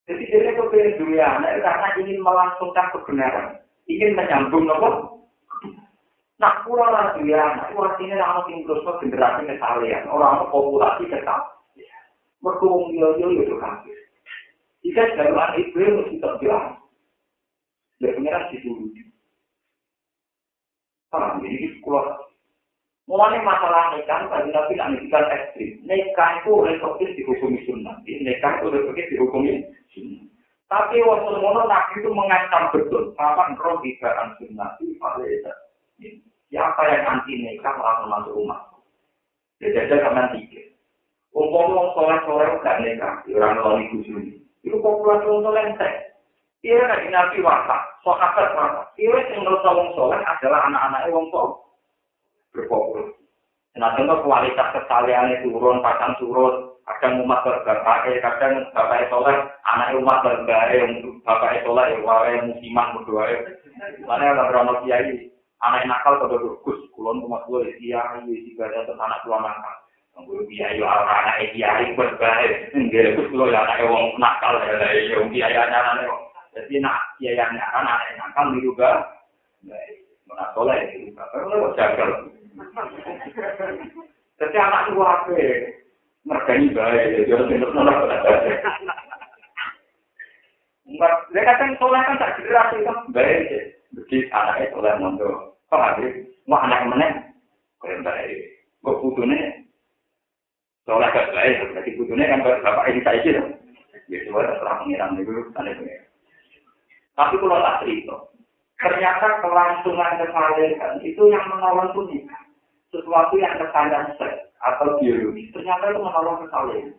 [0.10, 3.62] Jadi dia kepengen dunia, karena ingin melangsungkan kebenaran.
[3.86, 4.90] Ingin menyambung apa?
[6.42, 11.62] Nah, pulau lagi ya, nah, itu artinya nama tim terus generasi kesalian, orang populasi tetap.
[12.42, 13.86] Yo yo itu kan.
[14.82, 16.82] Jika jalan itu mesti terbilang.
[18.02, 18.90] Dan pengiran dulu.
[21.14, 22.18] Paham, jadi keluar.
[23.10, 25.82] Mulai masalah nikah, tadi nabi nak nikah ekstrim.
[25.84, 27.98] Nikah itu rekotis dihukumi sunnah.
[28.06, 30.24] Nikah itu rekotis dihukumi sunnah.
[30.72, 33.12] Tapi waktu mono nabi itu mengancam betul.
[33.18, 35.54] Kapan roh ibaran sunnah itu pada
[36.52, 38.60] Siapa yang anti nikah langsung masuk rumah?
[39.64, 40.76] Jadi aja kalian pikir.
[41.32, 44.36] Umpama wong soleh-soleh gak nikah, orang loli kusuni.
[44.68, 45.94] Itu populasi soleh entek.
[46.60, 48.86] Iya kan nabi watak, sahabat watak.
[49.00, 51.56] Iya yang menurut wong soleh adalah anak-anaknya wong soleh.
[52.52, 53.16] Berpopulasi.
[53.80, 60.20] Nah, contoh kualitas kesaliannya turun, pasang turun, kadang umat berbapaknya, kadang bapaknya soleh, anak umat
[60.28, 63.32] berbapaknya, bapaknya soleh, ya, musiman, berdoa.
[64.04, 68.22] Mana yang berono kiai, anak nakal pada gus kulon rumah gue kiai
[68.58, 69.76] ada terus anak tua nakal.
[70.26, 75.26] Gue kiai orang anak kiai berbahaya enggak gus kulo ya anak wong nakal ya yo
[75.30, 76.22] kiai anak kok
[76.58, 78.92] jadi nak kiai anak anak nakal juga.
[80.26, 82.10] Mana soleh itu karena lo jagal
[84.42, 85.38] jadi anak tua apa
[86.28, 87.98] mergani baik jadi harus nolak
[90.92, 95.56] Enggak, mereka kan soleh kan tak generasi kan baik, begitu anaknya soleh mondok.
[95.72, 96.10] Paham ya?
[96.52, 97.08] Wah anak mana?
[97.80, 98.60] Kalian baik.
[98.84, 99.72] Kok putune?
[100.84, 103.32] Soalnya gak baik, berarti putune kan bapak ini saya sih.
[104.12, 106.04] Ya, coba terserah pengiran dulu, tanda pengiran.
[107.16, 108.16] Tapi kalau tak cerita,
[108.82, 112.04] ternyata kelangsungan kesalahan itu yang menolong tuh
[112.92, 116.92] sesuatu yang kesalahan seks atau biologis, ternyata itu menolong kesalahan.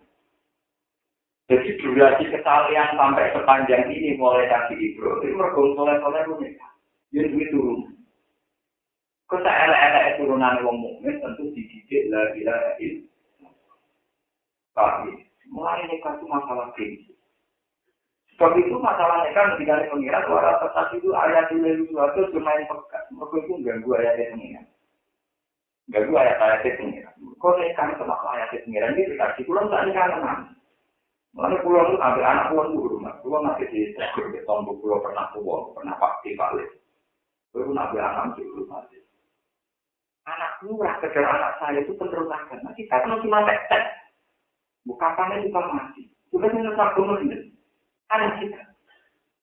[1.53, 6.73] Jadi durasi kesalahan sampai sepanjang ini mulai dari Ibro, itu mergong soleh-soleh menikah.
[7.13, 7.93] Ya itu turun.
[9.29, 13.53] Kota elek-elek turunan wong mukmin tentu dididik la ilaha illallah.
[14.73, 15.13] Tapi
[15.53, 17.17] mulai ini kan masalah prinsip.
[18.33, 23.03] Sebab itu masalahnya kan ketika pengira suara tetas itu ayat itu suatu bermain pekat.
[23.13, 24.63] Mereka itu ganggu ayat pengira.
[25.93, 27.13] Ganggu ayat-ayat pengira.
[27.37, 30.49] Kau nekan termasuk ayat pengira ini dikasih pulang tak nekan
[31.33, 35.33] Mana pulau itu ada anak pulau di rumah, pulau nanti di di tombol pulau pernah
[35.33, 36.69] pulau, pernah pasti balik.
[37.49, 38.85] Pulau nabi anak di rumah.
[40.29, 42.69] Anak pulau kejar anak saya itu penerus agama.
[42.77, 43.65] Kita kan cuma tek
[44.83, 46.11] Bukan tangan juga mati.
[46.29, 47.55] Sudah menyesal kemudian.
[48.11, 48.61] Anak kita.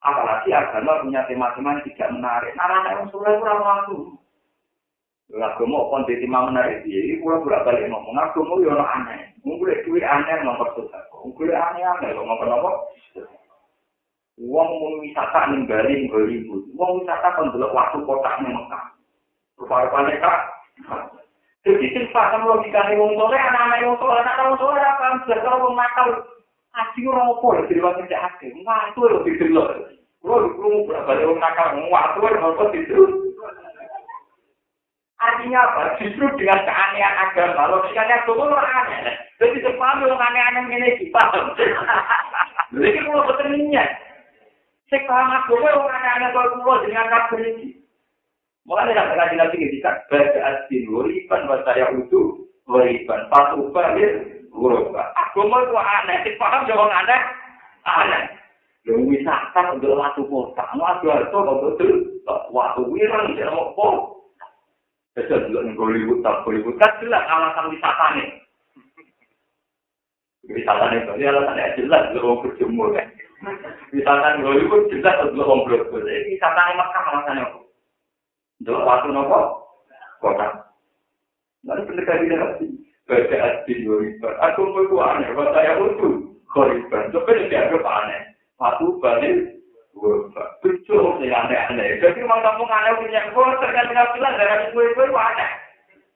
[0.03, 2.53] Apalagi agama punya tema-tema yang tidak menarik.
[2.59, 4.18] Anak-anak yang sudah kurang waktu.
[5.29, 7.05] Agama pun di tema menarik dia.
[7.05, 8.17] Ini pulau bolak balik ngomong.
[8.17, 9.29] Agama itu aneh.
[9.45, 11.05] Mungkin duit aneh nomor sudah.
[11.21, 12.71] Gue aneh-aneh kok ngomong apa?
[14.39, 16.65] Wong mau wisata ning Bali ning Hollywood.
[16.73, 18.83] Wong wisata kon delok waktu kotak ning Mekah.
[19.61, 20.39] Rupa-rupane kak.
[21.67, 25.75] Jadi sing paham logikane wong sore anak-anak wong sore anak wong sore apa kalau wong
[25.77, 26.09] nakal.
[26.73, 28.49] Asli ora opo di luar kerja ake.
[28.65, 29.69] Waktu lho didelok.
[30.23, 33.28] Kulo krungu berapa wong nakal waktu lho didelok.
[35.19, 35.99] Artinya apa?
[35.99, 39.19] Justru dengan keanehan agama, logikanya itu aneh.
[39.35, 41.51] Jadi sepaham yang aneh-aneh ini dipaham.
[42.71, 43.89] Jadi kalau betul niat.
[44.87, 47.67] Saya paham aku, kalau aneh-aneh kalau pulau dengan kabel ini.
[48.63, 52.37] Mulai dari kaji nanti ketika baca asin wariban bahasa yang utuh
[52.69, 55.09] wariban patuh balik wariban.
[55.25, 57.21] Aku mau itu aneh, saya paham yang aneh
[57.89, 58.23] aneh.
[58.85, 61.91] Yang wisata untuk waktu kota, ada itu betul
[62.53, 64.18] waktu wirang tidak mau.
[65.19, 68.27] Bisa juga nih Hollywood, tak Hollywood kan jelas alasan wisata nih.
[70.47, 73.07] Itu, ini alasannya jelas, lu mau berjemur kan.
[73.91, 76.01] Misalkan lu itu jelas, lu mau berjemur.
[76.07, 77.59] Ini misalkan Mekah alasannya apa?
[78.63, 79.39] Dulu waktu nopo,
[80.23, 80.47] kota.
[81.67, 82.55] Lalu pendekar di dalam
[83.07, 84.33] baca asli ribar.
[84.39, 86.31] Aku mau aneh, buat saya utuh.
[86.49, 88.21] Ribar, tapi ini dianggap aneh.
[88.57, 89.37] Waktu balik,
[90.63, 91.99] Betul, sih aneh-aneh.
[91.99, 95.51] Jadi memang kamu aneh punya gue, tergantung bilang dari gue-gue aneh.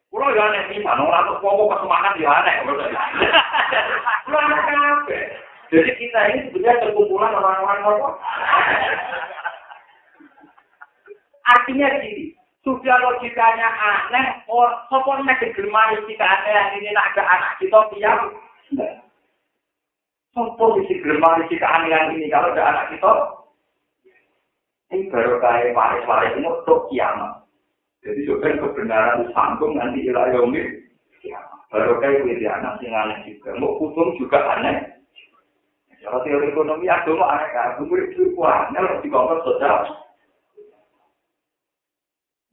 [0.08, 2.56] Kulo ya aneh sih, mana orang tuh pokok kesemangat ya aneh.
[2.64, 5.18] Kulo aneh kenapa?
[5.74, 8.10] Jadi kita ini sebenarnya terkumpulan orang-orang apa?
[11.44, 17.80] Artinya gini, sudah logikanya aneh, or sopone kegemari kita aneh ini nak ada anak kita
[17.92, 18.20] biar
[20.34, 23.43] Sopo isi gemari kita aneh ini kalau ada anak kita?
[24.94, 27.50] Ini baru kayak waris-waris ini untuk kiamat.
[28.06, 30.62] Jadi juga kebenaran sambung nanti ilayomi.
[31.74, 33.58] Baru kayak widi anak sing aneh juga.
[33.58, 34.86] Mau hukum juga aneh.
[36.06, 37.82] Kalau teori ekonomi agama aneh kan.
[37.82, 39.82] Murid itu aneh loh di kongkos sosial.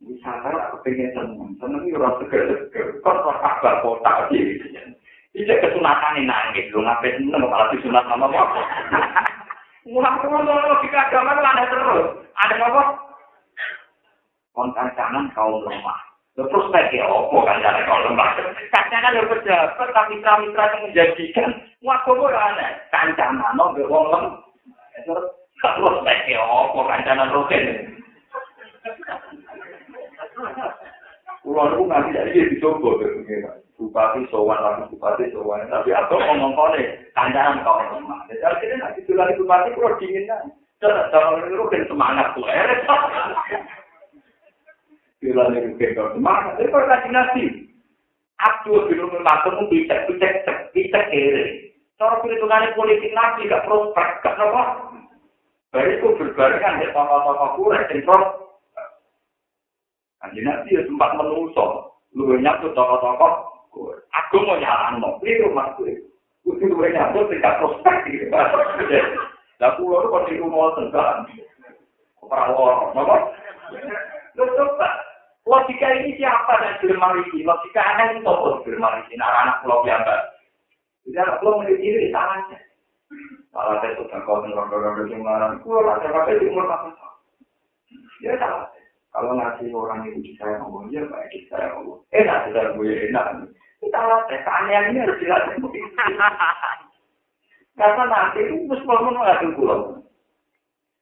[0.00, 1.52] Wisata aku pengen seneng.
[1.60, 3.04] Seneng itu orang seger-seger.
[3.04, 4.56] Kok orang kabar kota sih.
[5.36, 6.72] Ini kesunatan ini nangis.
[6.72, 8.32] Lu ngapain seneng malah disunat sama
[9.86, 10.28] apa.
[10.28, 12.06] Mulai-mulai logika agama aneh terus.
[12.36, 12.82] Ada apa?
[14.60, 16.00] konkancanan kaum lemah.
[16.36, 18.28] Terus mereka opo kancanan kaum lemah.
[18.68, 21.48] Kancanan yang berjabat tapi mitra-mitra yang menjadikan
[21.80, 22.76] wakobo aneh.
[22.92, 24.34] Kancanan no wong lemah.
[25.60, 27.64] Terus mereka opo kancanan rugen.
[31.40, 33.00] Itu nanti jadi dicoba
[33.80, 35.64] Bupati sowan lagi bupati sowan.
[35.72, 38.28] Tapi aku ngomong kone kancanan kaum lemah.
[38.28, 40.52] Jadi akhirnya nanti tulang bupati pulau dingin kan.
[40.84, 42.44] Jangan itu kan semangat tuh.
[45.20, 47.44] Bila ini bengkok semangat, tapi kalau kasih nasi.
[48.40, 50.28] Aku belum memakai bisa bisa
[50.72, 51.76] bisa kiri.
[52.00, 54.96] Cara perhitungan politik nabi gak prospek, gak apa.
[55.76, 58.48] Baru itu berbarengan di tokoh-tokoh kurang, sentral.
[60.24, 61.92] Kanji nabi ya sempat menusuk.
[62.16, 63.49] Lu nyatu tokoh-tokoh
[64.10, 65.94] Aku mau nyala no, ini rumah gue.
[66.42, 68.26] Gue gue nyatu tidak prospek gitu.
[69.60, 71.18] Lah pulau itu kalau di rumah tenggelam.
[72.24, 73.16] Perawat, apa?
[74.38, 74.88] Lu coba,
[75.44, 77.44] Logika ini siapa yang belum marisi?
[77.44, 79.18] Logika aneh itu apa belum marisi?
[79.20, 80.14] Anak-anak pulau biasa.
[81.04, 82.58] Jadi anak pulau menjadi diri salahnya.
[83.50, 85.58] Salah saya sudah kau dengar dengar dari mana?
[85.60, 86.64] Pulau lah saya pakai di umur?
[88.24, 88.68] Ya salah.
[89.10, 91.98] Kalau ngasih orang itu saya ngomong, ya baik saya ngomong.
[92.14, 93.26] Enak sudah gue enak.
[93.82, 95.56] Kita latih keanehan ini harus dilatih.
[97.80, 99.80] Karena nanti itu mesti mau mengatur pulau.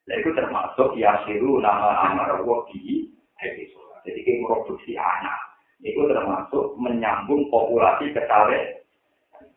[0.09, 4.01] Nah itu termasuk yasiru nama amar episode.
[4.09, 5.37] Jadi kita produksi anak.
[5.85, 8.79] Itu termasuk menyambung populasi kecale.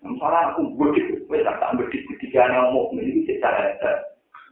[0.02, 3.70] Misalnya aku bedik, gue tak tak bedik ketika yang mau ini secara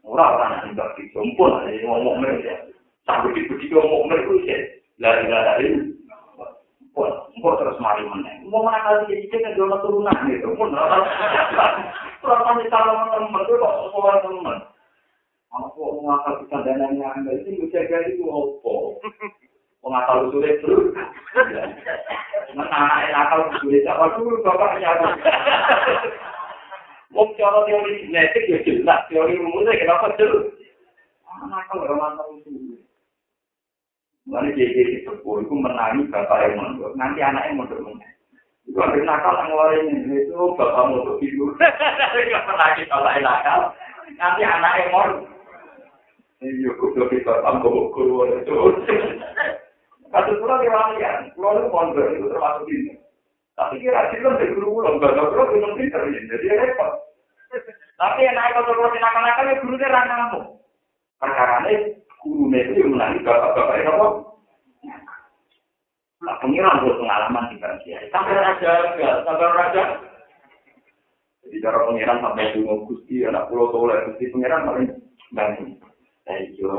[0.06, 2.70] orang-orang yang tidak dijumpul, jadi ngomong mereka.
[3.10, 4.54] Tak bedik bedik ngomong mereka itu
[5.02, 5.98] lari-lari.
[6.94, 7.10] Pun,
[7.42, 8.46] pun terus mari meneng.
[8.54, 10.54] Mau mana kali jadi kita jual turunan gitu.
[10.54, 10.78] Pun,
[12.22, 14.58] kurang pasti kalau teman itu kok sekolah teman.
[15.50, 18.74] Aku mau ngakal bisa dananya anda itu menjaga itu apa?
[19.82, 20.94] Mau ngakal sulit terus.
[22.54, 24.94] Mana anak nakal sulit apa dulu bapaknya?
[27.10, 30.54] Mau cara teori genetik ya jelas teori rumusnya kenapa terus?
[31.26, 32.30] Anak nakal orang nakal
[34.30, 38.10] jadi di sepuluh itu menangi bapak yang mondok, nanti anak yang mondok mondok.
[38.70, 41.46] Itu ada nakal yang ngeluarin itu bapak mondok itu.
[41.58, 42.96] Gak pernah kita
[43.26, 43.60] nakal.
[44.22, 45.26] Nanti anak yang mondok.
[46.40, 48.58] Iya, kudu kita tambah guru itu.
[50.14, 52.94] Kasus pulau kewalian, pulau itu pondok itu termasuk ini.
[53.60, 56.94] Tapi kira kira dari guru enggak ada pulau belum pinter ya, jadi repot.
[58.00, 60.40] Tapi yang naik kalau pulau nakal-nakal ya gurunya ranamu.
[61.20, 61.68] Perkara
[62.24, 64.08] gurunya itu yang menangi bapak-bapak itu apa?
[66.20, 67.98] Nah, pengiran buat pengalaman di Bansia.
[68.12, 68.72] Sampai raja,
[69.24, 69.84] sampai raja.
[71.48, 74.88] Jadi cara pengiran sampai dulu gusti anak pulau soleh, gusti pengiran paling
[75.32, 75.80] banyak.
[76.30, 76.70] Ayo,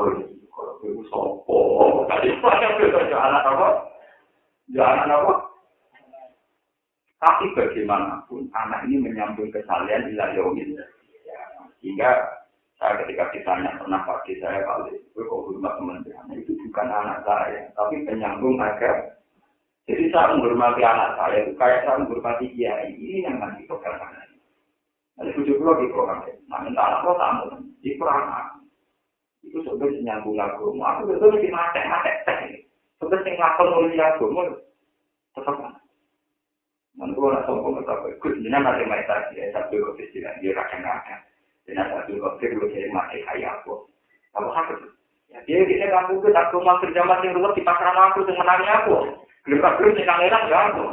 [0.54, 1.58] kalau itu sopo,
[2.06, 3.68] tadi saya bilang anak apa?
[4.78, 5.34] Apa?
[7.20, 10.78] Tapi bagaimanapun anak ini menyambung kesalahan di layomin.
[11.80, 12.39] Sehingga
[12.80, 17.68] saya ketika ditanya pernah pagi saya kali, gue kok hormat kementerian itu bukan anak saya,
[17.76, 19.20] tapi penyambung agar.
[19.84, 24.32] Jadi saya menghormati anak saya itu kayak saya menghormati kiai ini yang nanti anak.
[25.20, 27.44] Nanti tujuh puluh di program, nah minta anak lo tamu,
[27.84, 28.64] di program
[29.44, 30.84] itu sebenarnya nyambung agama.
[30.96, 32.64] Aku betul di mata mata teh.
[32.96, 34.42] Sebenarnya ngakal nulis agama
[35.36, 35.80] tetap mana.
[36.96, 38.32] Mantu orang sombong tetap ikut.
[38.40, 40.84] Jadi nanti mereka dia satu kefisiran dia kadang
[41.72, 42.06] kadang.
[42.06, 43.86] Dan satu kefir lu jadi mati kayak aku.
[44.34, 44.74] Apa aku?
[45.30, 48.68] Ya dia dia kamu ke tak rumah kerja masih rumah di pasaran aku yang menangi
[48.70, 48.94] aku.
[49.46, 50.84] Belum aku sih kangenan gak aku.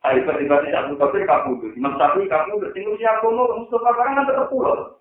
[0.00, 1.70] Ayo tiba-tiba tidak buka kafir kamu tuh.
[1.76, 4.96] Imam Syafi'i kamu bertinggal si aku mau Mustafa barang kan tetap pulau.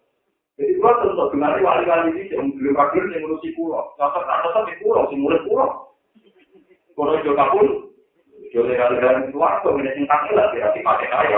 [0.60, 3.96] Jadi gua tentu dengan wali-wali ini yang belum hadir yang ngurusi pulau.
[3.96, 5.88] Cocok atau di pulau, si murid pulau.
[7.00, 7.96] Kalau juga pun,
[8.52, 11.38] jadi kalian keluar tuh ini singkatnya lah, tidak dipakai kaya.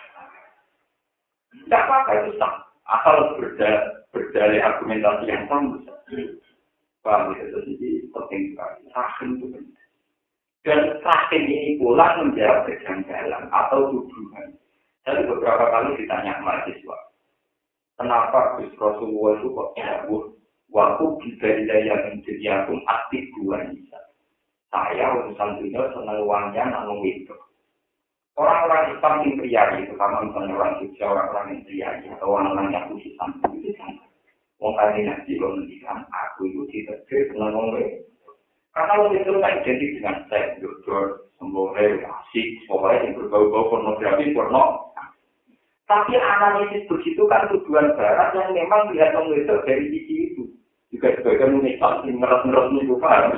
[1.51, 2.53] tidak apa-apa itu sah.
[2.87, 3.71] Asal berda,
[4.11, 5.79] berdalih argumentasi yang sama.
[7.01, 7.43] Paham ya?
[7.49, 8.81] Jadi penting sekali.
[8.93, 9.81] Rahim itu penting.
[10.61, 14.53] Dan rahim ini pula menjawab kejanggalan atau tuduhan.
[15.01, 16.97] Jadi beberapa kali ditanya mahasiswa.
[17.97, 20.23] Kenapa Gus Rasulullah itu kok cabut?
[20.71, 23.99] Waktu kita yang menjadi aku aktif dua bisa.
[24.71, 27.35] Saya urusan dunia senang uangnya namun itu.
[28.39, 32.85] Orang-orang Islam yang pria itu, sama misalnya orang Jogja, orang-orang yang pria atau orang-orang yang
[32.87, 33.13] khusus
[33.51, 33.91] itu kan.
[34.61, 37.81] Wong kali nanti lo mendikan aku itu tidak senang uang
[38.71, 44.93] Karena lo itu nggak identik dengan saya, dokter, sembore, asik, pokoknya yang berbau-bau pornografi, porno,
[45.89, 50.43] Tapi analisis begitu kan tujuan barat yang memang melihat mengejar dari sisi itu.
[50.87, 53.35] Juga sebagian menikah, meres-meres itu paham.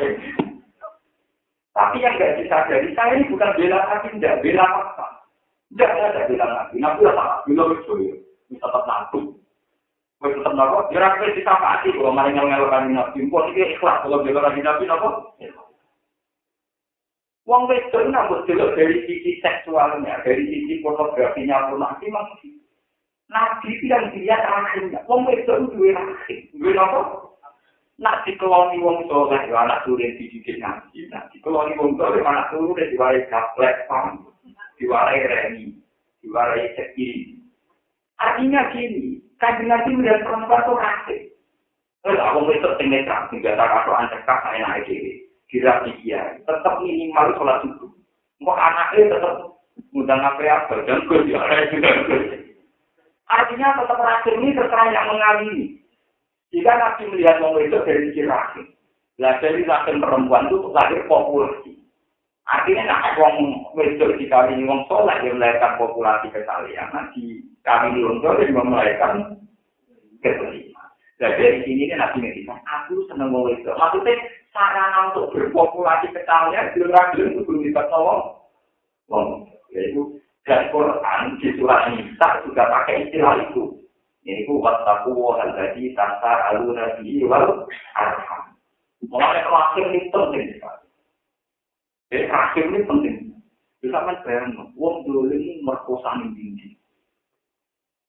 [1.73, 5.25] Tapi yang nggak disadari, saya ini bukan bela hati, tidak bela apa.
[5.73, 6.77] Tidak ada bela hati.
[6.77, 8.15] Nabi lah salah, bila itu ya.
[8.53, 9.19] Bisa tetap nabi.
[10.21, 10.93] Bisa tetap nabi.
[10.93, 13.25] Ya rakyat kita pasti kalau malah yang ngelakkan nabi.
[13.25, 15.09] Mpok ini ikhlas kalau bela lagi nabi, apa?
[17.43, 22.55] Wong wedok nambah dulu dari sisi seksualnya, dari sisi pornografinya pun nanti masih.
[23.27, 25.03] Nabi itu yang dia rahimnya.
[25.09, 26.39] Wong itu dua rahim.
[26.55, 27.01] Dua apa?
[28.03, 31.07] Nak dikeloni wong soleh, ya anak turun dididik nabi.
[31.07, 34.27] Nak dikeloni wong soleh, anak turun diwarai gaplek, pam.
[34.75, 35.71] Diwarai remi.
[36.19, 37.39] Diwarai seki.
[38.19, 41.21] Artinya gini, kajian nabi melihat perempuan itu rahim.
[42.03, 44.95] Kalau wong wedok tinggal terang, tinggal tak kasih ancak enak aja.
[45.53, 47.93] kira dia tetap minimal sholat subuh.
[48.41, 49.53] Mau anaknya tetap
[49.93, 51.45] mudah ngapain apa dan gue juga
[53.29, 55.82] Artinya tetap rahim ini terserah yang mengalami.
[56.53, 58.69] Jika nabi melihat orang itu dari sisi rahim,
[59.17, 61.73] lah dari rahim perempuan itu lahir populasi.
[62.45, 68.53] Artinya nak wong wedok dikawini wong soleh yang melahirkan populasi kesalian, nanti kami luntur yang
[68.53, 69.41] melahirkan
[70.21, 70.83] keterima.
[71.17, 73.73] Jadi di sini nabi ngerti, aku seneng wong wedok.
[73.73, 74.13] Maksudnya
[74.53, 78.37] sarana untuk berpopulasi kecalnya di ragil itu belum bisa tolong.
[79.09, 83.82] Wong, yaitu dan Quran di surat Nisa juga pakai istilah itu.
[84.23, 87.67] Ini ku wattaku wa alladhi tasa alu nabi wal
[87.99, 88.55] arham.
[89.03, 90.47] Mulai terakhir ini penting.
[92.07, 93.15] Jadi terakhir ini penting.
[93.83, 96.79] Bisa kan bayang, wong dulu ini merkosa yang tinggi.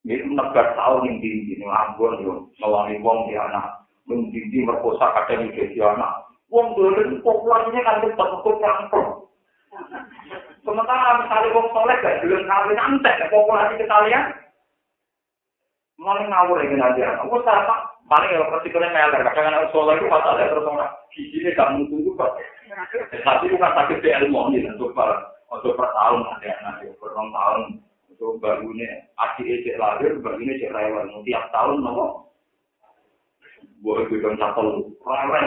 [0.06, 3.82] Ini menegar tahun yang tinggi, ini ambon, ngewangi wong di anak.
[4.06, 6.30] Mendidi merkosa kadang di anak.
[6.46, 8.86] Wong dulu ini populasinya kan tetap-tetap yang
[10.62, 14.43] Sementara misalnya wong soleh gak belum kawin antek, populasi kita lihat
[15.98, 17.26] malah ngawur ya nanti anak.
[17.30, 19.20] Wong sama paling ya resikonya meler.
[19.22, 22.26] Kadang anak soleh itu fatal ya terus orang giginya gak mutu juga.
[23.12, 25.10] Tapi bukan sakit di ilmu ini untuk per
[25.52, 27.60] untuk per tahun ada anak per tahun
[28.10, 32.06] untuk barunya adik adik lahir barunya cek rewel tiap tahun nopo.
[33.84, 35.46] Boleh gue dong satu rewel.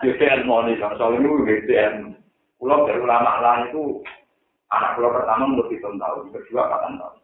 [0.00, 2.12] Jadi ilmu ini kan soalnya gue ilmu.
[2.60, 4.04] Pulau dari ulama lain itu
[4.68, 7.16] anak pulau pertama menurut hitung tahun, kedua kapan tahun.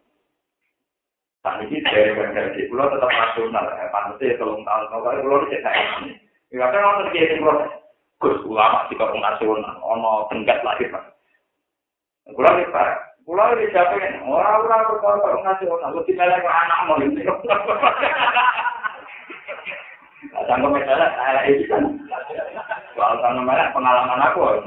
[1.45, 6.17] Saat ini dari dari pulau tetap rasional, ya, pantasnya tolong tahun, kalau pulau ini.
[6.49, 7.71] Ya kan orang terjadi proses.
[8.17, 11.13] Gus ulama di kampung nasional, ono tenggat lagi pak.
[12.33, 16.97] Pulau ini pak, pulau ini siapa yang orang-orang berkata kampung nasional, lebih melek anak mau
[16.97, 17.21] ini.
[20.49, 21.83] Tanggung misalnya, saya ini kan,
[22.97, 24.65] tanggung merah pengalaman aku.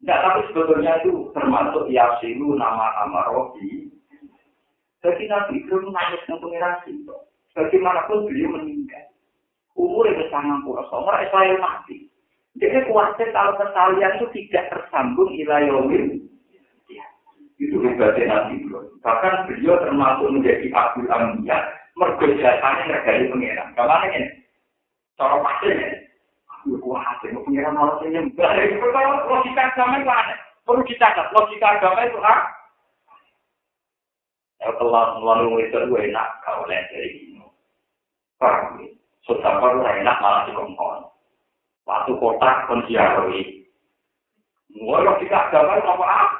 [0.00, 3.92] Nah, tapi sebetulnya itu termasuk Yasilu nama Amarobi.
[5.04, 7.14] Jadi Nabi itu nangis dengan pengiran itu.
[7.52, 9.04] Bagaimanapun beliau meninggal.
[9.76, 12.08] Umur itu sangat pulau somor, saya mati.
[12.56, 16.20] Jadi kuatnya kalau kesalian itu tidak tersambung ilayawin.
[16.92, 17.04] Ya,
[17.56, 18.66] itu hebatnya Nabi
[19.00, 21.64] Bahkan beliau termasuk menjadi Abdul Amiyah.
[21.96, 23.68] Mergojasanya terjadi pengiran.
[23.76, 24.28] Ke mana ini?
[25.20, 25.99] Cara pasirnya.
[26.68, 28.50] Wah, mau pengiran malah nyembah.
[29.24, 30.38] Logika agama itu aneh.
[30.68, 32.40] Perlu dicatat, logika agama itu ah.
[34.60, 37.40] Ya telah melalui itu gue enak kau lihat dari ini.
[38.36, 38.92] Paham ya?
[39.24, 41.08] Sudah perlu enak malah dikongkon.
[41.88, 43.64] Waktu kota pun diarui.
[44.76, 46.30] Mulai logika agama itu apa ah?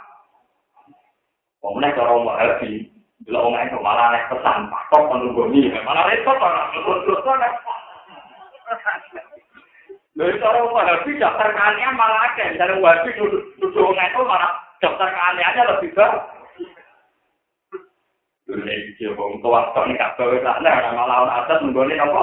[1.64, 2.88] Kemudian cara mau happy,
[3.24, 7.20] bila orang itu malah naik pesan, patok menunggu ini, malah repot orang, menurut
[10.18, 12.50] Lalu cara wahabi daftar keanehan malah ada.
[12.50, 16.18] Misalnya wahabi duduk itu malah daftar keanehannya lebih baik.
[18.50, 22.22] Dulu ini dia bong tua tahun tak bawa sana, malah orang atas menggoni apa?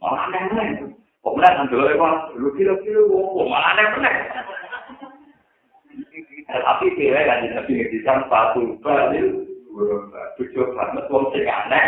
[0.00, 0.88] Malah aneh-aneh.
[1.20, 2.08] Kemudian dulu itu
[2.40, 4.14] lu kilo-kilo, malah aneh-aneh.
[6.48, 9.44] Tapi kira kan di nabi ngedikan satu balik,
[10.40, 11.84] tujuh banget, wong sing aneh.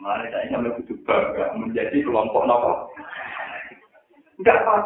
[0.00, 2.72] Mana saya ingin lebih bangga menjadi kelompok nopo.
[4.40, 4.76] Enggak apa.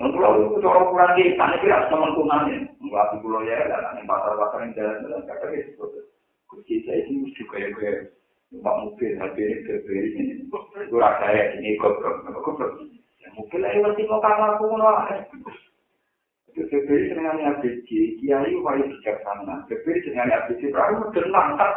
[0.00, 4.72] Kalau itu orang kurang di sana kira teman kumannya, nggak pulau ya, dan pasar-pasar yang
[4.72, 5.84] jalan-jalan kata gitu.
[6.48, 8.08] Kunci saya ini mesti kayak kayak
[8.48, 10.34] numpak mobil, tapi ini berbeda ini.
[10.88, 12.80] Kurang saya ini goblok, goblok.
[13.20, 15.04] Ya mobil aja masih mau kamar mau
[16.48, 17.88] Itu berbeda dengan ABG,
[18.24, 19.68] kiai wajib bijaksana.
[19.68, 21.72] Berbeda dengan ABG, berarti tenang tak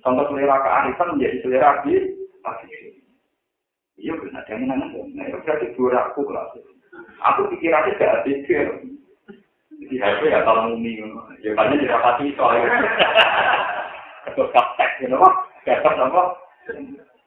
[0.00, 1.94] Contoh selera kearifan menjadi selera di
[4.02, 4.88] Iya benar, jangan nanya.
[5.14, 6.58] Nah, itu berarti dua aku kelas.
[7.22, 8.66] Aku pikirannya gak pikir.
[9.78, 10.98] Jadi HP ya kalau mumi.
[11.44, 12.66] Ya banyak tidak pasti soalnya.
[14.32, 15.34] Terus kaptek, gitu kok.
[15.62, 16.22] Kaptek apa?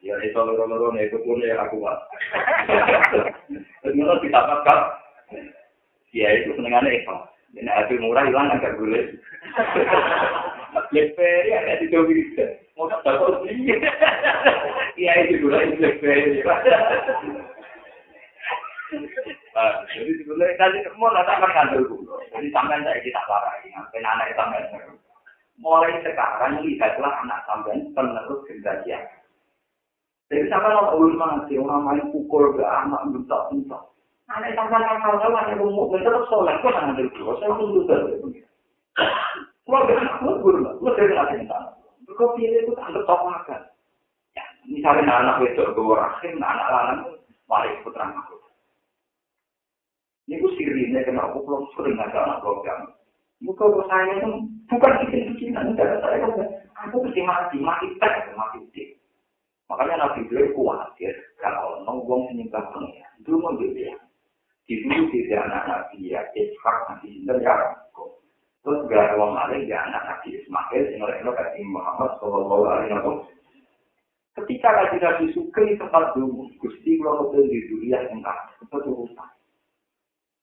[0.04, 2.00] Ya itu loro-loro itu pun ya aku buat.
[3.84, 4.80] Terus kita ditambahkan.
[6.12, 7.16] Ya itu senengannya itu.
[7.56, 9.16] Ini hasil murah hilang agak boleh.
[10.92, 12.22] Blackberry ada di Tobi.
[12.76, 13.16] Mau dapat
[14.96, 16.44] Iya itu dulu ini Blackberry.
[19.96, 22.20] Jadi sebenarnya tadi mau datang ke kantor dulu.
[22.36, 23.56] Jadi sampai saya kita parah.
[23.64, 24.62] Sampai anak sampai
[25.56, 28.92] mulai sekarang lihatlah anak sampai penerus generasi
[30.28, 33.84] Jadi sampai orang ulun mengerti orang main pukul ke anak bentak-bentak.
[34.26, 38.34] Anak sampai kakak kakak ada rumah, terus soleh, kok jangan dulu, saya tunggu dulu.
[39.66, 41.74] Dengan aku guru, lu dari lagi sana.
[42.16, 43.62] Kau pilih itu tak letok makan.
[44.38, 47.02] Ya, misalnya anak itu gue rahim, anak lanang,
[47.50, 48.38] mari putra aku.
[50.30, 52.94] Ini gue sirinya kena aku belum sering ada anak program.
[53.42, 54.30] Muka gue saya itu
[54.70, 56.34] bukan bikin-bikinan, tidak saya kan.
[56.88, 59.02] Aku mesti mati, mati tek, mati tek.
[59.66, 63.14] Makanya Nabi beliau khawatir kalau nongkrong menyembah pengiran.
[63.18, 63.98] Itu mau dia.
[64.70, 67.54] Di dulu tidak anak Nabi ya, Ishak Nabi Sinten ya
[68.66, 73.30] Terus gak ada lain ya anak Nabi Ismail, sehingga mereka kasih Muhammad Sallallahu Alaihi Wasallam.
[74.36, 79.30] Ketika Nabi Nabi Sukri tempat dulu, Gusti kalau ke di dunia yang tak itu urusan.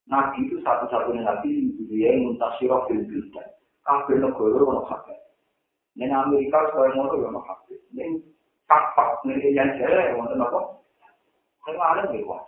[0.07, 3.49] Nabi itu satu-satunya Nabi di dunia yang muntasirah fil bildan.
[3.83, 5.11] kabeh negara ono hak.
[5.99, 7.67] Ning Amerika ngono yo ono hak.
[7.91, 8.23] Ning
[8.71, 10.79] fakta ning yang jare wonten apa?
[11.67, 12.47] Kalau ada di luar.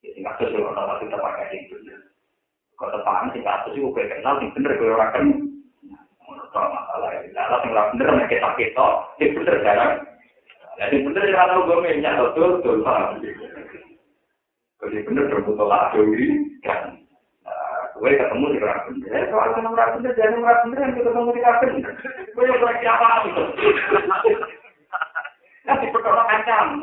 [0.00, 1.76] Jadi nggak sesuai orang kita pakai itu.
[2.82, 5.24] Tepan sih nggak sesuai gue kenal sih bener orang kan.
[6.50, 8.86] Kalau masalah kalau nggak bener mereka kita kita,
[9.22, 9.92] itu bener jarang.
[10.82, 12.82] Jadi bener ya kalau gue minyak betul betul.
[12.82, 13.14] Kalau
[14.82, 16.98] bener terbuka lah ini kan.
[18.02, 19.30] Gue ketemu di orang bener.
[19.30, 21.94] Soal ketemu orang bener, jadi orang bener yang ketemu di bener.
[22.34, 23.44] Gue yang lagi apa itu?
[25.62, 26.82] Nanti perkara kacang,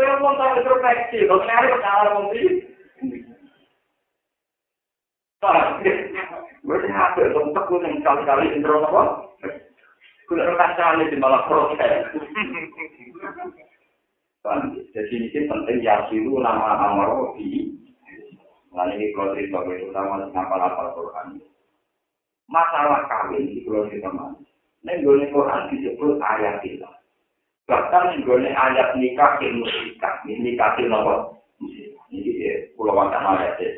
[0.00, 2.44] yang mau tahu introspeksi, kalau nyari kenal menteri.
[6.62, 9.02] Gue sih hampir untuk gue yang kali-kali intro apa?
[10.30, 12.08] Gue rekan kali di malah protes.
[14.94, 17.74] Jadi ini penting ya itu nama amaro di.
[18.72, 21.42] Nah ini kalau cerita gue utama ngapal-ngapal Quran.
[22.46, 24.38] Masalah kawin di mana?
[24.86, 26.86] Nih gue Quran disebut ayat itu.
[27.68, 30.14] Bahkan nggone ayat nikah ilmu nikah.
[30.26, 31.14] Nikah itu nopo?
[32.12, 33.72] Ini ya pulau wakan ayat ya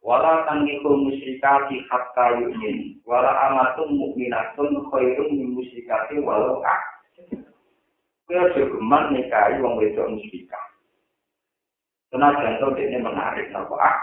[0.00, 3.00] wala tangikul musyrikati hatta yu'min.
[3.04, 6.82] Wala amatum mu'minatun khairum min musyrikati walau ak
[8.30, 10.64] kaya jogeman nikahi wong wedok musyrikah.
[12.14, 13.98] Senajan ini menarik nopo ak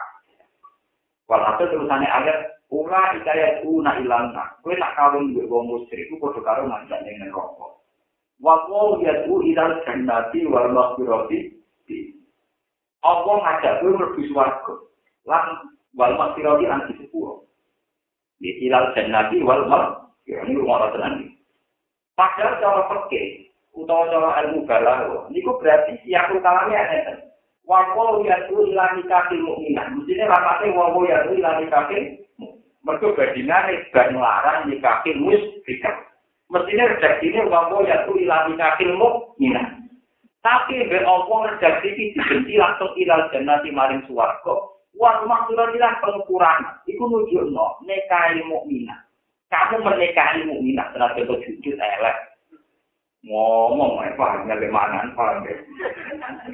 [1.31, 6.43] walhasil terusannya ayat Ula ikayat una ilana, kue nak kawin gue wong musyrik, gue kodoh
[6.43, 7.80] karo ngajak dengan rokok.
[8.38, 11.57] Wawo yadu ilal jannati wal maghfirati.
[13.01, 14.73] Apa ngajak kowe mlebu swarga?
[15.26, 15.45] Lan
[15.97, 17.47] wal maghfirati anti sepuro.
[18.38, 20.91] Di ilal jannati wal maghfirati ini rumah.
[22.18, 23.47] Padahal cara peke,
[23.77, 27.18] utawa cara ilmu balaghah, niku berarti siap utamanya enten.
[27.64, 29.88] Wawo yadu ilal nikahil mukminah.
[29.93, 32.19] Mestine rapate wawo yadu ilal nikahil
[32.88, 36.07] Mergo badinane ban larang nikahil musyrikah.
[36.48, 39.10] Mestinya redaksi ini ngomong ya ilah ilmu
[39.40, 39.68] minah.
[40.45, 44.78] Tapi be opo redaksi ini dibenci langsung ilal jannati maring suwargo.
[44.98, 46.82] Wal maksudnya pengukuran.
[46.90, 48.98] Iku nunjuk no, nekahi mukminah.
[49.48, 52.18] Kamu menikahi mukminah setelah itu jujur elek.
[53.28, 55.56] Ngomong, eh, paham ya bagaimana, paham ya.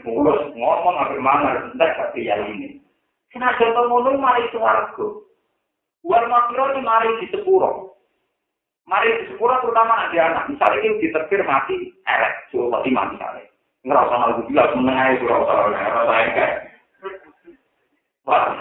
[0.02, 2.82] Terus ngomong apa mana, entar tapi yang ini.
[3.30, 5.24] Kena contoh ngomong mari suwargo.
[6.03, 7.93] Wal maksudnya mari di sepuro.
[8.84, 10.51] Mari sekolah terutama nanti anak.
[10.51, 12.34] Misalnya ini diterbir mati, elek.
[12.51, 13.47] Suruh mati mati misalnya.
[13.84, 16.51] Ngerasa itu jelas, menengah itu rasa rasa enggak.
[18.23, 18.55] Wah,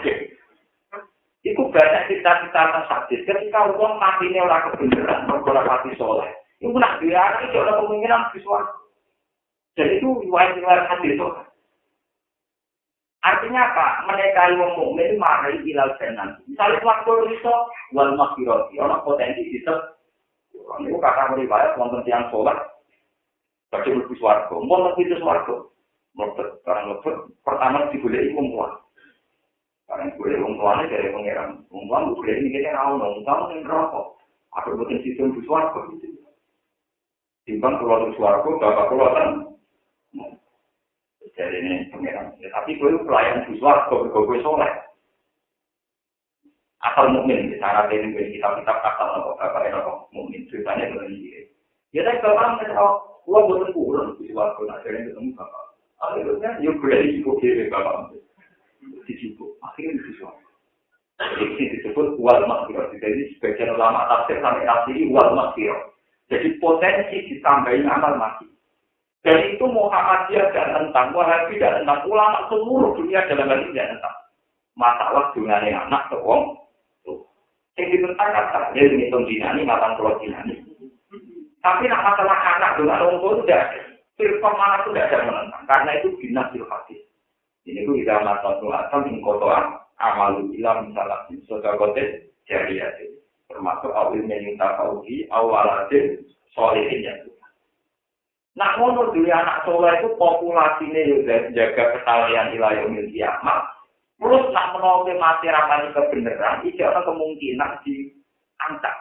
[1.43, 3.27] Iku banyak cerita-cerita tentang sadis.
[3.27, 6.31] Ketika orang mati ini orang kebenaran, orang mati soleh.
[6.63, 8.63] Itu nak anak itu ada kemungkinan visual.
[9.75, 11.29] Jadi itu riwayat-riwayat hadis itu.
[13.23, 13.87] Artinya apa?
[14.07, 16.39] Menikahi wong mukmin mari ilal jannah.
[16.47, 17.55] Misalnya waktu itu
[17.95, 19.99] wal maghfirati, orang potensi bisa
[20.53, 22.59] Ini kata riwayat wonten tiang sholat,
[23.69, 25.55] bagi lebih suarga, lebih itu suarga,
[26.17, 28.73] lebih karena lebih pertama digulai perempuan.
[29.89, 34.07] Karena digulai perempuan dari pangeran, perempuan digulai ini kita tahu dong, tahu yang rokok,
[34.53, 35.81] ada betul sistem di suarga.
[37.43, 39.29] Timbang keluar di suarga, bapak keluar kan,
[41.33, 42.37] jadi ini pangeran.
[42.39, 44.92] Tapi gue pelayan di suarga, gue sholat.
[46.83, 50.47] Asal mukmin sana ini kita kitab asal nopo bapak nopo mukmin.
[50.51, 51.47] Ceritanya begini
[51.95, 52.91] ya tapi bapak tahu
[53.23, 55.65] gua bukan pulang di waktu akhirnya ketemu bapak.
[56.03, 58.15] Akhirnya yuk berani cukup kiri bapak.
[59.07, 60.27] Di situ akhirnya di situ
[61.23, 65.93] jadi disebut wal makfirah jadi sebagian ulama tafsir sampai nafsiri wal makfirah
[66.33, 68.49] jadi potensi ditambahin amal mati.
[69.23, 73.95] Dan itu Muhammadiyah dan tentang Wahabi dan tentang ulama seluruh dunia dalam hal ini dan
[73.95, 74.17] tentang.
[74.75, 76.17] Masalah dunia anak ke
[77.81, 80.61] Yang ditentang kata, dia ngitung dinani, matang pulau dinani.
[81.63, 83.65] Tapi nak masalah anak dengan orang itu tidak.
[84.19, 85.65] Firman mana itu tidak ada menentang.
[85.65, 87.01] Karena itu binas hadis.
[87.63, 92.83] Ini itu kita mata atau mengkotoran amalu ilam misalnya soda kote jari
[93.47, 97.23] Termasuk awil menyinta kauhi awalatin solihin yang
[98.53, 103.65] Nah, menurut dunia anak soleh itu populasinya juga jaga kesalahan ilayah kiamat.
[104.23, 108.97] Terus nak menolak mati rapani kebenaran, itu ada kemungkinan diangkat.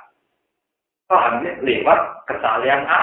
[1.06, 1.62] Paham ya?
[1.62, 3.02] Lewat kesalahan A.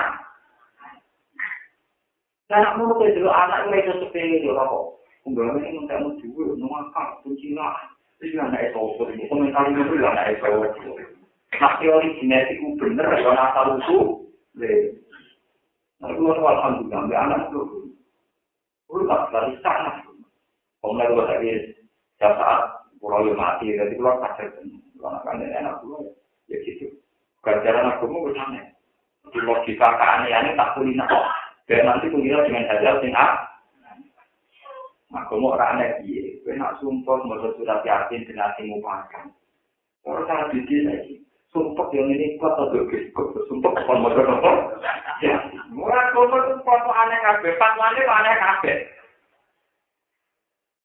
[2.50, 4.98] Nah, nak menolak itu anak itu sepele itu kok.
[5.22, 7.78] Kemudian ini nggak mau juga, nongakak, kunci lah.
[8.18, 10.74] Itu yang naik sosok ini, komentar ini juga naik sosok.
[11.54, 14.26] Nah, teori genetik itu bener, ya asal usul.
[14.58, 17.94] Nah, itu alhamdulillah, anak itu.
[18.90, 20.02] Udah, dari sana.
[20.80, 21.48] Kemudian gue tadi,
[22.18, 24.50] setiap saat Pulau lu mati, jadi pulau kasar.
[24.98, 26.18] Pulau kan enak pulau
[26.50, 26.90] ya gitu.
[27.46, 28.64] Ganjaran agama gue aneh.
[29.30, 31.06] Di logika keanehannya tak kulina.
[31.70, 33.38] Dan nanti kulina dengan hajal sing ah.
[35.14, 36.42] Agama orang aneh dia.
[36.42, 39.30] Gue nak sumpah mau surat yakin dengan sing mupakan.
[40.02, 41.14] Orang sangat didi lagi.
[41.54, 44.52] Sumpah yang ini kuat atau kok sumpah kon mau apa?
[45.24, 45.34] Ya,
[45.72, 46.28] murah tuh
[46.60, 48.76] foto aneh kabeh, fatwane aneh kabeh.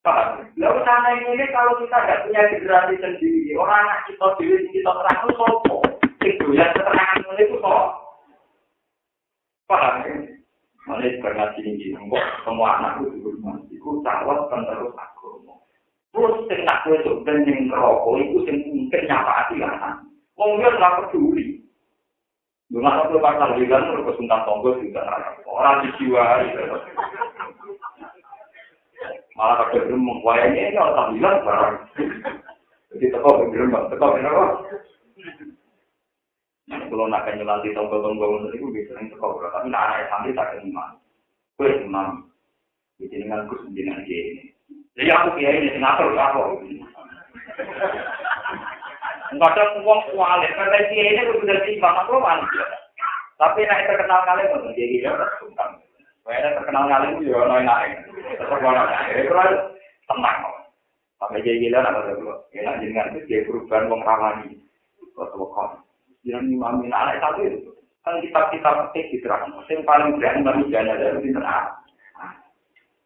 [0.04, 5.18] Lalu sana ini kalau kita tidak punya generasi sendiri, orang anak kita diri kita terang
[5.24, 5.78] itu sopo.
[6.20, 7.86] Itu yang keterangan itu kok.
[9.72, 10.16] Paham ya?
[10.84, 11.96] Mana karena tinggi,
[12.44, 15.56] semua anak itu berumah, itu calon penerus agama.
[16.12, 20.04] Terus sing tak wedok ben ning rokok iku sing mungkin nyapati kan.
[20.36, 21.64] Wong dia ora peduli.
[22.68, 25.08] Dengan aku pasal bilang terus kesuntan tonggo juga
[25.48, 26.52] orang dijiwai.
[29.34, 31.76] Malah pakai gerembong wayangnya ini orang bilang barang.
[32.94, 34.46] Jadi teko gerembong teko kenapa
[36.70, 41.02] kalau nak nyelati tonggo-tonggo itu bisa sering teko tapi nak anak santri tak kenal
[41.58, 42.30] kue imam
[43.02, 44.54] jadi dengan kus dengan ini
[44.94, 46.42] jadi aku kiai ini ngatur apa.
[49.34, 51.58] Kadang uang kualit, kata kiai ini udah
[52.06, 52.66] aku manusia.
[53.42, 55.82] Tapi nak terkenal kalian pun dia udah sungkan.
[56.24, 57.92] Kayaknya terkenal kali itu noy naik.
[58.40, 59.28] Tetap orang naik.
[59.28, 59.52] Itu kan
[60.08, 60.40] tenang.
[61.20, 62.36] Sampai jadi gila nak ada dulu.
[62.56, 64.56] Ya jenengan itu dia perubahan wong ramani.
[65.16, 65.84] Kau kok.
[66.24, 67.72] Jangan imamin anak satu itu.
[68.08, 69.18] Kan kita kita petik di.
[69.20, 71.68] Yang paling berani manusia ada di terang.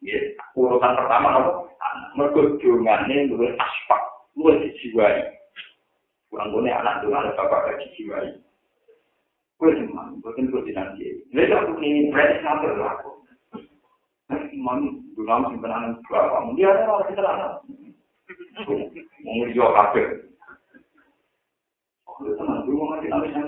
[0.05, 0.17] Ya,
[0.53, 1.51] urutan pertama apa?
[2.13, 4.01] Mereka jungannya dulu aspak.
[4.37, 5.25] Lu dijiwai.
[6.29, 8.29] Kurang gue anak dulu ada bapak dijiwai.
[9.57, 11.11] Cuma, bukan dia.
[11.33, 13.09] Lalu aku ini berarti sampai aku.
[14.53, 16.53] Imam dulu lama simpenan berapa?
[16.53, 17.47] Dia ada orang kita ada.
[19.23, 20.01] Mau jual kafe.
[22.05, 23.43] Aku tenang dulu mau ngasih nama saya.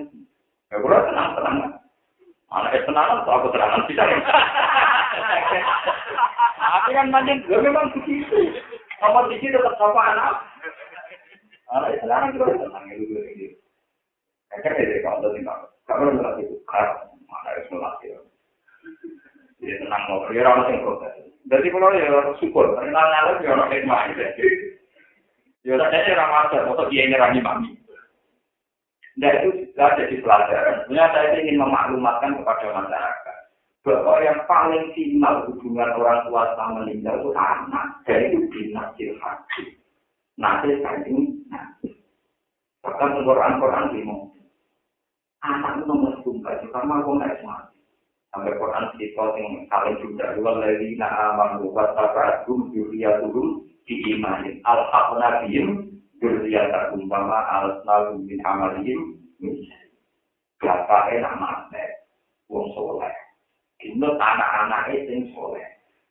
[0.69, 1.57] Ya kurang tenang tenang.
[2.49, 4.03] Anak es tenang atau aku terangan bisa.
[6.57, 8.37] Tapi kan macam gue memang begitu.
[8.97, 10.33] Kompetisi tetap sama anak.
[11.73, 13.17] Anak es tenang juga tenang itu.
[14.49, 15.59] Kayaknya dari kalau tinggal.
[15.89, 18.21] Kalau nggak itu kan, mana harus melatih.
[19.57, 21.33] Jadi tenang mau, ya orang yang protes.
[21.49, 22.05] Jadi kalau ya
[22.37, 24.13] syukur, kenal ngalir ya orang yang main.
[25.65, 27.73] Ya saya orang wajar, atau dia nyerang mami.
[29.19, 30.75] Dan itu sudah jadi pelajaran.
[30.87, 33.37] Sebenarnya saya ingin memaklumatkan kepada masyarakat
[33.83, 37.99] bahwa yang paling final hubungan orang tua sama meninggal itu anak.
[38.07, 39.75] Dan itu dinasir hati.
[40.39, 41.43] Nasir ini,
[42.79, 44.38] bahkan Quran-Quran dimulai.
[45.43, 47.79] Anak nomor tunggal juga mau nggak mati
[48.29, 53.65] sampai Quran cerita yang saling juga dua lagi nak aman buat apa tum dunia turun
[53.87, 54.85] di imanin al
[55.17, 58.99] nabiyim dunia terumpama al nabi bin amalihim
[60.59, 61.99] siapa enak mati
[62.49, 63.13] wong soleh.
[63.79, 65.63] Ini anak-anak itu soleh.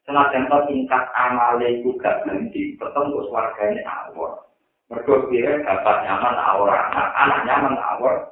[0.08, 4.40] Senajan to tingkat amale iku gak berhenti, ketemu wargane awor.
[4.88, 8.24] Mergo kira dapat nyaman awor anak, anak nyaman awor,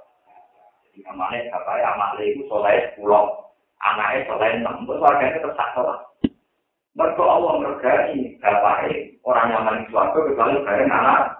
[1.04, 3.52] Namanya bapak ya amak itu soleh pulau,
[3.84, 6.00] anaknya soleh enam, terus warganya tetap sholat.
[6.96, 8.88] Mereka Allah mergani bapak
[9.20, 11.36] orang nyaman di suatu kecuali bareng anak.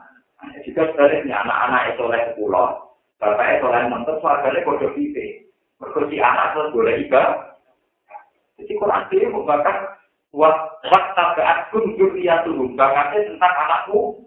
[0.69, 2.69] Jika sebaliknya anak-anak itu soleh pulau,
[3.17, 5.49] bapak soleh enam, terus warganya kode pipi.
[5.81, 7.23] Mereka si anak terus boleh iba.
[8.61, 9.77] Jadi Quran ini membakar
[10.33, 14.26] waktu saat kun turun, bakatnya tentang anakku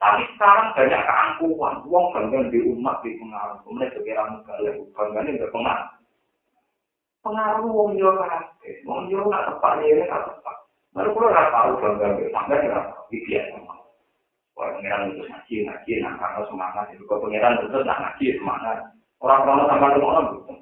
[0.00, 5.36] Tapi sekarang banyak keangkuhan, uang bangga di umat di pengaruh, kemudian sekira negara bangga ini
[5.36, 5.88] berpengaruh.
[7.20, 10.56] Pengaruh uang jual kafe, uang jual nggak tepat, ini nggak tepat.
[10.96, 13.74] Baru kalau nggak tahu bangga di tangga nggak tahu, biasa sama.
[14.56, 18.76] Kalau pengiran itu ngaji, ngaji, nah karena semangat itu, kalau pengiran itu nggak ngaji, semangat.
[19.20, 20.56] Orang-orang sama orang bukan.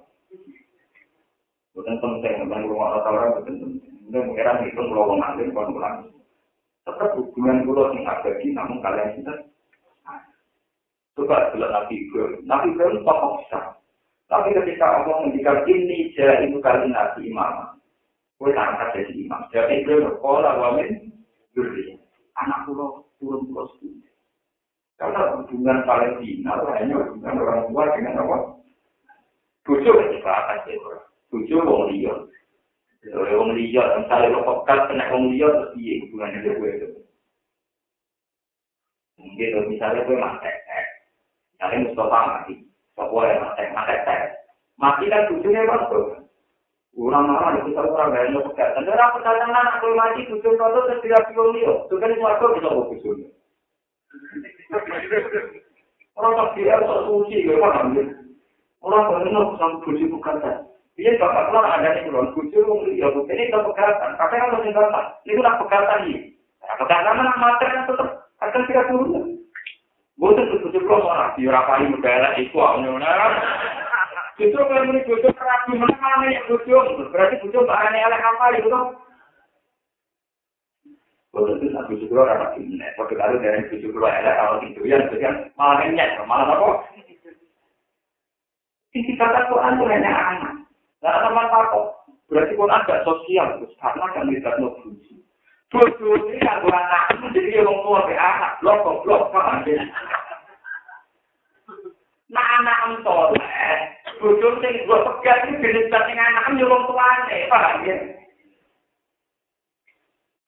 [1.79, 3.71] Bukan penting, bukan orang-orang bukan penting.
[4.03, 5.97] Kemudian pengiran itu kalau ngaji, kalau pulang.
[6.89, 9.35] Tetap hubungan pulau yang abadi namun kalian kita.
[11.13, 12.41] Coba bilang nabi Ibrahim.
[12.49, 13.65] Nabi Ibrahim tokoh besar.
[14.29, 17.77] Tapi ketika Allah menjadikan ini jadi itu kali nabi imam.
[18.41, 19.41] Gue angkat jadi imam.
[19.53, 21.13] Jadi Ibrahim berkola wamin
[21.53, 22.01] duri
[22.39, 24.09] anak pulau turun pulau sepuluh
[24.99, 28.37] karena hubungan paling final hanya hubungan orang tua dengan apa?
[29.63, 30.59] Tujuh ketika akan
[31.31, 32.19] tujuh orang lihat
[33.15, 36.89] Oleh wong liya, misalnya lo pekat kena wong liya, terus iya hubungannya dengan gue itu.
[39.19, 40.51] Mungkin kalau misalnya gue mati,
[41.55, 42.55] misalnya Mustafa mati,
[42.95, 43.95] Sopo yang mati, mati,
[44.79, 46.07] mati kan tujuhnya kan tuh.
[46.99, 48.75] Orang marah itu kalau orang gak mau pekat.
[48.75, 51.73] Dan orang pekat anak gue mati tujuh tahun terus tidak pilih liya.
[51.87, 53.29] Itu kan itu aku bisa mau tujuhnya.
[56.19, 58.05] Orang tak dia tak suci, dia paham ya.
[58.83, 60.67] Orang benar sama suci bukan tak.
[60.99, 62.59] Dia bapak keluar ada di kulon suci,
[62.99, 64.19] ya bukan ini tak pekatan.
[64.19, 65.05] Apa yang harus tinggalkan?
[65.23, 66.35] Itu nak pekatan ini.
[66.59, 68.09] Pekatan mana materi yang tetap
[68.43, 69.39] akan tidak turun.
[70.19, 73.15] Boten suci kulon orang diurapai negara itu awalnya.
[74.43, 76.83] Justru kalau ini bodoh terapi mana mana yang bodoh,
[77.15, 78.71] berarti bahan yang elek apa itu
[81.79, 82.83] satu tujuh puluh orang ini.
[82.99, 86.91] Waktu lalu dari tujuh puluh ada kalau itu yang kemudian malah nyet, malah apa?
[88.91, 90.58] Sisi kata Quran itu hanya anak.
[90.99, 91.87] Nah, teman takut.
[92.29, 95.17] Berarti pun ada sosial, karena kan kita no buji.
[95.69, 99.85] Bodoh ini kan anak, jadi orang tua be anak, blok blok paham ya?
[102.33, 103.37] Nah anak entol,
[104.17, 107.97] bodoh sing gue pegat ini jenis anak nyolong tuane, paham ya?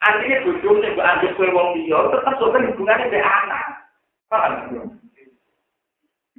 [0.01, 3.65] Artinya bojo sing mbok anggap kowe wong liya tetep sok hubungane mbek anak.
[4.33, 4.53] Paham?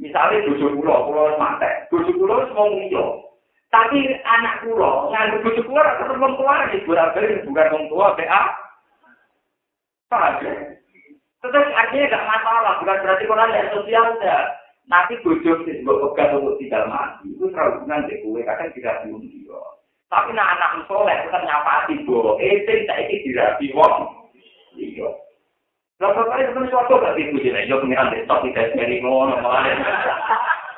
[0.01, 3.05] Misalnya bojo kula, kula mate, bojo kula wis wong liya.
[3.72, 8.27] Tapi anak kula nganggep bojo kula tetep wong tua iki bolak-balik bukan wong tua mbek
[8.27, 8.41] a.
[10.11, 10.43] Paham?
[11.39, 14.43] Tetap artinya gak masalah, bukan berarti kula ada sosial enggak.
[14.91, 18.95] Nanti bojo sing mbok pegat untuk tidak mati, itu terlalu hubungan dek kowe kadang tidak
[19.07, 19.48] diundi.
[20.11, 22.35] Tapi nak anak soleh tetap nyapa tibo.
[22.43, 24.27] Eh, saya ini dirapi wong.
[24.76, 25.07] Iya.
[26.03, 29.64] Lalu kali itu suatu gak tipu sih, yo pengiran besok tidak dari ngono malah.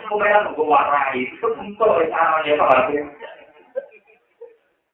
[0.03, 2.91] Pengiran gue warai, itu dari caranya pak.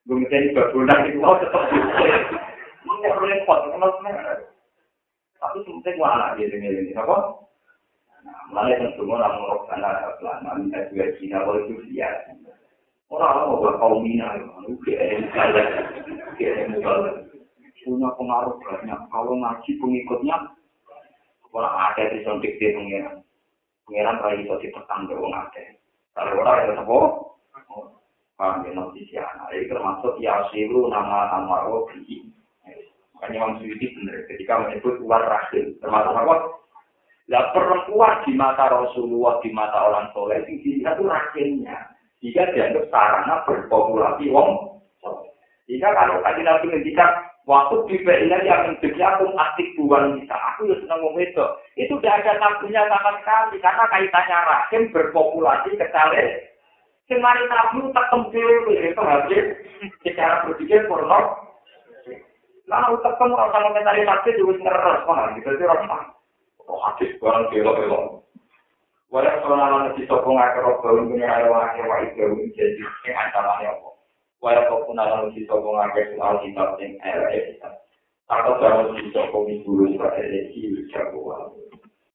[0.06, 1.66] Gue menjadi berbulan itu mau tetap.
[2.86, 3.92] Mau repot, kenal
[5.40, 7.18] Tapi sebenarnya gue anak ini, apa?
[8.50, 12.34] Malah yang semua orang merokok anak selama minta juga Cina boleh itu siap.
[13.10, 14.38] Orang mau berkaum mina,
[17.90, 19.00] punya pengaruh banyak.
[19.10, 20.38] Kalau ngaji pengikutnya,
[21.50, 23.26] orang ada di sontik di pengiran.
[23.90, 25.66] Pengiran rai itu ditekan ke orang ada.
[26.14, 27.00] Kalau orang ada apa?
[28.38, 29.50] Paham ya, nanti siapa.
[29.50, 32.30] Jadi termasuk Yasiru nama nama Robi.
[33.18, 35.74] Makanya Imam Suyuti benar ketika menyebut luar rahim.
[35.82, 36.36] Termasuk apa?
[37.34, 41.78] Lah perempuan di mata Rasulullah, di mata orang soleh, itu rahimnya.
[42.20, 44.82] jika dianggap sarana berpopulasi wong.
[45.70, 50.70] Jika kalau tadi nabi ngendikan waktu di PIN yang menjadi aku aktif buan kita, aku
[50.70, 51.46] ya senang itu.
[51.82, 56.46] Itu tidak ada nabinya sama sekali karena kaitannya rahim berpopulasi kecale.
[57.10, 59.46] Semari nabi tekem dhewe itu habis
[60.06, 61.50] secara berpikir porno.
[62.70, 66.14] Lalu tekem orang sama mentari nabi juga ngeres mana gitu sih orang.
[66.70, 68.22] Oh hadis barang belok-belok.
[69.10, 73.74] Walau kalau di sopong akar robbal punya ayo akar wa itu jadi yang ancaman ya
[74.40, 74.48] kok.
[74.48, 77.70] Walau kau pun alam di sopong akar soal kitab yang era kita.
[78.32, 81.52] Atau kalau di sopong itu sebagai resi jagoan.